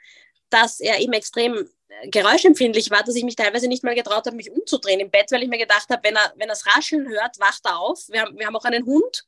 dass 0.49 0.79
er 0.79 0.99
eben 0.99 1.13
extrem 1.13 1.69
geräuschempfindlich 2.05 2.91
war, 2.91 3.03
dass 3.03 3.15
ich 3.15 3.23
mich 3.23 3.35
teilweise 3.35 3.67
nicht 3.67 3.83
mal 3.83 3.95
getraut 3.95 4.25
habe, 4.25 4.35
mich 4.35 4.51
umzudrehen 4.51 4.99
im 4.99 5.09
Bett, 5.09 5.31
weil 5.31 5.43
ich 5.43 5.49
mir 5.49 5.57
gedacht 5.57 5.89
habe, 5.89 6.03
wenn 6.03 6.15
er, 6.15 6.33
wenn 6.35 6.49
er 6.49 6.55
das 6.55 6.65
Rascheln 6.65 7.07
hört, 7.07 7.39
wacht 7.39 7.61
er 7.65 7.79
auf. 7.79 8.03
Wir 8.09 8.21
haben, 8.21 8.37
wir 8.37 8.45
haben 8.45 8.55
auch 8.55 8.65
einen 8.65 8.85
Hund 8.85 9.25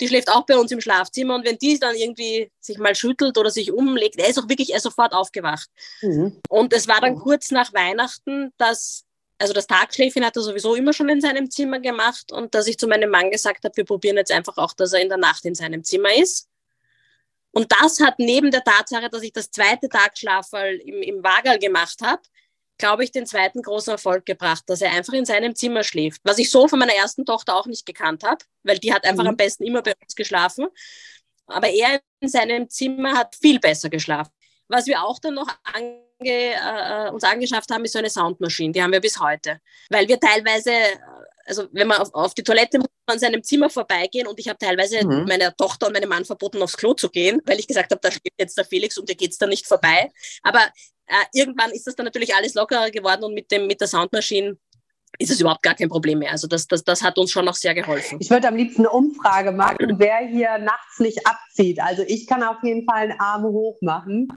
die 0.00 0.08
schläft 0.08 0.30
auch 0.30 0.44
bei 0.44 0.56
uns 0.56 0.70
im 0.72 0.80
Schlafzimmer 0.80 1.34
und 1.34 1.46
wenn 1.46 1.58
die 1.58 1.78
dann 1.78 1.94
irgendwie 1.94 2.50
sich 2.60 2.78
mal 2.78 2.94
schüttelt 2.94 3.38
oder 3.38 3.50
sich 3.50 3.72
umlegt, 3.72 4.18
er 4.18 4.28
ist 4.28 4.38
auch 4.38 4.48
wirklich 4.48 4.70
er 4.70 4.76
ist 4.76 4.82
sofort 4.82 5.12
aufgewacht. 5.12 5.68
Mhm. 6.02 6.40
Und 6.48 6.72
es 6.72 6.88
war 6.88 7.00
dann 7.00 7.16
kurz 7.16 7.50
nach 7.50 7.72
Weihnachten, 7.72 8.52
dass, 8.58 9.04
also 9.38 9.52
das 9.52 9.66
Tagschläfchen 9.66 10.24
hat 10.24 10.36
er 10.36 10.42
sowieso 10.42 10.74
immer 10.74 10.92
schon 10.92 11.08
in 11.08 11.20
seinem 11.20 11.50
Zimmer 11.50 11.80
gemacht 11.80 12.32
und 12.32 12.54
dass 12.54 12.66
ich 12.66 12.78
zu 12.78 12.86
meinem 12.86 13.10
Mann 13.10 13.30
gesagt 13.30 13.64
habe, 13.64 13.76
wir 13.76 13.84
probieren 13.84 14.16
jetzt 14.16 14.32
einfach 14.32 14.58
auch, 14.58 14.74
dass 14.74 14.92
er 14.92 15.00
in 15.00 15.08
der 15.08 15.18
Nacht 15.18 15.44
in 15.44 15.54
seinem 15.54 15.82
Zimmer 15.82 16.14
ist. 16.14 16.48
Und 17.56 17.72
das 17.72 18.00
hat 18.00 18.18
neben 18.18 18.50
der 18.50 18.62
Tatsache, 18.62 19.08
dass 19.08 19.22
ich 19.22 19.32
das 19.32 19.50
zweite 19.50 19.88
Tagschlafall 19.88 20.74
im, 20.74 21.00
im 21.00 21.24
Wagerl 21.24 21.58
gemacht 21.58 22.02
habe, 22.02 22.20
glaube 22.76 23.02
ich, 23.02 23.12
den 23.12 23.24
zweiten 23.24 23.62
großen 23.62 23.92
Erfolg 23.92 24.26
gebracht, 24.26 24.64
dass 24.66 24.82
er 24.82 24.92
einfach 24.92 25.14
in 25.14 25.24
seinem 25.24 25.56
Zimmer 25.56 25.82
schläft. 25.82 26.20
Was 26.22 26.36
ich 26.36 26.50
so 26.50 26.68
von 26.68 26.78
meiner 26.78 26.92
ersten 26.92 27.24
Tochter 27.24 27.56
auch 27.56 27.64
nicht 27.64 27.86
gekannt 27.86 28.24
habe, 28.24 28.44
weil 28.62 28.78
die 28.78 28.92
hat 28.92 29.06
einfach 29.06 29.22
mhm. 29.22 29.30
am 29.30 29.36
besten 29.38 29.64
immer 29.64 29.80
bei 29.80 29.94
uns 30.02 30.14
geschlafen. 30.14 30.66
Aber 31.46 31.70
er 31.70 31.98
in 32.20 32.28
seinem 32.28 32.68
Zimmer 32.68 33.16
hat 33.16 33.34
viel 33.34 33.58
besser 33.58 33.88
geschlafen. 33.88 34.32
Was 34.68 34.86
wir 34.86 35.02
auch 35.02 35.18
dann 35.18 35.32
noch 35.32 35.48
ange, 35.62 35.96
äh, 36.20 37.10
uns 37.10 37.24
angeschafft 37.24 37.70
haben, 37.70 37.86
ist 37.86 37.92
so 37.92 38.00
eine 38.00 38.10
Soundmaschine. 38.10 38.74
Die 38.74 38.82
haben 38.82 38.92
wir 38.92 39.00
bis 39.00 39.18
heute. 39.18 39.62
Weil 39.88 40.06
wir 40.08 40.20
teilweise, 40.20 40.72
also 41.46 41.68
wenn 41.72 41.86
man 41.86 41.98
auf, 41.98 42.12
auf 42.14 42.34
die 42.34 42.42
Toilette 42.42 42.78
muss 42.78 42.88
an 43.06 43.18
seinem 43.18 43.42
Zimmer 43.42 43.70
vorbeigehen 43.70 44.26
und 44.26 44.38
ich 44.38 44.48
habe 44.48 44.58
teilweise 44.58 45.04
mhm. 45.06 45.26
meiner 45.26 45.54
Tochter 45.54 45.86
und 45.86 45.92
meinem 45.92 46.08
Mann 46.08 46.24
verboten, 46.24 46.62
aufs 46.62 46.76
Klo 46.76 46.94
zu 46.94 47.08
gehen, 47.08 47.40
weil 47.46 47.58
ich 47.58 47.68
gesagt 47.68 47.90
habe, 47.90 48.00
da 48.02 48.10
steht 48.10 48.34
jetzt 48.38 48.58
der 48.58 48.64
Felix 48.64 48.98
und 48.98 49.08
der 49.08 49.16
geht 49.16 49.30
es 49.30 49.38
da 49.38 49.46
nicht 49.46 49.66
vorbei. 49.66 50.10
Aber 50.42 50.60
äh, 51.06 51.24
irgendwann 51.32 51.70
ist 51.70 51.86
das 51.86 51.94
dann 51.94 52.04
natürlich 52.04 52.34
alles 52.34 52.54
lockerer 52.54 52.90
geworden 52.90 53.24
und 53.24 53.34
mit, 53.34 53.50
dem, 53.50 53.66
mit 53.66 53.80
der 53.80 53.88
Soundmaschine 53.88 54.56
ist 55.18 55.30
es 55.30 55.40
überhaupt 55.40 55.62
gar 55.62 55.74
kein 55.74 55.88
Problem 55.88 56.18
mehr. 56.18 56.32
Also 56.32 56.46
das, 56.46 56.66
das, 56.66 56.84
das 56.84 57.02
hat 57.02 57.16
uns 57.18 57.30
schon 57.30 57.44
noch 57.44 57.54
sehr 57.54 57.74
geholfen. 57.74 58.18
Ich 58.20 58.30
würde 58.30 58.48
am 58.48 58.56
liebsten 58.56 58.82
eine 58.82 58.90
Umfrage 58.90 59.52
machen, 59.52 59.94
wer 59.98 60.18
hier 60.18 60.58
nachts 60.58 60.98
nicht 60.98 61.26
abzieht. 61.26 61.80
Also 61.80 62.02
ich 62.06 62.26
kann 62.26 62.42
auf 62.42 62.56
jeden 62.62 62.84
Fall 62.84 63.10
einen 63.10 63.20
Arm 63.20 63.44
hoch 63.44 63.78
machen. 63.80 64.28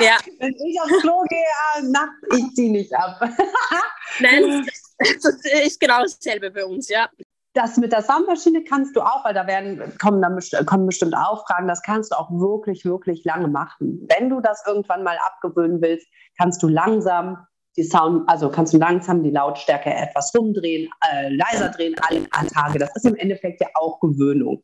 Ja. 0.00 0.16
Wenn 0.38 0.54
ich 0.54 0.80
aufs 0.80 1.00
Klo 1.00 1.22
gehe, 1.28 1.44
ah, 1.72 1.80
nachts, 1.82 2.38
ich 2.38 2.54
ziehe 2.54 2.70
nicht 2.70 2.94
ab. 2.94 3.20
Nein, 4.20 4.64
das 4.66 4.83
ist 4.98 5.80
genau 5.80 6.02
dasselbe 6.02 6.50
bei 6.50 6.64
uns, 6.64 6.88
ja. 6.88 7.08
Das 7.54 7.76
mit 7.76 7.92
der 7.92 8.02
Soundmaschine 8.02 8.64
kannst 8.64 8.96
du 8.96 9.00
auch, 9.00 9.24
weil 9.24 9.34
da 9.34 9.46
werden, 9.46 9.96
kommen, 9.98 10.20
dann 10.20 10.66
kommen 10.66 10.86
bestimmt 10.86 11.14
auch 11.16 11.46
Fragen, 11.46 11.68
das 11.68 11.82
kannst 11.82 12.10
du 12.12 12.18
auch 12.18 12.30
wirklich, 12.32 12.84
wirklich 12.84 13.24
lange 13.24 13.46
machen. 13.46 14.06
Wenn 14.08 14.28
du 14.28 14.40
das 14.40 14.64
irgendwann 14.66 15.04
mal 15.04 15.16
abgewöhnen 15.24 15.80
willst, 15.80 16.06
kannst 16.36 16.62
du 16.64 16.68
langsam 16.68 17.46
die 17.76 17.84
Sound, 17.84 18.28
also 18.28 18.50
kannst 18.50 18.72
du 18.72 18.78
langsam 18.78 19.22
die 19.22 19.30
Lautstärke 19.30 19.92
etwas 19.92 20.32
rumdrehen, 20.34 20.90
äh, 21.12 21.28
leiser 21.34 21.68
drehen, 21.68 21.94
alle 22.00 22.26
Tage. 22.48 22.78
Das 22.78 22.94
ist 22.96 23.04
im 23.04 23.16
Endeffekt 23.16 23.60
ja 23.60 23.68
auch 23.74 24.00
Gewöhnung. 24.00 24.62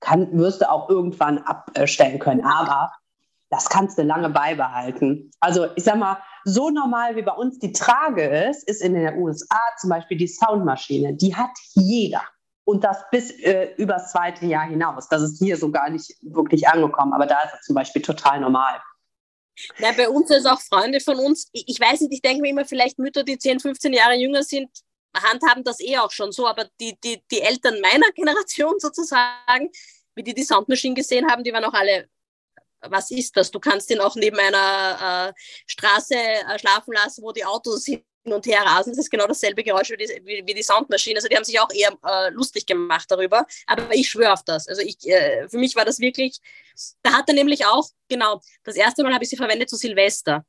Kann, 0.00 0.36
wirst 0.36 0.62
du 0.62 0.70
auch 0.70 0.88
irgendwann 0.88 1.38
abstellen 1.38 2.18
können. 2.18 2.44
Aber 2.44 2.92
das 3.50 3.68
kannst 3.68 3.98
du 3.98 4.02
lange 4.02 4.30
beibehalten. 4.30 5.30
Also 5.40 5.66
ich 5.76 5.84
sag 5.84 5.96
mal, 5.96 6.18
so 6.44 6.70
normal 6.70 7.16
wie 7.16 7.22
bei 7.22 7.32
uns 7.32 7.58
die 7.58 7.72
Trage 7.72 8.24
ist, 8.48 8.68
ist 8.68 8.82
in 8.82 8.94
den 8.94 9.16
USA 9.18 9.60
zum 9.80 9.90
Beispiel 9.90 10.16
die 10.16 10.28
Soundmaschine. 10.28 11.14
Die 11.14 11.34
hat 11.34 11.50
jeder. 11.74 12.22
Und 12.64 12.84
das 12.84 12.98
bis 13.10 13.30
äh, 13.40 13.74
übers 13.76 14.12
zweite 14.12 14.46
Jahr 14.46 14.66
hinaus. 14.66 15.08
Das 15.08 15.22
ist 15.22 15.38
hier 15.38 15.56
so 15.56 15.70
gar 15.70 15.90
nicht 15.90 16.16
wirklich 16.22 16.68
angekommen. 16.68 17.12
Aber 17.12 17.26
da 17.26 17.40
ist 17.42 17.54
es 17.58 17.66
zum 17.66 17.74
Beispiel 17.74 18.02
total 18.02 18.40
normal. 18.40 18.80
Ja, 19.78 19.92
bei 19.92 20.08
uns 20.08 20.30
ist 20.30 20.46
auch 20.46 20.60
Freunde 20.60 21.00
von 21.00 21.18
uns, 21.18 21.48
ich, 21.52 21.64
ich 21.66 21.80
weiß 21.80 22.00
nicht, 22.02 22.12
ich 22.12 22.22
denke 22.22 22.40
mir 22.40 22.50
immer, 22.50 22.64
vielleicht 22.64 22.98
Mütter, 22.98 23.22
die 23.22 23.38
10, 23.38 23.60
15 23.60 23.92
Jahre 23.92 24.14
jünger 24.14 24.42
sind, 24.42 24.70
handhaben 25.14 25.64
das 25.64 25.80
eh 25.80 25.98
auch 25.98 26.10
schon 26.10 26.32
so, 26.32 26.46
aber 26.46 26.68
die, 26.80 26.98
die, 27.04 27.22
die 27.30 27.40
Eltern 27.40 27.80
meiner 27.80 28.10
Generation 28.14 28.74
sozusagen, 28.78 29.70
wie 30.14 30.22
die 30.22 30.34
die 30.34 30.44
Soundmaschine 30.44 30.94
gesehen 30.94 31.30
haben, 31.30 31.44
die 31.44 31.52
waren 31.52 31.64
auch 31.64 31.74
alle 31.74 32.08
was 32.88 33.10
ist 33.10 33.36
das? 33.36 33.50
Du 33.50 33.60
kannst 33.60 33.90
ihn 33.90 34.00
auch 34.00 34.16
neben 34.16 34.38
einer 34.38 35.30
äh, 35.30 35.40
Straße 35.66 36.14
äh, 36.14 36.58
schlafen 36.58 36.92
lassen, 36.92 37.22
wo 37.22 37.32
die 37.32 37.44
Autos 37.44 37.84
hin 37.84 38.02
und 38.24 38.46
her 38.46 38.62
rasen. 38.62 38.92
Das 38.92 38.98
ist 38.98 39.10
genau 39.10 39.26
dasselbe 39.26 39.62
Geräusch 39.62 39.90
wie 39.90 39.96
die, 39.96 40.20
wie, 40.24 40.42
wie 40.46 40.54
die 40.54 40.62
Soundmaschine. 40.62 41.16
Also 41.16 41.28
die 41.28 41.36
haben 41.36 41.44
sich 41.44 41.58
auch 41.58 41.70
eher 41.72 41.96
äh, 42.06 42.30
lustig 42.30 42.66
gemacht 42.66 43.10
darüber. 43.10 43.46
Aber 43.66 43.94
ich 43.94 44.08
schwöre 44.10 44.32
auf 44.32 44.44
das. 44.44 44.68
Also 44.68 44.82
ich, 44.82 44.96
äh, 45.08 45.48
für 45.48 45.58
mich 45.58 45.74
war 45.76 45.84
das 45.84 45.98
wirklich, 45.98 46.38
da 47.02 47.12
hat 47.12 47.28
er 47.28 47.34
nämlich 47.34 47.66
auch, 47.66 47.88
genau, 48.08 48.40
das 48.64 48.76
erste 48.76 49.02
Mal 49.02 49.14
habe 49.14 49.24
ich 49.24 49.30
sie 49.30 49.36
verwendet 49.36 49.70
zu 49.70 49.76
Silvester. 49.76 50.44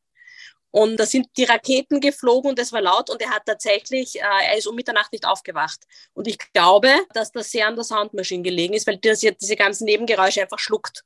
Und 0.76 0.98
da 1.00 1.06
sind 1.06 1.28
die 1.38 1.44
Raketen 1.44 2.02
geflogen 2.02 2.50
und 2.50 2.58
es 2.58 2.74
war 2.74 2.82
laut 2.82 3.12
und 3.12 3.22
er 3.22 3.30
hat 3.30 3.46
tatsächlich, 3.46 4.16
äh, 4.16 4.24
er 4.24 4.58
ist 4.58 4.66
um 4.66 4.76
Mitternacht 4.76 5.12
nicht 5.12 5.24
aufgewacht. 5.26 5.84
Und 6.14 6.28
ich 6.28 6.40
glaube, 6.52 6.90
dass 7.14 7.32
das 7.32 7.52
sehr 7.52 7.68
an 7.68 7.76
der 7.76 7.84
Soundmaschine 7.84 8.42
gelegen 8.42 8.74
ist, 8.74 8.88
weil 8.88 8.98
das 8.98 9.22
jetzt 9.22 9.44
diese 9.44 9.56
ganzen 9.56 9.86
Nebengeräusche 9.86 10.42
einfach 10.42 10.58
schluckt. 10.58 11.04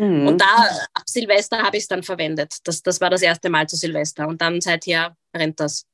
Mhm. 0.00 0.26
Und 0.26 0.40
da, 0.40 0.46
ab 0.94 1.02
Silvester 1.04 1.58
habe 1.58 1.76
ich 1.76 1.82
es 1.82 1.88
dann 1.88 2.02
verwendet. 2.02 2.56
Das, 2.64 2.82
das 2.82 3.00
war 3.02 3.10
das 3.10 3.20
erste 3.20 3.50
Mal 3.50 3.68
zu 3.68 3.76
Silvester. 3.76 4.26
Und 4.26 4.40
dann 4.40 4.60
seither 4.60 5.14
rennt 5.36 5.60
das. 5.60 5.84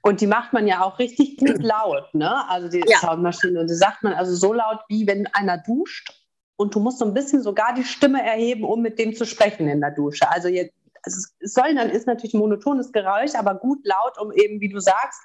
Und 0.00 0.20
die 0.20 0.26
macht 0.28 0.52
man 0.52 0.66
ja 0.68 0.82
auch 0.82 0.98
richtig 1.00 1.38
gut 1.38 1.62
laut, 1.62 2.14
ne? 2.14 2.48
Also 2.48 2.68
die 2.68 2.84
ja. 2.86 2.98
Soundmaschine. 2.98 3.60
Und 3.60 3.68
die 3.68 3.74
sagt 3.74 4.04
man 4.04 4.12
also 4.12 4.34
so 4.34 4.52
laut, 4.52 4.78
wie 4.88 5.06
wenn 5.08 5.26
einer 5.28 5.58
duscht. 5.58 6.12
Und 6.56 6.74
du 6.74 6.80
musst 6.80 7.00
so 7.00 7.04
ein 7.04 7.14
bisschen 7.14 7.42
sogar 7.42 7.74
die 7.74 7.82
Stimme 7.82 8.22
erheben, 8.22 8.62
um 8.62 8.80
mit 8.80 8.98
dem 8.98 9.14
zu 9.14 9.26
sprechen 9.26 9.68
in 9.68 9.80
der 9.80 9.90
Dusche. 9.90 10.30
Also 10.30 10.46
jetzt 10.46 10.74
also 11.04 11.28
es 11.40 11.54
soll 11.54 11.74
dann 11.74 11.90
ist 11.90 12.06
natürlich 12.06 12.34
ein 12.34 12.38
monotones 12.38 12.92
Geräusch, 12.92 13.34
aber 13.34 13.56
gut 13.56 13.84
laut, 13.84 14.18
um 14.20 14.30
eben, 14.30 14.60
wie 14.60 14.68
du 14.68 14.78
sagst, 14.78 15.20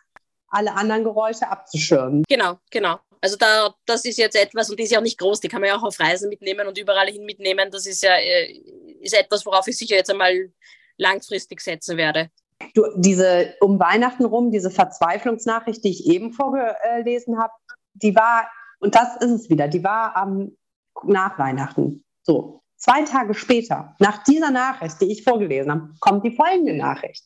alle 0.50 0.74
anderen 0.74 1.04
Geräusche 1.04 1.48
abzuschirmen. 1.48 2.24
Genau, 2.28 2.58
genau. 2.72 3.00
Also 3.22 3.36
da, 3.38 3.74
das 3.86 4.06
ist 4.06 4.18
jetzt 4.18 4.36
etwas, 4.36 4.70
und 4.70 4.80
die 4.80 4.84
ist 4.84 4.92
ja 4.92 5.00
auch 5.00 5.04
nicht 5.04 5.18
groß, 5.18 5.40
die 5.40 5.48
kann 5.48 5.62
man 5.62 5.70
ja 5.70 5.78
auch 5.78 5.84
auf 5.84 6.00
Reisen 6.00 6.30
mitnehmen 6.30 6.68
und 6.68 6.78
überall 6.78 7.08
hin 7.08 7.26
mitnehmen. 7.26 7.70
Das 7.72 7.86
ist 7.86 8.04
ja 8.04 8.16
äh, 8.16 8.62
ist 9.02 9.14
etwas, 9.14 9.46
worauf 9.46 9.68
ich 9.68 9.78
sicher 9.78 9.96
jetzt 9.96 10.10
einmal 10.10 10.52
langfristig 10.98 11.62
setzen 11.62 11.98
werde. 11.98 12.30
Du, 12.74 12.84
diese 12.96 13.56
um 13.62 13.80
Weihnachten 13.80 14.26
rum, 14.26 14.52
diese 14.52 14.72
Verzweiflungsnachricht, 14.72 15.84
die 15.84 15.92
ich 15.92 16.08
eben 16.08 16.34
vorgelesen 16.34 17.40
habe, 17.40 17.54
die 17.94 18.16
war, 18.16 18.50
und 18.80 18.96
das 18.96 19.16
ist 19.18 19.32
es 19.32 19.50
wieder, 19.50 19.68
die 19.68 19.84
war 19.84 20.16
am, 20.16 20.58
nach 21.04 21.38
Weihnachten. 21.38 22.04
So, 22.24 22.62
zwei 22.78 23.04
Tage 23.04 23.34
später, 23.34 23.96
nach 24.00 24.24
dieser 24.24 24.52
Nachricht, 24.52 25.00
die 25.02 25.12
ich 25.12 25.24
vorgelesen 25.24 25.72
habe, 25.72 25.94
kommt 26.00 26.26
die 26.26 26.36
folgende 26.36 26.76
Nachricht. 26.76 27.26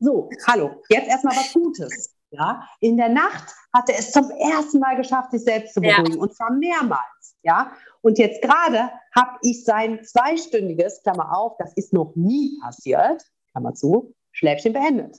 So, 0.00 0.28
hallo, 0.46 0.82
jetzt 0.88 1.08
erstmal 1.08 1.36
was 1.36 1.52
Gutes. 1.52 2.11
Ja, 2.32 2.66
in 2.80 2.96
der 2.96 3.10
Nacht 3.10 3.54
hat 3.74 3.90
er 3.90 3.98
es 3.98 4.10
zum 4.10 4.30
ersten 4.30 4.78
Mal 4.78 4.96
geschafft, 4.96 5.32
sich 5.32 5.42
selbst 5.42 5.74
zu 5.74 5.80
beruhigen 5.80 6.14
ja. 6.14 6.20
und 6.20 6.34
zwar 6.34 6.50
mehrmals. 6.50 7.36
Ja, 7.42 7.72
und 8.00 8.18
jetzt 8.18 8.40
gerade 8.40 8.90
habe 9.14 9.38
ich 9.42 9.64
sein 9.64 10.02
zweistündiges, 10.02 11.02
Klammer 11.02 11.36
auf, 11.36 11.56
das 11.58 11.74
ist 11.74 11.92
noch 11.92 12.12
nie 12.14 12.58
passiert, 12.62 13.22
Klammer 13.52 13.74
zu, 13.74 14.14
Schläfchen 14.30 14.72
beendet. 14.72 15.18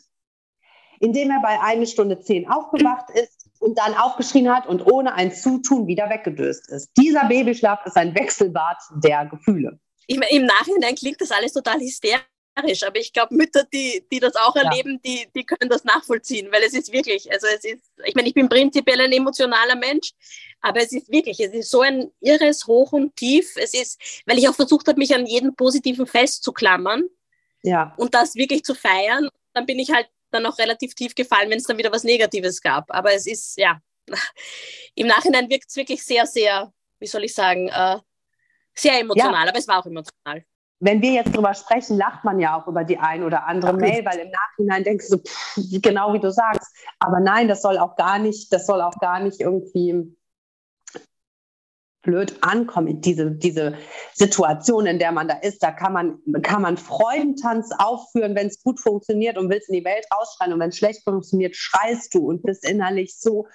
Indem 0.99 1.29
er 1.29 1.41
bei 1.41 1.59
einer 1.61 1.85
Stunde 1.85 2.19
zehn 2.19 2.49
aufgewacht 2.49 3.09
ist 3.11 3.49
und 3.59 3.77
dann 3.77 3.93
aufgeschrien 3.93 4.53
hat 4.53 4.65
und 4.65 4.89
ohne 4.91 5.13
ein 5.13 5.31
Zutun 5.31 5.85
wieder 5.85 6.09
weggedöst 6.09 6.69
ist. 6.69 6.89
Dieser 6.97 7.25
Babyschlaf 7.25 7.85
ist 7.85 7.97
ein 7.97 8.15
Wechselbad 8.15 8.77
der 9.03 9.27
Gefühle. 9.27 9.79
Im, 10.07 10.23
Im 10.31 10.45
Nachhinein 10.45 10.95
klingt 10.95 11.21
das 11.21 11.31
alles 11.31 11.53
total 11.53 11.79
hysterisch 11.79 12.25
aber 12.55 12.99
ich 12.99 13.13
glaube, 13.13 13.33
Mütter, 13.35 13.63
die, 13.73 14.05
die 14.11 14.19
das 14.19 14.35
auch 14.35 14.55
erleben, 14.55 14.93
ja. 14.93 14.99
die, 15.05 15.27
die 15.35 15.43
können 15.43 15.69
das 15.69 15.83
nachvollziehen, 15.83 16.51
weil 16.51 16.63
es 16.63 16.73
ist 16.73 16.91
wirklich, 16.91 17.31
also 17.31 17.47
es 17.47 17.63
ist, 17.63 17.91
ich 18.05 18.13
meine, 18.15 18.27
ich 18.27 18.33
bin 18.33 18.47
prinzipiell 18.47 18.99
ein 19.01 19.11
emotionaler 19.11 19.75
Mensch, 19.75 20.11
aber 20.61 20.81
es 20.81 20.91
ist 20.91 21.09
wirklich, 21.09 21.39
es 21.39 21.51
ist 21.51 21.71
so 21.71 21.81
ein 21.81 22.11
irres 22.19 22.67
Hoch 22.67 22.91
und 22.91 23.15
Tief. 23.15 23.55
Es 23.55 23.73
ist, 23.73 23.99
weil 24.25 24.37
ich 24.37 24.47
auch 24.47 24.55
versucht 24.55 24.87
habe, 24.87 24.99
mich 24.99 25.13
an 25.15 25.25
jedem 25.25 25.55
Positiven 25.55 26.05
festzuklammern 26.05 27.03
ja. 27.63 27.93
und 27.97 28.13
das 28.13 28.35
wirklich 28.35 28.63
zu 28.63 28.75
feiern. 28.75 29.29
Dann 29.53 29.65
bin 29.65 29.79
ich 29.79 29.91
halt 29.91 30.07
dann 30.31 30.45
auch 30.45 30.57
relativ 30.57 30.93
tief 30.95 31.15
gefallen, 31.15 31.49
wenn 31.49 31.57
es 31.57 31.65
dann 31.65 31.77
wieder 31.77 31.91
was 31.91 32.03
Negatives 32.03 32.61
gab. 32.61 32.91
Aber 32.93 33.13
es 33.13 33.25
ist, 33.25 33.57
ja, 33.57 33.79
im 34.95 35.07
Nachhinein 35.07 35.49
wirkt 35.49 35.69
es 35.69 35.75
wirklich 35.75 36.03
sehr, 36.03 36.27
sehr, 36.27 36.71
wie 36.99 37.07
soll 37.07 37.23
ich 37.23 37.33
sagen, 37.33 37.69
äh, 37.69 37.97
sehr 38.75 38.99
emotional, 38.99 39.45
ja. 39.45 39.49
aber 39.49 39.59
es 39.59 39.67
war 39.67 39.79
auch 39.79 39.85
emotional 39.85 40.45
wenn 40.83 41.01
wir 41.01 41.11
jetzt 41.13 41.35
drüber 41.35 41.53
sprechen, 41.53 41.97
lacht 41.97 42.25
man 42.25 42.39
ja 42.39 42.59
auch 42.59 42.67
über 42.67 42.83
die 42.83 42.97
ein 42.97 43.23
oder 43.23 43.47
andere 43.47 43.73
Mail, 43.73 44.03
weil 44.05 44.19
im 44.19 44.31
Nachhinein 44.31 44.83
denkst 44.83 45.09
du, 45.09 45.17
pff, 45.17 45.81
genau 45.81 46.13
wie 46.13 46.19
du 46.19 46.29
sagst. 46.29 46.75
Aber 46.99 47.21
nein, 47.21 47.47
das 47.47 47.61
soll 47.61 47.77
auch 47.77 47.95
gar 47.95 48.19
nicht, 48.19 48.51
das 48.51 48.65
soll 48.65 48.81
auch 48.81 48.99
gar 48.99 49.21
nicht 49.21 49.39
irgendwie 49.39 50.13
blöd 52.01 52.37
ankommen, 52.41 52.99
diese, 52.99 53.31
diese 53.31 53.75
Situation, 54.13 54.85
in 54.85 54.99
der 54.99 55.13
man 55.13 55.29
da 55.29 55.35
ist. 55.35 55.63
Da 55.63 55.71
kann 55.71 55.93
man, 55.93 56.19
kann 56.41 56.61
man 56.61 56.75
Freudentanz 56.75 57.69
aufführen, 57.77 58.35
wenn 58.35 58.47
es 58.47 58.61
gut 58.61 58.81
funktioniert 58.81 59.37
und 59.37 59.49
willst 59.49 59.69
in 59.69 59.75
die 59.75 59.85
Welt 59.85 60.05
rausschreien. 60.13 60.51
Und 60.51 60.59
wenn 60.59 60.69
es 60.69 60.77
schlecht 60.77 61.03
funktioniert, 61.05 61.55
schreist 61.55 62.13
du 62.13 62.27
und 62.27 62.43
bist 62.43 62.67
innerlich 62.69 63.17
so 63.17 63.47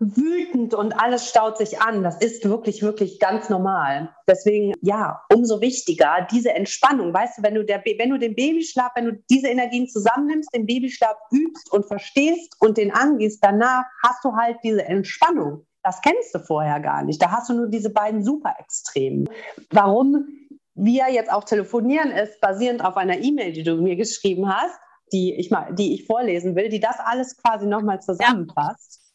wütend 0.00 0.74
und 0.74 0.92
alles 0.92 1.28
staut 1.28 1.58
sich 1.58 1.80
an. 1.80 2.02
Das 2.02 2.20
ist 2.20 2.44
wirklich, 2.48 2.82
wirklich 2.82 3.18
ganz 3.18 3.48
normal. 3.48 4.14
Deswegen, 4.28 4.74
ja, 4.80 5.22
umso 5.32 5.60
wichtiger 5.60 6.26
diese 6.30 6.52
Entspannung. 6.52 7.12
Weißt 7.12 7.38
du, 7.38 7.42
wenn 7.42 7.54
du, 7.54 7.64
der, 7.64 7.82
wenn 7.84 8.10
du 8.10 8.18
den 8.18 8.34
Babyschlaf, 8.34 8.92
wenn 8.94 9.06
du 9.06 9.12
diese 9.28 9.48
Energien 9.48 9.88
zusammennimmst, 9.88 10.54
den 10.54 10.66
Babyschlaf 10.66 11.16
übst 11.32 11.72
und 11.72 11.86
verstehst 11.86 12.54
und 12.60 12.76
den 12.76 12.92
angehst, 12.92 13.40
danach 13.42 13.84
hast 14.04 14.24
du 14.24 14.34
halt 14.34 14.58
diese 14.62 14.84
Entspannung. 14.84 15.66
Das 15.82 16.00
kennst 16.00 16.34
du 16.34 16.38
vorher 16.40 16.80
gar 16.80 17.02
nicht. 17.02 17.20
Da 17.20 17.30
hast 17.30 17.48
du 17.48 17.54
nur 17.54 17.68
diese 17.68 17.90
beiden 17.90 18.22
Superextremen. 18.22 19.28
Warum 19.70 20.28
wir 20.74 21.10
jetzt 21.10 21.32
auch 21.32 21.44
telefonieren, 21.44 22.12
ist 22.12 22.40
basierend 22.40 22.84
auf 22.84 22.96
einer 22.96 23.18
E-Mail, 23.18 23.52
die 23.52 23.64
du 23.64 23.76
mir 23.76 23.96
geschrieben 23.96 24.48
hast, 24.48 24.78
die 25.12 25.34
ich, 25.34 25.50
mal, 25.50 25.74
die 25.74 25.94
ich 25.94 26.06
vorlesen 26.06 26.54
will, 26.54 26.68
die 26.68 26.80
das 26.80 26.98
alles 27.00 27.36
quasi 27.36 27.66
nochmal 27.66 28.00
zusammenfasst. 28.00 29.00
Ja 29.02 29.07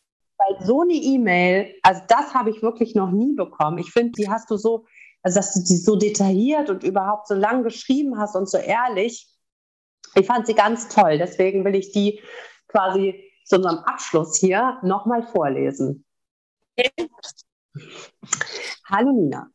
weil 0.44 0.66
so 0.66 0.82
eine 0.82 0.94
E-Mail, 0.94 1.76
also 1.84 2.02
das 2.08 2.34
habe 2.34 2.50
ich 2.50 2.62
wirklich 2.62 2.96
noch 2.96 3.12
nie 3.12 3.34
bekommen. 3.34 3.78
Ich 3.78 3.92
finde, 3.92 4.14
die 4.14 4.30
hast 4.30 4.50
du 4.50 4.58
so, 4.58 4.86
also 5.22 5.40
dass 5.40 5.54
du 5.54 5.62
die 5.62 5.78
so 5.78 5.96
detailliert 5.96 6.70
und 6.70 6.84
überhaupt 6.84 7.28
so 7.28 7.36
lang 7.36 7.64
geschrieben 7.64 8.18
hast 8.20 8.36
und 8.36 8.50
so 8.50 8.58
ehrlich. 8.58 9.28
Ich 10.16 10.28
fand 10.28 10.48
sie 10.48 10.54
ganz 10.54 10.90
toll. 10.90 11.18
Deswegen 11.18 11.64
will 11.66 11.76
ich 11.76 11.92
die 11.92 12.22
quasi 12.68 13.32
zu 13.46 13.58
unserem 13.58 13.80
Abschluss 13.80 14.38
hier 14.38 14.78
nochmal 14.84 15.24
vorlesen. 15.24 16.06
Hallo 18.86 19.12
Nina. 19.12 19.48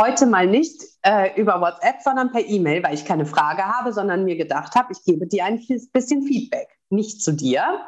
Heute 0.00 0.26
mal 0.26 0.48
nicht 0.48 0.82
äh, 1.02 1.40
über 1.40 1.60
WhatsApp, 1.60 2.02
sondern 2.02 2.32
per 2.32 2.44
E-Mail, 2.44 2.82
weil 2.82 2.94
ich 2.94 3.04
keine 3.04 3.26
Frage 3.26 3.64
habe, 3.64 3.92
sondern 3.92 4.24
mir 4.24 4.36
gedacht 4.36 4.74
habe, 4.74 4.92
ich 4.92 5.04
gebe 5.04 5.26
dir 5.28 5.44
ein 5.44 5.64
bisschen 5.92 6.24
Feedback. 6.24 6.68
Nicht 6.90 7.22
zu 7.22 7.32
dir, 7.32 7.80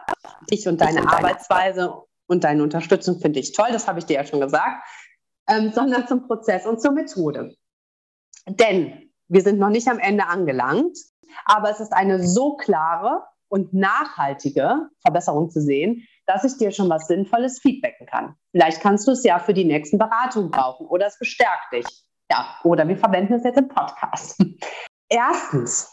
dich 0.50 0.68
und 0.68 0.80
deine 0.80 1.08
Arbeitsweise 1.08 2.05
und 2.26 2.44
deine 2.44 2.62
Unterstützung 2.62 3.20
finde 3.20 3.40
ich 3.40 3.52
toll, 3.52 3.68
das 3.72 3.88
habe 3.88 3.98
ich 3.98 4.06
dir 4.06 4.14
ja 4.14 4.24
schon 4.24 4.40
gesagt, 4.40 4.86
ähm, 5.48 5.72
sondern 5.72 6.06
zum 6.06 6.26
Prozess 6.26 6.66
und 6.66 6.80
zur 6.80 6.92
Methode. 6.92 7.54
Denn 8.46 9.10
wir 9.28 9.42
sind 9.42 9.58
noch 9.58 9.70
nicht 9.70 9.88
am 9.88 9.98
Ende 9.98 10.26
angelangt, 10.26 10.96
aber 11.44 11.70
es 11.70 11.80
ist 11.80 11.92
eine 11.92 12.26
so 12.26 12.56
klare 12.56 13.24
und 13.48 13.72
nachhaltige 13.72 14.88
Verbesserung 15.00 15.50
zu 15.50 15.60
sehen, 15.60 16.06
dass 16.26 16.44
ich 16.44 16.56
dir 16.58 16.72
schon 16.72 16.88
was 16.88 17.06
Sinnvolles 17.06 17.60
feedbacken 17.60 18.06
kann. 18.06 18.34
Vielleicht 18.50 18.80
kannst 18.80 19.06
du 19.06 19.12
es 19.12 19.22
ja 19.22 19.38
für 19.38 19.54
die 19.54 19.64
nächsten 19.64 19.98
Beratungen 19.98 20.50
brauchen 20.50 20.86
oder 20.86 21.06
es 21.06 21.18
bestärkt 21.18 21.72
dich. 21.72 21.86
Ja, 22.30 22.58
oder 22.64 22.88
wir 22.88 22.96
verwenden 22.96 23.34
es 23.34 23.44
jetzt 23.44 23.58
im 23.58 23.68
Podcast. 23.68 24.44
Erstens, 25.08 25.88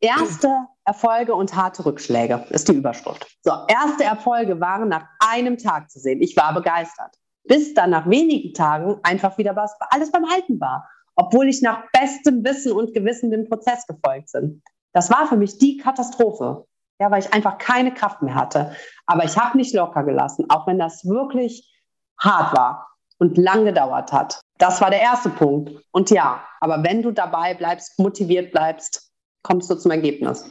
erste 0.00 0.66
Erfolge 0.84 1.34
und 1.34 1.54
harte 1.54 1.84
Rückschläge 1.84 2.44
ist 2.50 2.68
die 2.68 2.74
Überschrift. 2.74 3.26
So, 3.42 3.52
erste 3.68 4.04
Erfolge 4.04 4.60
waren 4.60 4.88
nach 4.88 5.06
einem 5.20 5.58
Tag 5.58 5.90
zu 5.90 5.98
sehen. 5.98 6.22
Ich 6.22 6.36
war 6.36 6.52
begeistert. 6.54 7.16
Bis 7.44 7.74
dann 7.74 7.90
nach 7.90 8.08
wenigen 8.08 8.54
Tagen 8.54 8.98
einfach 9.02 9.38
wieder 9.38 9.56
was, 9.56 9.74
alles 9.90 10.10
beim 10.10 10.24
Alten 10.24 10.60
war. 10.60 10.88
Obwohl 11.16 11.48
ich 11.48 11.62
nach 11.62 11.84
bestem 11.92 12.44
Wissen 12.44 12.72
und 12.72 12.94
Gewissen 12.94 13.30
dem 13.30 13.48
Prozess 13.48 13.86
gefolgt 13.86 14.32
bin. 14.32 14.62
Das 14.92 15.10
war 15.10 15.26
für 15.26 15.36
mich 15.36 15.58
die 15.58 15.76
Katastrophe. 15.76 16.66
Ja, 16.98 17.10
weil 17.10 17.20
ich 17.20 17.32
einfach 17.32 17.56
keine 17.56 17.94
Kraft 17.94 18.20
mehr 18.20 18.34
hatte. 18.34 18.76
Aber 19.06 19.24
ich 19.24 19.38
habe 19.38 19.56
nicht 19.56 19.74
locker 19.74 20.04
gelassen, 20.04 20.46
auch 20.50 20.66
wenn 20.66 20.78
das 20.78 21.06
wirklich 21.06 21.72
hart 22.18 22.54
war 22.54 22.90
und 23.18 23.38
lang 23.38 23.64
gedauert 23.64 24.12
hat. 24.12 24.40
Das 24.58 24.80
war 24.80 24.90
der 24.90 25.00
erste 25.00 25.30
Punkt. 25.30 25.72
Und 25.92 26.10
ja, 26.10 26.42
aber 26.60 26.82
wenn 26.84 27.02
du 27.02 27.10
dabei 27.10 27.54
bleibst, 27.54 27.98
motiviert 27.98 28.52
bleibst, 28.52 29.09
kommst 29.42 29.70
du 29.70 29.74
zum 29.74 29.90
Ergebnis. 29.90 30.44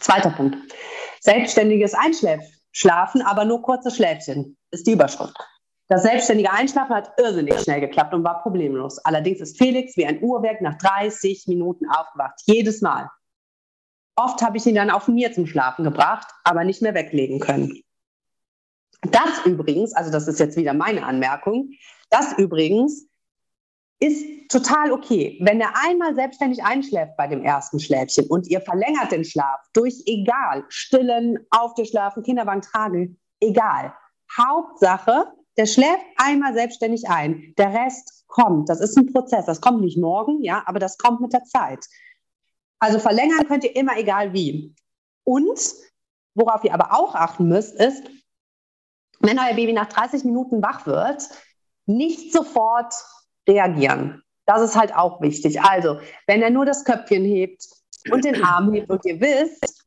Zweiter 0.00 0.30
Punkt. 0.30 0.56
Selbstständiges 1.20 1.94
Einschlafen, 1.94 3.22
aber 3.22 3.44
nur 3.44 3.62
kurze 3.62 3.90
Schläfchen, 3.90 4.56
ist 4.70 4.86
die 4.86 4.92
Überschrift. 4.92 5.36
Das 5.88 6.02
selbstständige 6.02 6.50
Einschlafen 6.50 6.94
hat 6.94 7.12
irrsinnig 7.18 7.60
schnell 7.60 7.80
geklappt 7.80 8.12
und 8.12 8.24
war 8.24 8.42
problemlos. 8.42 8.98
Allerdings 8.98 9.40
ist 9.40 9.56
Felix 9.56 9.96
wie 9.96 10.06
ein 10.06 10.20
Uhrwerk 10.20 10.60
nach 10.60 10.76
30 10.78 11.46
Minuten 11.46 11.88
aufgewacht. 11.88 12.40
Jedes 12.44 12.80
Mal. 12.80 13.08
Oft 14.16 14.42
habe 14.42 14.56
ich 14.56 14.66
ihn 14.66 14.74
dann 14.74 14.90
auf 14.90 15.08
mir 15.08 15.32
zum 15.32 15.46
Schlafen 15.46 15.84
gebracht, 15.84 16.26
aber 16.42 16.64
nicht 16.64 16.82
mehr 16.82 16.94
weglegen 16.94 17.38
können. 17.38 17.82
Das 19.02 19.44
übrigens, 19.44 19.92
also 19.92 20.10
das 20.10 20.26
ist 20.26 20.40
jetzt 20.40 20.56
wieder 20.56 20.72
meine 20.72 21.04
Anmerkung, 21.04 21.70
das 22.10 22.32
übrigens 22.36 23.06
ist 23.98 24.50
total 24.50 24.92
okay. 24.92 25.38
Wenn 25.40 25.60
er 25.60 25.72
einmal 25.86 26.14
selbstständig 26.14 26.62
einschläft 26.62 27.16
bei 27.16 27.26
dem 27.26 27.42
ersten 27.42 27.80
Schläfchen 27.80 28.26
und 28.28 28.46
ihr 28.48 28.60
verlängert 28.60 29.12
den 29.12 29.24
Schlaf 29.24 29.60
durch 29.72 30.02
egal, 30.06 30.64
stillen, 30.68 31.38
auf 31.50 31.74
dir 31.74 31.86
schlafen, 31.86 32.22
Kinderwagen 32.22 32.62
tragen, 32.62 33.18
egal. 33.40 33.94
Hauptsache, 34.36 35.32
der 35.56 35.66
schläft 35.66 36.04
einmal 36.16 36.52
selbstständig 36.54 37.08
ein. 37.08 37.54
Der 37.56 37.72
Rest 37.72 38.24
kommt. 38.26 38.68
Das 38.68 38.80
ist 38.80 38.96
ein 38.96 39.12
Prozess. 39.12 39.46
Das 39.46 39.60
kommt 39.60 39.80
nicht 39.80 39.98
morgen, 39.98 40.42
ja, 40.42 40.62
aber 40.66 40.78
das 40.78 40.98
kommt 40.98 41.20
mit 41.20 41.32
der 41.32 41.44
Zeit. 41.44 41.86
Also 42.78 42.98
verlängern 42.98 43.46
könnt 43.46 43.64
ihr 43.64 43.74
immer, 43.74 43.96
egal 43.96 44.32
wie. 44.34 44.74
Und 45.24 45.58
worauf 46.34 46.62
ihr 46.64 46.74
aber 46.74 46.92
auch 46.92 47.14
achten 47.14 47.48
müsst, 47.48 47.74
ist, 47.74 48.02
wenn 49.20 49.38
euer 49.38 49.54
Baby 49.54 49.72
nach 49.72 49.88
30 49.88 50.24
Minuten 50.24 50.62
wach 50.62 50.86
wird, 50.86 51.26
nicht 51.86 52.32
sofort 52.32 52.92
reagieren. 53.48 54.22
Das 54.46 54.62
ist 54.62 54.76
halt 54.76 54.94
auch 54.94 55.20
wichtig. 55.20 55.60
Also, 55.60 55.98
wenn 56.26 56.42
er 56.42 56.50
nur 56.50 56.64
das 56.64 56.84
Köpfchen 56.84 57.24
hebt 57.24 57.66
und 58.10 58.24
den 58.24 58.42
Arm 58.44 58.72
hebt 58.72 58.90
und 58.90 59.04
ihr 59.04 59.20
wisst, 59.20 59.84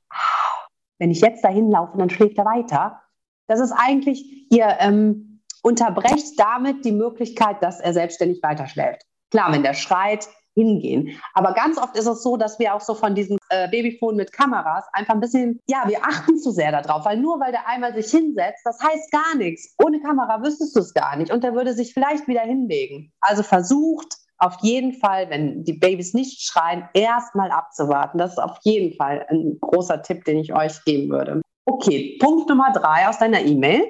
wenn 0.98 1.12
ich 1.12 1.22
jetzt 1.22 1.44
dahin 1.44 1.72
laufe, 1.72 1.98
dann 1.98 2.10
schläft 2.10 2.38
er 2.38 2.46
weiter. 2.46 3.02
Das 3.48 3.60
ist 3.60 3.72
eigentlich, 3.72 4.52
ihr 4.52 4.78
ähm, 4.80 5.42
unterbrecht 5.62 6.38
damit 6.38 6.84
die 6.86 6.92
Möglichkeit, 6.92 7.64
dass 7.64 7.80
er 7.80 7.94
selbstständig 7.94 8.44
weiterschläft. 8.44 9.04
Klar, 9.32 9.52
wenn 9.52 9.64
der 9.64 9.74
schreit, 9.74 10.28
hingehen. 10.60 11.20
Aber 11.34 11.54
ganz 11.54 11.78
oft 11.78 11.96
ist 11.96 12.08
es 12.08 12.22
so, 12.22 12.38
dass 12.38 12.60
wir 12.60 12.74
auch 12.76 12.82
so 12.82 12.94
von 12.94 13.16
diesen 13.16 13.38
äh, 13.50 13.70
Babyfonen 13.70 14.18
mit 14.18 14.34
Kameras 14.34 14.86
einfach 14.94 15.14
ein 15.14 15.20
bisschen, 15.20 15.60
ja, 15.68 15.84
wir 15.88 16.04
achten 16.04 16.38
zu 16.38 16.52
sehr 16.52 16.72
darauf, 16.72 17.06
weil 17.06 17.18
nur 17.18 17.40
weil 17.40 17.52
der 17.52 17.68
einmal 17.68 17.94
sich 17.94 18.12
hinsetzt, 18.12 18.62
das 18.66 18.80
heißt 18.82 19.12
gar 19.12 19.36
nichts. 19.38 19.76
Ohne 19.84 20.02
Kamera 20.02 20.42
wüsstest 20.44 20.76
du 20.76 20.82
es 20.82 20.94
gar 20.94 21.16
nicht 21.16 21.32
und 21.32 21.44
der 21.44 21.54
würde 21.54 21.74
sich 21.74 21.94
vielleicht 21.94 22.28
wieder 22.28 22.42
hinlegen. 22.42 23.12
Also 23.22 23.44
versucht 23.44 24.16
auf 24.38 24.58
jeden 24.62 24.94
Fall, 24.94 25.30
wenn 25.30 25.64
die 25.64 25.74
Babys 25.74 26.14
nicht 26.14 26.42
schreien, 26.42 26.88
erstmal 26.94 27.52
abzuwarten. 27.52 28.18
Das 28.18 28.32
ist 28.32 28.40
auf 28.40 28.58
jeden 28.64 28.96
Fall 28.96 29.26
ein 29.30 29.58
großer 29.60 30.02
Tipp, 30.02 30.24
den 30.26 30.38
ich 30.40 30.54
euch 30.54 30.84
geben 30.86 31.10
würde. 31.12 31.42
Okay, 31.66 32.18
Punkt 32.22 32.50
Nummer 32.50 32.72
drei 32.72 33.08
aus 33.08 33.20
deiner 33.20 33.42
E-Mail. 33.42 33.84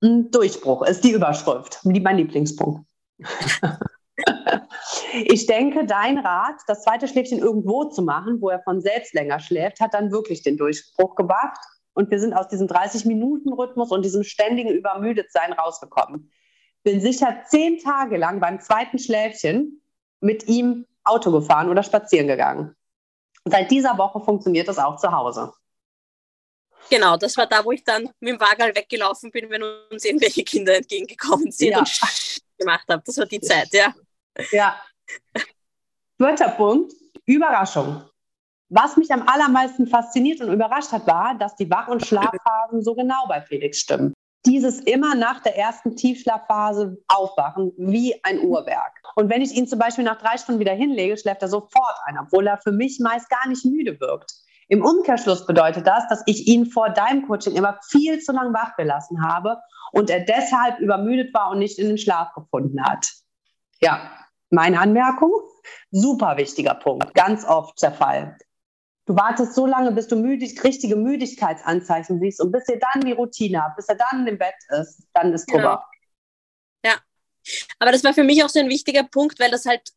Durchbruch 0.00 0.82
ist 0.82 1.04
die 1.04 1.12
Überschrift, 1.12 1.80
mein 1.84 2.16
Lieblingspunkt. 2.16 2.86
ich 5.24 5.46
denke, 5.46 5.86
dein 5.86 6.18
Rat, 6.18 6.56
das 6.66 6.82
zweite 6.82 7.08
Schläfchen 7.08 7.38
irgendwo 7.38 7.84
zu 7.84 8.02
machen, 8.02 8.40
wo 8.40 8.50
er 8.50 8.62
von 8.62 8.80
selbst 8.80 9.14
länger 9.14 9.40
schläft, 9.40 9.80
hat 9.80 9.94
dann 9.94 10.10
wirklich 10.10 10.42
den 10.42 10.56
Durchbruch 10.56 11.14
gebracht. 11.14 11.58
Und 11.94 12.10
wir 12.10 12.20
sind 12.20 12.34
aus 12.34 12.48
diesem 12.48 12.66
30-Minuten-Rhythmus 12.66 13.90
und 13.90 14.04
diesem 14.04 14.22
ständigen 14.22 14.70
Übermüdetsein 14.70 15.52
rausgekommen. 15.52 16.30
Bin 16.82 17.00
sicher 17.00 17.42
zehn 17.46 17.78
Tage 17.78 18.16
lang 18.16 18.40
beim 18.40 18.60
zweiten 18.60 18.98
Schläfchen 18.98 19.82
mit 20.20 20.46
ihm 20.46 20.86
Auto 21.04 21.32
gefahren 21.32 21.70
oder 21.70 21.82
spazieren 21.82 22.26
gegangen. 22.26 22.76
Seit 23.44 23.70
dieser 23.70 23.96
Woche 23.96 24.20
funktioniert 24.20 24.68
das 24.68 24.78
auch 24.78 24.96
zu 24.96 25.10
Hause. 25.10 25.52
Genau, 26.90 27.16
das 27.16 27.36
war 27.36 27.46
da, 27.46 27.64
wo 27.64 27.72
ich 27.72 27.82
dann 27.82 28.10
mit 28.20 28.34
dem 28.34 28.40
Wagen 28.40 28.74
weggelaufen 28.74 29.30
bin, 29.30 29.50
wenn 29.50 29.62
uns 29.90 30.04
irgendwelche 30.04 30.44
Kinder 30.44 30.76
entgegengekommen 30.76 31.50
sind 31.50 31.70
ja. 31.70 31.78
und 31.78 31.90
gemacht 32.58 32.84
habe. 32.88 33.02
Das 33.04 33.16
war 33.18 33.26
die 33.26 33.40
Zeit, 33.40 33.68
ja. 33.72 33.94
Ja. 34.50 34.80
Vierter 36.18 36.48
Punkt, 36.48 36.92
Überraschung. 37.26 38.02
Was 38.68 38.96
mich 38.96 39.12
am 39.12 39.28
allermeisten 39.28 39.86
fasziniert 39.86 40.40
und 40.40 40.52
überrascht 40.52 40.90
hat, 40.92 41.06
war, 41.06 41.36
dass 41.38 41.54
die 41.54 41.70
Wach- 41.70 41.88
und 41.88 42.04
Schlafphasen 42.04 42.82
so 42.82 42.94
genau 42.94 43.26
bei 43.28 43.40
Felix 43.40 43.78
stimmen. 43.78 44.12
Dieses 44.44 44.80
immer 44.80 45.14
nach 45.14 45.40
der 45.40 45.56
ersten 45.56 45.96
Tiefschlafphase 45.96 46.96
aufwachen, 47.08 47.72
wie 47.76 48.18
ein 48.24 48.40
Uhrwerk. 48.40 48.92
Und 49.14 49.28
wenn 49.28 49.42
ich 49.42 49.52
ihn 49.52 49.66
zum 49.66 49.78
Beispiel 49.78 50.04
nach 50.04 50.20
drei 50.20 50.36
Stunden 50.36 50.60
wieder 50.60 50.72
hinlege, 50.72 51.16
schläft 51.16 51.42
er 51.42 51.48
sofort 51.48 51.96
ein, 52.06 52.18
obwohl 52.18 52.46
er 52.46 52.58
für 52.58 52.72
mich 52.72 52.98
meist 53.00 53.28
gar 53.28 53.48
nicht 53.48 53.64
müde 53.64 54.00
wirkt. 54.00 54.32
Im 54.68 54.84
Umkehrschluss 54.84 55.46
bedeutet 55.46 55.86
das, 55.86 56.08
dass 56.08 56.22
ich 56.26 56.48
ihn 56.48 56.66
vor 56.66 56.90
deinem 56.90 57.26
Coaching 57.26 57.54
immer 57.54 57.78
viel 57.88 58.18
zu 58.20 58.32
lang 58.32 58.52
wach 58.52 58.76
gelassen 58.76 59.22
habe 59.22 59.58
und 59.92 60.10
er 60.10 60.20
deshalb 60.20 60.80
übermüdet 60.80 61.32
war 61.34 61.50
und 61.50 61.60
nicht 61.60 61.78
in 61.78 61.86
den 61.86 61.98
Schlaf 61.98 62.32
gefunden 62.34 62.82
hat. 62.82 63.12
Ja, 63.80 64.10
meine 64.50 64.80
Anmerkung, 64.80 65.32
super 65.90 66.36
wichtiger 66.36 66.74
Punkt, 66.74 67.14
ganz 67.14 67.44
oft 67.44 67.80
der 67.82 67.92
Fall. 67.92 68.38
Du 69.06 69.14
wartest 69.16 69.54
so 69.54 69.66
lange, 69.66 69.92
bis 69.92 70.08
du 70.08 70.16
müdig, 70.16 70.62
richtige 70.64 70.96
Müdigkeitsanzeichen 70.96 72.18
siehst 72.20 72.40
und 72.40 72.50
bis 72.50 72.68
ihr 72.68 72.80
dann 72.80 73.02
die 73.02 73.12
Routine 73.12 73.62
habt, 73.62 73.76
bis 73.76 73.88
er 73.88 73.96
dann 73.96 74.26
im 74.26 74.36
Bett 74.36 74.54
ist, 74.80 75.06
dann 75.14 75.32
ist 75.32 75.46
drüber. 75.46 75.86
Ja. 76.84 76.90
ja. 76.90 76.96
Aber 77.78 77.92
das 77.92 78.02
war 78.02 78.14
für 78.14 78.24
mich 78.24 78.42
auch 78.42 78.48
so 78.48 78.58
ein 78.58 78.68
wichtiger 78.68 79.04
Punkt, 79.04 79.38
weil 79.38 79.50
das 79.50 79.64
halt 79.64 79.92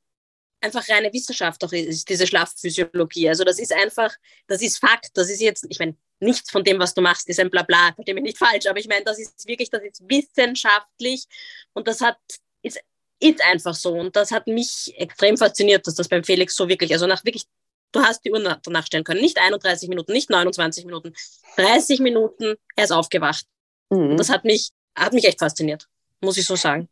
einfach 0.61 0.87
reine 0.89 1.11
Wissenschaft 1.13 1.63
auch 1.63 1.71
ist, 1.71 2.09
diese 2.09 2.27
Schlafphysiologie. 2.27 3.29
Also 3.29 3.43
das 3.43 3.59
ist 3.59 3.73
einfach, 3.73 4.13
das 4.47 4.61
ist 4.61 4.77
Fakt, 4.77 5.09
das 5.15 5.29
ist 5.29 5.41
jetzt, 5.41 5.65
ich 5.69 5.79
meine, 5.79 5.95
nichts 6.19 6.51
von 6.51 6.63
dem, 6.63 6.79
was 6.79 6.93
du 6.93 7.01
machst, 7.01 7.29
ist 7.29 7.39
ein 7.39 7.49
Blabla, 7.49 7.93
verstehe 7.95 8.13
mich 8.13 8.23
nicht 8.23 8.37
falsch, 8.37 8.67
aber 8.67 8.79
ich 8.79 8.87
meine, 8.87 9.05
das 9.05 9.19
ist 9.19 9.47
wirklich, 9.47 9.69
das 9.69 9.81
ist 9.83 10.03
wissenschaftlich 10.07 11.25
und 11.73 11.87
das 11.87 12.01
hat, 12.01 12.17
ist, 12.61 12.79
ist 13.19 13.43
einfach 13.45 13.75
so 13.75 13.93
und 13.93 14.15
das 14.15 14.31
hat 14.31 14.47
mich 14.47 14.93
extrem 14.97 15.37
fasziniert, 15.37 15.85
dass 15.85 15.95
das 15.95 16.07
beim 16.07 16.23
Felix 16.23 16.55
so 16.55 16.69
wirklich, 16.69 16.93
also 16.93 17.07
nach 17.07 17.23
wirklich, 17.25 17.45
du 17.91 18.01
hast 18.01 18.23
die 18.23 18.31
Uhr 18.31 18.59
danach 18.63 18.85
stellen 18.85 19.03
können, 19.03 19.21
nicht 19.21 19.39
31 19.39 19.89
Minuten, 19.89 20.13
nicht 20.13 20.29
29 20.29 20.85
Minuten, 20.85 21.13
30 21.57 21.99
Minuten, 21.99 22.55
er 22.75 22.83
ist 22.83 22.91
aufgewacht. 22.91 23.45
Mhm. 23.89 24.17
Das 24.17 24.29
hat 24.29 24.45
mich, 24.45 24.69
hat 24.95 25.13
mich 25.13 25.25
echt 25.25 25.39
fasziniert, 25.39 25.87
muss 26.21 26.37
ich 26.37 26.45
so 26.45 26.55
sagen. 26.55 26.87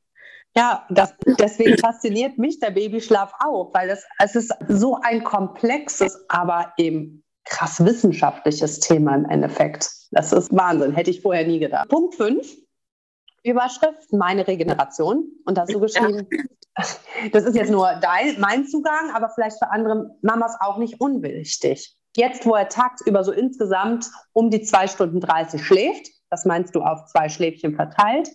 Ja, 0.55 0.85
das, 0.89 1.13
deswegen 1.39 1.77
fasziniert 1.77 2.37
mich 2.37 2.59
der 2.59 2.71
Babyschlaf 2.71 3.31
auch, 3.39 3.71
weil 3.73 3.89
es, 3.89 4.03
es 4.19 4.35
ist 4.35 4.51
so 4.67 4.97
ein 5.01 5.23
komplexes, 5.23 6.17
aber 6.29 6.73
eben 6.77 7.23
krass 7.45 7.83
wissenschaftliches 7.83 8.79
Thema 8.79 9.15
im 9.15 9.25
Endeffekt. 9.25 9.89
Das 10.11 10.33
ist 10.33 10.55
Wahnsinn, 10.55 10.93
hätte 10.93 11.11
ich 11.11 11.21
vorher 11.21 11.45
nie 11.45 11.59
gedacht. 11.59 11.89
Punkt 11.89 12.15
5, 12.15 12.57
Überschrift, 13.49 14.11
meine 14.11 14.47
Regeneration. 14.47 15.27
Und 15.45 15.57
dazu 15.57 15.79
geschrieben, 15.79 16.27
ja. 16.31 16.85
das 17.31 17.45
ist 17.45 17.55
jetzt 17.55 17.71
nur 17.71 17.89
dein, 18.01 18.39
mein 18.39 18.67
Zugang, 18.67 19.11
aber 19.13 19.29
vielleicht 19.29 19.57
für 19.57 19.71
andere 19.71 20.15
Mamas 20.21 20.55
auch 20.59 20.77
nicht 20.77 20.99
unwichtig. 20.99 21.95
Jetzt, 22.15 22.45
wo 22.45 22.55
er 22.55 22.67
tagsüber 22.67 23.23
so 23.23 23.31
insgesamt 23.31 24.09
um 24.33 24.49
die 24.49 24.63
2 24.63 24.87
Stunden 24.87 25.19
30 25.19 25.63
schläft, 25.63 26.07
das 26.29 26.45
meinst 26.45 26.75
du 26.75 26.81
auf 26.81 27.05
zwei 27.05 27.29
Schläfchen 27.29 27.75
verteilt, 27.75 28.29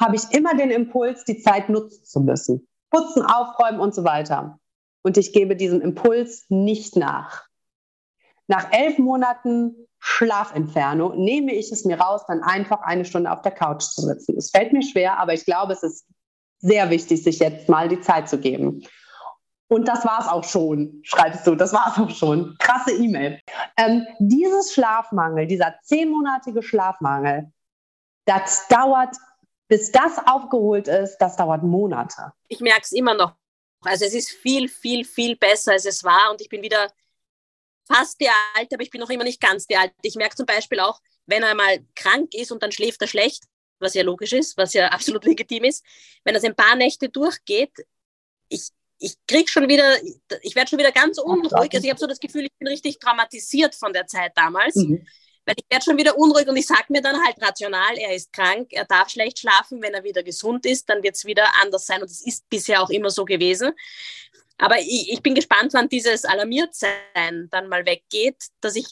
habe 0.00 0.16
ich 0.16 0.32
immer 0.32 0.54
den 0.54 0.70
Impuls, 0.70 1.24
die 1.24 1.40
Zeit 1.40 1.68
nutzen 1.68 2.04
zu 2.04 2.20
müssen. 2.20 2.66
Putzen, 2.90 3.22
aufräumen 3.22 3.80
und 3.80 3.94
so 3.94 4.04
weiter. 4.04 4.58
Und 5.02 5.16
ich 5.16 5.32
gebe 5.32 5.56
diesem 5.56 5.80
Impuls 5.80 6.46
nicht 6.48 6.96
nach. 6.96 7.46
Nach 8.46 8.72
elf 8.72 8.98
Monaten 8.98 9.74
Schlafentfernung 9.98 11.22
nehme 11.22 11.54
ich 11.54 11.72
es 11.72 11.84
mir 11.84 11.98
raus, 11.98 12.22
dann 12.28 12.42
einfach 12.42 12.82
eine 12.82 13.04
Stunde 13.04 13.30
auf 13.30 13.42
der 13.42 13.52
Couch 13.52 13.82
zu 13.82 14.02
sitzen. 14.02 14.36
Es 14.36 14.50
fällt 14.50 14.72
mir 14.72 14.82
schwer, 14.82 15.18
aber 15.18 15.32
ich 15.32 15.46
glaube, 15.46 15.72
es 15.72 15.82
ist 15.82 16.06
sehr 16.58 16.90
wichtig, 16.90 17.22
sich 17.22 17.38
jetzt 17.38 17.68
mal 17.68 17.88
die 17.88 18.00
Zeit 18.00 18.28
zu 18.28 18.38
geben. 18.38 18.82
Und 19.68 19.88
das 19.88 20.04
war 20.04 20.20
es 20.20 20.28
auch 20.28 20.44
schon, 20.44 21.00
schreibst 21.04 21.46
du, 21.46 21.54
das 21.54 21.72
war 21.72 21.90
es 21.90 21.98
auch 21.98 22.10
schon. 22.10 22.54
Krasse 22.58 22.92
E-Mail. 22.92 23.40
Ähm, 23.78 24.06
dieses 24.18 24.72
Schlafmangel, 24.74 25.46
dieser 25.46 25.74
zehnmonatige 25.82 26.62
Schlafmangel, 26.62 27.50
das 28.26 28.68
dauert 28.68 29.16
bis 29.68 29.90
das 29.90 30.18
aufgeholt 30.26 30.88
ist, 30.88 31.18
das 31.18 31.36
dauert 31.36 31.62
Monate. 31.62 32.32
Ich 32.48 32.60
merke 32.60 32.82
es 32.82 32.92
immer 32.92 33.14
noch. 33.14 33.34
Also 33.82 34.04
es 34.04 34.14
ist 34.14 34.30
viel, 34.30 34.68
viel, 34.68 35.04
viel 35.04 35.36
besser, 35.36 35.72
als 35.72 35.84
es 35.84 36.04
war. 36.04 36.30
Und 36.30 36.40
ich 36.40 36.48
bin 36.48 36.62
wieder 36.62 36.90
fast 37.86 38.20
die 38.20 38.28
Alte, 38.54 38.74
aber 38.74 38.82
ich 38.82 38.90
bin 38.90 39.00
noch 39.00 39.10
immer 39.10 39.24
nicht 39.24 39.40
ganz 39.40 39.66
die 39.66 39.76
Alte. 39.76 39.94
Ich 40.02 40.14
merke 40.14 40.36
zum 40.36 40.46
Beispiel 40.46 40.80
auch, 40.80 41.00
wenn 41.26 41.42
er 41.42 41.54
mal 41.54 41.84
krank 41.94 42.34
ist 42.34 42.52
und 42.52 42.62
dann 42.62 42.72
schläft 42.72 43.00
er 43.02 43.08
schlecht, 43.08 43.44
was 43.78 43.94
ja 43.94 44.02
logisch 44.02 44.32
ist, 44.32 44.56
was 44.56 44.72
ja 44.72 44.88
absolut 44.92 45.24
legitim 45.24 45.64
ist, 45.64 45.84
wenn 46.24 46.34
das 46.34 46.44
ein 46.44 46.56
paar 46.56 46.76
Nächte 46.76 47.08
durchgeht, 47.08 47.72
ich, 48.48 48.68
ich 48.98 49.14
krieg 49.26 49.48
schon 49.48 49.68
wieder, 49.68 49.96
ich 50.42 50.54
werde 50.54 50.70
schon 50.70 50.78
wieder 50.78 50.92
ganz 50.92 51.18
unruhig. 51.18 51.52
Also 51.52 51.84
ich 51.84 51.90
habe 51.90 52.00
so 52.00 52.06
das 52.06 52.20
Gefühl, 52.20 52.44
ich 52.44 52.52
bin 52.58 52.68
richtig 52.68 52.98
traumatisiert 52.98 53.74
von 53.74 53.92
der 53.92 54.06
Zeit 54.06 54.32
damals. 54.36 54.76
Mhm. 54.76 55.06
Weil 55.46 55.56
ich 55.58 55.66
werde 55.70 55.84
schon 55.84 55.98
wieder 55.98 56.16
unruhig 56.16 56.48
und 56.48 56.56
ich 56.56 56.66
sage 56.66 56.86
mir 56.88 57.02
dann 57.02 57.22
halt 57.22 57.36
rational, 57.40 57.98
er 57.98 58.14
ist 58.14 58.32
krank, 58.32 58.68
er 58.70 58.86
darf 58.86 59.10
schlecht 59.10 59.38
schlafen, 59.38 59.82
wenn 59.82 59.92
er 59.92 60.02
wieder 60.02 60.22
gesund 60.22 60.64
ist, 60.64 60.88
dann 60.88 61.02
wird 61.02 61.16
es 61.16 61.26
wieder 61.26 61.46
anders 61.60 61.84
sein 61.84 62.00
und 62.00 62.10
es 62.10 62.24
ist 62.24 62.48
bisher 62.48 62.82
auch 62.82 62.88
immer 62.88 63.10
so 63.10 63.26
gewesen. 63.26 63.72
Aber 64.58 64.78
ich, 64.78 65.12
ich 65.12 65.22
bin 65.22 65.34
gespannt, 65.34 65.72
wann 65.74 65.88
dieses 65.88 66.24
Alarmiertsein 66.24 67.48
dann 67.50 67.68
mal 67.68 67.84
weggeht, 67.86 68.36
dass 68.60 68.76
ich 68.76 68.86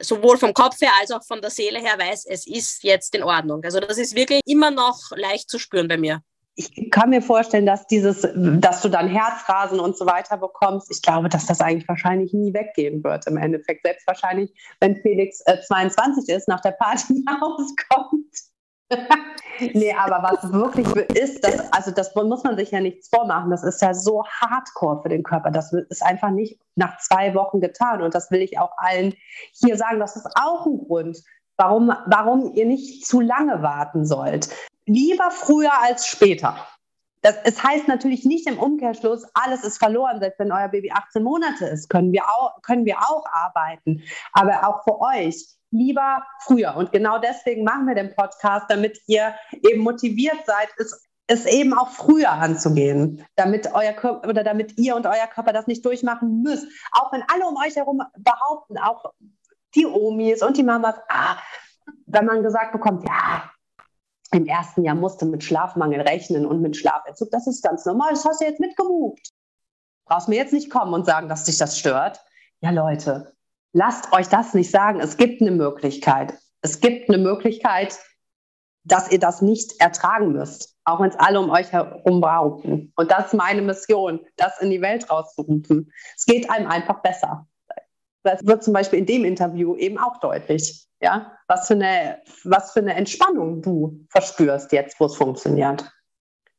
sowohl 0.00 0.36
vom 0.36 0.52
Kopf 0.52 0.80
her 0.80 0.92
als 1.00 1.12
auch 1.12 1.24
von 1.24 1.40
der 1.40 1.50
Seele 1.50 1.78
her 1.78 1.98
weiß, 1.98 2.26
es 2.26 2.46
ist 2.46 2.82
jetzt 2.82 3.14
in 3.14 3.22
Ordnung. 3.22 3.62
Also 3.64 3.80
das 3.80 3.98
ist 3.98 4.16
wirklich 4.16 4.40
immer 4.44 4.70
noch 4.70 4.98
leicht 5.14 5.48
zu 5.48 5.58
spüren 5.58 5.88
bei 5.88 5.96
mir 5.96 6.22
ich 6.56 6.90
kann 6.90 7.10
mir 7.10 7.22
vorstellen, 7.22 7.66
dass 7.66 7.86
dieses, 7.86 8.26
dass 8.34 8.82
du 8.82 8.88
dann 8.88 9.08
Herzrasen 9.08 9.80
und 9.80 9.96
so 9.96 10.06
weiter 10.06 10.36
bekommst, 10.36 10.90
ich 10.90 11.02
glaube, 11.02 11.28
dass 11.28 11.46
das 11.46 11.60
eigentlich 11.60 11.88
wahrscheinlich 11.88 12.32
nie 12.32 12.54
weggehen 12.54 13.02
wird 13.02 13.26
im 13.26 13.36
Endeffekt. 13.36 13.84
Selbst 13.84 14.06
wahrscheinlich, 14.06 14.52
wenn 14.80 14.96
Felix 14.96 15.40
äh, 15.46 15.60
22 15.60 16.28
ist, 16.28 16.48
nach 16.48 16.60
der 16.60 16.72
Party 16.72 17.24
rauskommt. 17.42 18.28
Nee, 19.72 19.94
aber 19.94 20.22
was 20.22 20.52
wirklich 20.52 20.86
ist, 21.16 21.44
das, 21.44 21.72
also 21.72 21.90
das 21.90 22.14
muss 22.14 22.44
man 22.44 22.56
sich 22.56 22.70
ja 22.70 22.80
nichts 22.80 23.08
vormachen. 23.08 23.50
Das 23.50 23.62
ist 23.62 23.80
ja 23.82 23.94
so 23.94 24.24
hardcore 24.26 25.02
für 25.02 25.08
den 25.08 25.22
Körper. 25.22 25.50
Das 25.50 25.72
ist 25.72 26.02
einfach 26.02 26.30
nicht 26.30 26.58
nach 26.76 26.98
zwei 26.98 27.34
Wochen 27.34 27.60
getan. 27.60 28.02
Und 28.02 28.14
das 28.14 28.30
will 28.30 28.40
ich 28.40 28.58
auch 28.58 28.72
allen 28.76 29.14
hier 29.52 29.76
sagen. 29.76 30.00
Das 30.00 30.16
ist 30.16 30.28
auch 30.34 30.66
ein 30.66 30.78
Grund, 30.78 31.18
warum, 31.56 31.92
warum 32.06 32.52
ihr 32.54 32.66
nicht 32.66 33.06
zu 33.06 33.20
lange 33.20 33.62
warten 33.62 34.04
sollt 34.04 34.48
lieber 34.86 35.30
früher 35.30 35.72
als 35.82 36.06
später. 36.06 36.56
Das, 37.22 37.36
es 37.44 37.62
heißt 37.62 37.88
natürlich 37.88 38.24
nicht 38.24 38.46
im 38.46 38.58
Umkehrschluss, 38.58 39.24
alles 39.32 39.64
ist 39.64 39.78
verloren. 39.78 40.20
Selbst 40.20 40.38
wenn 40.38 40.52
euer 40.52 40.68
Baby 40.68 40.90
18 40.90 41.22
Monate 41.22 41.66
ist, 41.66 41.88
können 41.88 42.12
wir 42.12 42.24
auch, 42.24 42.60
können 42.62 42.84
wir 42.84 42.98
auch 42.98 43.24
arbeiten. 43.32 44.02
Aber 44.32 44.68
auch 44.68 44.84
für 44.84 45.00
euch 45.00 45.46
lieber 45.74 46.24
früher. 46.40 46.76
Und 46.76 46.92
genau 46.92 47.18
deswegen 47.18 47.64
machen 47.64 47.86
wir 47.86 47.94
den 47.94 48.14
Podcast, 48.14 48.66
damit 48.68 48.98
ihr 49.06 49.34
eben 49.68 49.82
motiviert 49.82 50.38
seid, 50.46 50.68
es, 50.78 51.06
es 51.26 51.46
eben 51.46 51.74
auch 51.74 51.90
früher 51.90 52.30
anzugehen, 52.30 53.26
damit 53.36 53.72
euer 53.74 53.92
Körper 53.92 54.28
oder 54.28 54.44
damit 54.44 54.78
ihr 54.78 54.96
und 54.96 55.06
euer 55.06 55.26
Körper 55.26 55.52
das 55.52 55.66
nicht 55.66 55.84
durchmachen 55.84 56.42
müsst. 56.42 56.66
Auch 56.92 57.12
wenn 57.12 57.22
alle 57.32 57.46
um 57.46 57.56
euch 57.56 57.76
herum 57.76 58.02
behaupten, 58.16 58.78
auch 58.78 59.12
die 59.74 59.86
Omis 59.86 60.42
und 60.42 60.56
die 60.56 60.62
Mamas, 60.62 60.94
ah, 61.08 61.36
wenn 62.06 62.26
man 62.26 62.42
gesagt 62.42 62.72
bekommt, 62.72 63.06
ja, 63.08 63.50
im 64.32 64.46
ersten 64.46 64.84
Jahr 64.84 64.94
musste 64.94 65.26
mit 65.26 65.44
Schlafmangel 65.44 66.00
rechnen 66.00 66.46
und 66.46 66.60
mit 66.60 66.76
Schlafentzug. 66.76 67.30
Das 67.30 67.46
ist 67.46 67.62
ganz 67.62 67.84
normal. 67.84 68.10
Das 68.10 68.24
hast 68.24 68.40
du 68.40 68.44
jetzt 68.44 68.60
mitgebucht. 68.60 69.30
Brauchst 70.06 70.28
mir 70.28 70.36
jetzt 70.36 70.52
nicht 70.52 70.70
kommen 70.70 70.92
und 70.92 71.06
sagen, 71.06 71.28
dass 71.28 71.44
dich 71.44 71.56
das 71.56 71.78
stört. 71.78 72.20
Ja, 72.60 72.70
Leute, 72.70 73.33
lasst 73.74 74.10
euch 74.12 74.28
das 74.28 74.54
nicht 74.54 74.70
sagen. 74.70 75.00
Es 75.00 75.18
gibt 75.18 75.42
eine 75.42 75.50
Möglichkeit. 75.50 76.32
Es 76.62 76.80
gibt 76.80 77.10
eine 77.10 77.18
Möglichkeit, 77.18 77.98
dass 78.84 79.10
ihr 79.10 79.18
das 79.18 79.42
nicht 79.42 79.80
ertragen 79.80 80.32
müsst, 80.32 80.76
auch 80.84 81.00
wenn 81.00 81.10
es 81.10 81.16
alle 81.16 81.40
um 81.40 81.50
euch 81.50 81.72
herum 81.72 82.20
brauchen. 82.20 82.92
Und 82.96 83.10
das 83.10 83.26
ist 83.26 83.34
meine 83.34 83.60
Mission, 83.60 84.20
das 84.36 84.60
in 84.60 84.70
die 84.70 84.80
Welt 84.80 85.10
rauszurufen. 85.10 85.92
Es 86.16 86.24
geht 86.24 86.48
einem 86.48 86.68
einfach 86.68 87.02
besser. 87.02 87.46
Das 88.22 88.46
wird 88.46 88.62
zum 88.62 88.72
Beispiel 88.72 89.00
in 89.00 89.06
dem 89.06 89.24
Interview 89.24 89.76
eben 89.76 89.98
auch 89.98 90.18
deutlich, 90.18 90.86
ja, 91.02 91.32
was 91.46 91.66
für 91.66 91.74
eine, 91.74 92.22
was 92.44 92.72
für 92.72 92.80
eine 92.80 92.94
Entspannung 92.94 93.60
du 93.60 94.06
verspürst 94.08 94.72
jetzt, 94.72 94.98
wo 94.98 95.06
es 95.06 95.16
funktioniert. 95.16 95.84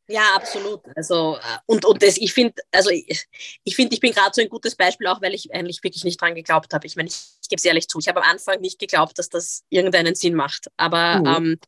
Ja, 0.07 0.35
absolut. 0.35 0.81
Also, 0.95 1.37
äh, 1.37 1.57
und, 1.65 1.85
und 1.85 2.03
das, 2.03 2.17
ich 2.17 2.33
finde, 2.33 2.53
also 2.71 2.89
ich, 2.89 3.27
ich 3.63 3.75
finde, 3.75 3.95
ich 3.95 3.99
bin 3.99 4.11
gerade 4.11 4.31
so 4.33 4.41
ein 4.41 4.49
gutes 4.49 4.75
Beispiel, 4.75 5.07
auch 5.07 5.21
weil 5.21 5.33
ich 5.33 5.53
eigentlich 5.53 5.83
wirklich 5.83 6.03
nicht 6.03 6.21
dran 6.21 6.35
geglaubt 6.35 6.73
habe. 6.73 6.85
Ich 6.85 6.95
meine, 6.95 7.09
ich, 7.09 7.15
ich 7.41 7.49
gebe 7.49 7.59
es 7.59 7.65
ehrlich 7.65 7.87
zu, 7.87 7.99
ich 7.99 8.07
habe 8.07 8.21
am 8.21 8.29
Anfang 8.29 8.61
nicht 8.61 8.79
geglaubt, 8.79 9.17
dass 9.17 9.29
das 9.29 9.63
irgendeinen 9.69 10.15
Sinn 10.15 10.35
macht. 10.35 10.67
Aber 10.77 11.19
mhm. 11.19 11.25
ähm, 11.25 11.59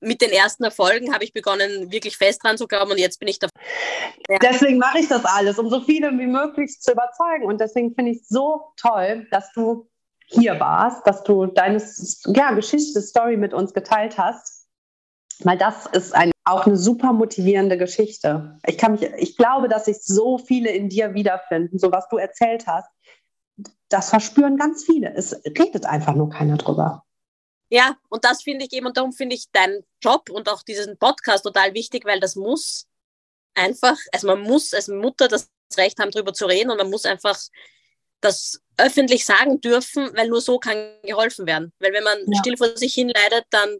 mit 0.00 0.20
den 0.20 0.30
ersten 0.30 0.64
Erfolgen 0.64 1.12
habe 1.14 1.24
ich 1.24 1.32
begonnen, 1.32 1.90
wirklich 1.90 2.16
fest 2.16 2.42
dran 2.42 2.58
zu 2.58 2.66
glauben 2.66 2.90
und 2.90 2.98
jetzt 2.98 3.18
bin 3.18 3.28
ich 3.28 3.38
da. 3.38 3.48
Ja. 4.28 4.38
Deswegen 4.38 4.78
mache 4.78 4.98
ich 4.98 5.08
das 5.08 5.24
alles, 5.24 5.58
um 5.58 5.70
so 5.70 5.80
viele 5.80 6.10
wie 6.12 6.26
möglich 6.26 6.80
zu 6.80 6.92
überzeugen. 6.92 7.44
Und 7.44 7.60
deswegen 7.60 7.94
finde 7.94 8.12
ich 8.12 8.22
es 8.22 8.28
so 8.28 8.72
toll, 8.76 9.26
dass 9.30 9.52
du 9.52 9.88
hier 10.26 10.58
warst, 10.58 11.06
dass 11.06 11.22
du 11.22 11.46
deine 11.46 11.82
ja, 12.26 12.52
Geschichte, 12.52 13.00
Story 13.00 13.36
mit 13.36 13.54
uns 13.54 13.72
geteilt 13.72 14.18
hast. 14.18 14.66
Weil 15.40 15.58
das 15.58 15.86
ist 15.86 16.14
ein, 16.14 16.30
auch 16.46 16.64
eine 16.64 16.76
super 16.76 17.12
motivierende 17.12 17.76
Geschichte. 17.76 18.58
Ich, 18.66 18.78
kann 18.78 18.92
mich, 18.92 19.02
ich 19.02 19.36
glaube, 19.36 19.68
dass 19.68 19.86
sich 19.86 19.98
so 20.02 20.38
viele 20.38 20.70
in 20.70 20.88
dir 20.88 21.12
wiederfinden, 21.12 21.78
so 21.78 21.90
was 21.90 22.08
du 22.08 22.18
erzählt 22.18 22.66
hast. 22.68 22.88
Das 23.88 24.10
verspüren 24.10 24.56
ganz 24.56 24.84
viele. 24.84 25.12
Es 25.14 25.34
redet 25.44 25.86
einfach 25.86 26.14
nur 26.14 26.30
keiner 26.30 26.56
drüber. 26.56 27.04
Ja, 27.68 27.96
und 28.08 28.24
das 28.24 28.42
finde 28.42 28.64
ich 28.64 28.72
eben, 28.72 28.86
und 28.86 28.96
darum 28.96 29.12
finde 29.12 29.34
ich 29.34 29.50
deinen 29.50 29.82
Job 30.00 30.30
und 30.30 30.48
auch 30.48 30.62
diesen 30.62 30.96
Podcast 30.98 31.44
total 31.44 31.74
wichtig, 31.74 32.04
weil 32.04 32.20
das 32.20 32.36
muss 32.36 32.86
einfach, 33.54 33.98
also 34.12 34.28
man 34.28 34.42
muss 34.42 34.72
als 34.72 34.86
Mutter 34.86 35.26
das 35.26 35.50
Recht 35.76 35.98
haben, 35.98 36.12
darüber 36.12 36.32
zu 36.32 36.46
reden 36.46 36.70
und 36.70 36.76
man 36.76 36.90
muss 36.90 37.06
einfach 37.06 37.36
das 38.20 38.62
öffentlich 38.76 39.24
sagen 39.24 39.60
dürfen, 39.60 40.10
weil 40.14 40.28
nur 40.28 40.40
so 40.40 40.60
kann 40.60 40.92
geholfen 41.02 41.46
werden. 41.46 41.72
Weil 41.80 41.92
wenn 41.92 42.04
man 42.04 42.18
ja. 42.26 42.38
still 42.38 42.56
vor 42.56 42.76
sich 42.76 42.94
hin 42.94 43.08
leidet, 43.08 43.46
dann, 43.50 43.78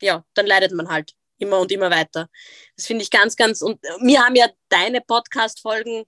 ja, 0.00 0.24
dann 0.34 0.46
leidet 0.46 0.70
man 0.70 0.88
halt 0.88 1.14
immer 1.38 1.60
und 1.60 1.72
immer 1.72 1.90
weiter. 1.90 2.28
Das 2.76 2.86
finde 2.86 3.02
ich 3.02 3.10
ganz, 3.10 3.36
ganz, 3.36 3.62
und 3.62 3.80
mir 4.00 4.22
haben 4.22 4.36
ja 4.36 4.48
deine 4.68 5.00
Podcast-Folgen, 5.00 6.04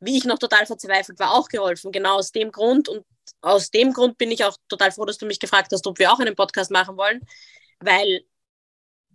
wie 0.00 0.18
ich 0.18 0.24
noch 0.24 0.38
total 0.38 0.66
verzweifelt 0.66 1.18
war, 1.18 1.32
auch 1.32 1.48
geholfen. 1.48 1.92
Genau 1.92 2.16
aus 2.16 2.32
dem 2.32 2.50
Grund 2.50 2.88
und 2.88 3.04
aus 3.40 3.70
dem 3.70 3.92
Grund 3.92 4.18
bin 4.18 4.30
ich 4.30 4.44
auch 4.44 4.56
total 4.68 4.92
froh, 4.92 5.04
dass 5.04 5.18
du 5.18 5.26
mich 5.26 5.40
gefragt 5.40 5.72
hast, 5.72 5.86
ob 5.86 5.98
wir 5.98 6.12
auch 6.12 6.18
einen 6.18 6.34
Podcast 6.34 6.70
machen 6.70 6.96
wollen, 6.96 7.20
weil, 7.80 8.22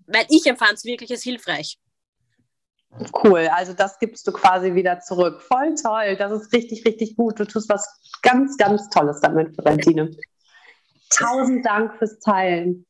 weil 0.07 0.25
ich 0.29 0.45
empfand 0.45 0.73
es 0.73 0.85
wirklich 0.85 1.11
als 1.11 1.23
hilfreich. 1.23 1.77
Cool, 3.23 3.47
also 3.53 3.73
das 3.73 3.99
gibst 3.99 4.25
du 4.27 4.31
quasi 4.31 4.73
wieder 4.73 4.99
zurück. 4.99 5.41
Voll 5.43 5.75
toll, 5.75 6.15
das 6.15 6.31
ist 6.31 6.53
richtig, 6.53 6.85
richtig 6.85 7.15
gut. 7.15 7.39
Du 7.39 7.45
tust 7.45 7.69
was 7.69 7.87
ganz, 8.23 8.57
ganz 8.57 8.89
Tolles 8.89 9.19
damit, 9.21 9.55
Valentine. 9.57 10.09
Tausend 11.11 11.65
Dank 11.65 11.97
fürs 11.97 12.19
Teilen. 12.19 12.85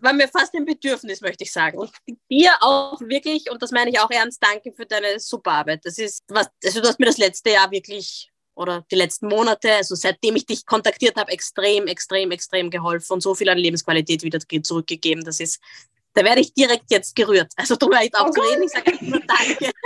War 0.00 0.12
mir 0.12 0.28
fast 0.28 0.54
ein 0.54 0.64
Bedürfnis, 0.64 1.20
möchte 1.20 1.44
ich 1.44 1.52
sagen. 1.52 1.78
Und 1.78 1.90
dir 2.30 2.52
auch 2.60 3.00
wirklich, 3.00 3.50
und 3.50 3.62
das 3.62 3.70
meine 3.70 3.90
ich 3.90 3.98
auch 3.98 4.10
ernst, 4.10 4.42
danke 4.42 4.72
für 4.72 4.86
deine 4.86 5.18
super 5.18 5.52
Arbeit. 5.52 5.84
Das 5.84 5.98
ist 5.98 6.24
was, 6.28 6.48
also 6.64 6.80
du 6.80 6.88
hast 6.88 7.00
mir 7.00 7.06
das 7.06 7.18
letzte 7.18 7.50
Jahr 7.50 7.70
wirklich 7.70 8.30
oder 8.54 8.84
die 8.90 8.96
letzten 8.96 9.28
Monate, 9.28 9.72
also 9.72 9.94
seitdem 9.94 10.36
ich 10.36 10.44
dich 10.44 10.66
kontaktiert 10.66 11.16
habe, 11.16 11.30
extrem, 11.30 11.86
extrem, 11.86 12.32
extrem 12.32 12.70
geholfen 12.70 13.14
und 13.14 13.20
so 13.22 13.34
viel 13.34 13.48
an 13.48 13.56
Lebensqualität 13.56 14.22
wieder 14.24 14.40
zurückgegeben. 14.40 15.24
Das 15.24 15.38
ist, 15.38 15.60
da 16.14 16.24
werde 16.24 16.40
ich 16.40 16.52
direkt 16.52 16.90
jetzt 16.90 17.14
gerührt. 17.14 17.52
Also 17.56 17.76
du 17.76 17.88
ich 17.92 18.14
auch 18.16 18.28
oh 18.28 18.30
zu 18.30 18.40
reden, 18.40 18.64
ich 18.64 18.70
sage 18.70 18.92
einfach 18.92 19.06
nur 19.06 19.20
Danke. 19.20 19.70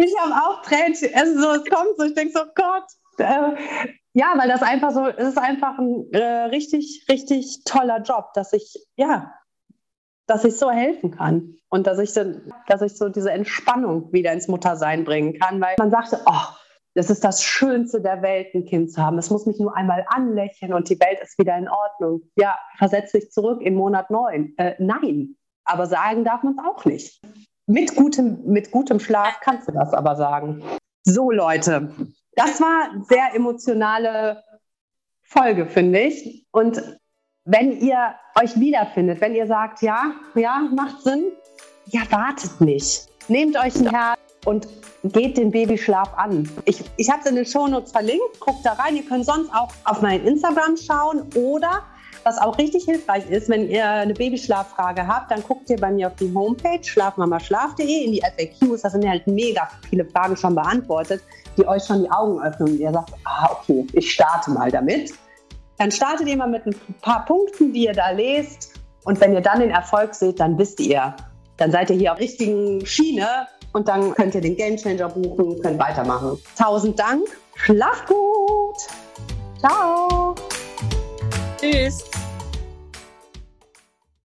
Ich 0.00 0.16
habe 0.16 0.32
auch 0.32 0.62
Tränen, 0.62 0.96
also 1.12 1.40
so, 1.40 1.50
es 1.54 1.64
kommt 1.68 1.96
so, 1.96 2.04
ich 2.04 2.14
denke 2.14 2.32
so, 2.32 2.44
Gott, 2.54 2.84
äh, 3.18 3.88
ja, 4.18 4.34
weil 4.36 4.48
das 4.48 4.62
einfach 4.62 4.90
so, 4.90 5.06
es 5.06 5.28
ist 5.28 5.38
einfach 5.38 5.78
ein 5.78 6.12
äh, 6.12 6.46
richtig, 6.46 7.06
richtig 7.08 7.62
toller 7.64 8.02
Job, 8.02 8.32
dass 8.34 8.52
ich, 8.52 8.74
ja, 8.96 9.32
dass 10.26 10.44
ich 10.44 10.56
so 10.56 10.72
helfen 10.72 11.12
kann 11.12 11.54
und 11.68 11.86
dass 11.86 12.00
ich, 12.00 12.12
so, 12.12 12.24
dass 12.66 12.82
ich 12.82 12.98
so 12.98 13.10
diese 13.10 13.30
Entspannung 13.30 14.12
wieder 14.12 14.32
ins 14.32 14.48
Muttersein 14.48 15.04
bringen 15.04 15.38
kann, 15.38 15.60
weil 15.60 15.76
man 15.78 15.92
sagte, 15.92 16.20
oh, 16.26 16.48
das 16.94 17.10
ist 17.10 17.22
das 17.22 17.44
Schönste 17.44 18.00
der 18.00 18.20
Welt, 18.20 18.48
ein 18.56 18.64
Kind 18.64 18.90
zu 18.90 19.00
haben. 19.00 19.18
Es 19.18 19.30
muss 19.30 19.46
mich 19.46 19.60
nur 19.60 19.76
einmal 19.76 20.04
anlächeln 20.08 20.72
und 20.72 20.90
die 20.90 20.98
Welt 20.98 21.20
ist 21.22 21.38
wieder 21.38 21.56
in 21.56 21.68
Ordnung. 21.68 22.22
Ja, 22.34 22.58
versetz 22.76 23.12
dich 23.12 23.30
zurück 23.30 23.62
in 23.62 23.76
Monat 23.76 24.10
neun. 24.10 24.52
Äh, 24.56 24.74
nein, 24.80 25.36
aber 25.64 25.86
sagen 25.86 26.24
darf 26.24 26.42
man 26.42 26.54
es 26.58 26.64
auch 26.64 26.84
nicht. 26.84 27.22
Mit 27.68 27.94
gutem, 27.94 28.42
mit 28.46 28.72
gutem 28.72 28.98
Schlaf 28.98 29.38
kannst 29.42 29.68
du 29.68 29.72
das 29.72 29.94
aber 29.94 30.16
sagen. 30.16 30.64
So, 31.04 31.30
Leute, 31.30 31.94
das 32.38 32.60
war 32.60 32.90
eine 32.90 33.04
sehr 33.04 33.34
emotionale 33.34 34.44
Folge, 35.22 35.66
finde 35.66 36.00
ich. 36.00 36.46
Und 36.52 36.80
wenn 37.44 37.80
ihr 37.80 38.14
euch 38.40 38.58
wiederfindet, 38.58 39.20
wenn 39.20 39.34
ihr 39.34 39.46
sagt, 39.46 39.82
ja, 39.82 40.12
ja, 40.34 40.68
macht 40.74 41.02
Sinn, 41.02 41.32
ja, 41.86 42.02
wartet 42.10 42.60
nicht. 42.60 43.08
Nehmt 43.28 43.56
euch 43.56 43.74
ein 43.76 43.90
Herz 43.90 44.18
und 44.44 44.68
geht 45.02 45.36
den 45.36 45.50
Babyschlaf 45.50 46.14
an. 46.16 46.48
Ich, 46.64 46.82
ich 46.96 47.10
habe 47.10 47.20
es 47.22 47.26
in 47.26 47.34
den 47.34 47.44
Shownotes 47.44 47.90
verlinkt, 47.90 48.38
guckt 48.40 48.64
da 48.64 48.74
rein. 48.74 48.96
Ihr 48.96 49.04
könnt 49.04 49.26
sonst 49.26 49.52
auch 49.52 49.72
auf 49.84 50.00
mein 50.00 50.24
Instagram 50.24 50.76
schauen 50.76 51.22
oder 51.34 51.82
was 52.22 52.38
auch 52.38 52.58
richtig 52.58 52.84
hilfreich 52.84 53.28
ist, 53.30 53.48
wenn 53.48 53.68
ihr 53.70 53.88
eine 53.88 54.14
Babyschlaffrage 54.14 55.06
habt, 55.06 55.30
dann 55.30 55.42
guckt 55.42 55.70
ihr 55.70 55.78
bei 55.78 55.90
mir 55.90 56.08
auf 56.08 56.16
die 56.16 56.32
Homepage 56.34 56.82
schlafmamaschlaf.de 56.82 58.04
in 58.04 58.12
die 58.12 58.20
FAQs. 58.20 58.82
Da 58.82 58.90
sind 58.90 59.08
halt 59.08 59.26
mega 59.26 59.68
viele 59.88 60.04
Fragen 60.04 60.36
schon 60.36 60.54
beantwortet, 60.54 61.22
die 61.58 61.66
euch 61.66 61.84
schon 61.84 62.02
die 62.02 62.10
Augen 62.10 62.40
öffnen 62.40 62.70
und 62.70 62.80
ihr 62.80 62.92
sagt, 62.92 63.12
ah, 63.24 63.50
okay, 63.50 63.86
ich 63.92 64.12
starte 64.12 64.50
mal 64.50 64.70
damit. 64.70 65.12
Dann 65.76 65.90
startet 65.90 66.26
ihr 66.26 66.36
mal 66.36 66.48
mit 66.48 66.66
ein 66.66 66.74
paar 67.02 67.24
Punkten, 67.24 67.72
die 67.72 67.84
ihr 67.84 67.92
da 67.92 68.10
lest. 68.10 68.74
Und 69.04 69.20
wenn 69.20 69.32
ihr 69.32 69.40
dann 69.40 69.60
den 69.60 69.70
Erfolg 69.70 70.14
seht, 70.14 70.40
dann 70.40 70.58
wisst 70.58 70.80
ihr, 70.80 71.14
dann 71.56 71.70
seid 71.70 71.90
ihr 71.90 71.96
hier 71.96 72.12
auf 72.12 72.18
richtigen 72.18 72.84
Schiene 72.84 73.46
und 73.72 73.88
dann 73.88 74.14
könnt 74.14 74.34
ihr 74.34 74.40
den 74.40 74.56
Gamechanger 74.56 75.08
buchen, 75.08 75.60
könnt 75.60 75.78
weitermachen. 75.78 76.38
Tausend 76.56 76.98
Dank. 76.98 77.24
Schlaf 77.54 78.06
gut. 78.06 78.76
Ciao. 79.60 80.34
Tschüss. 81.60 82.04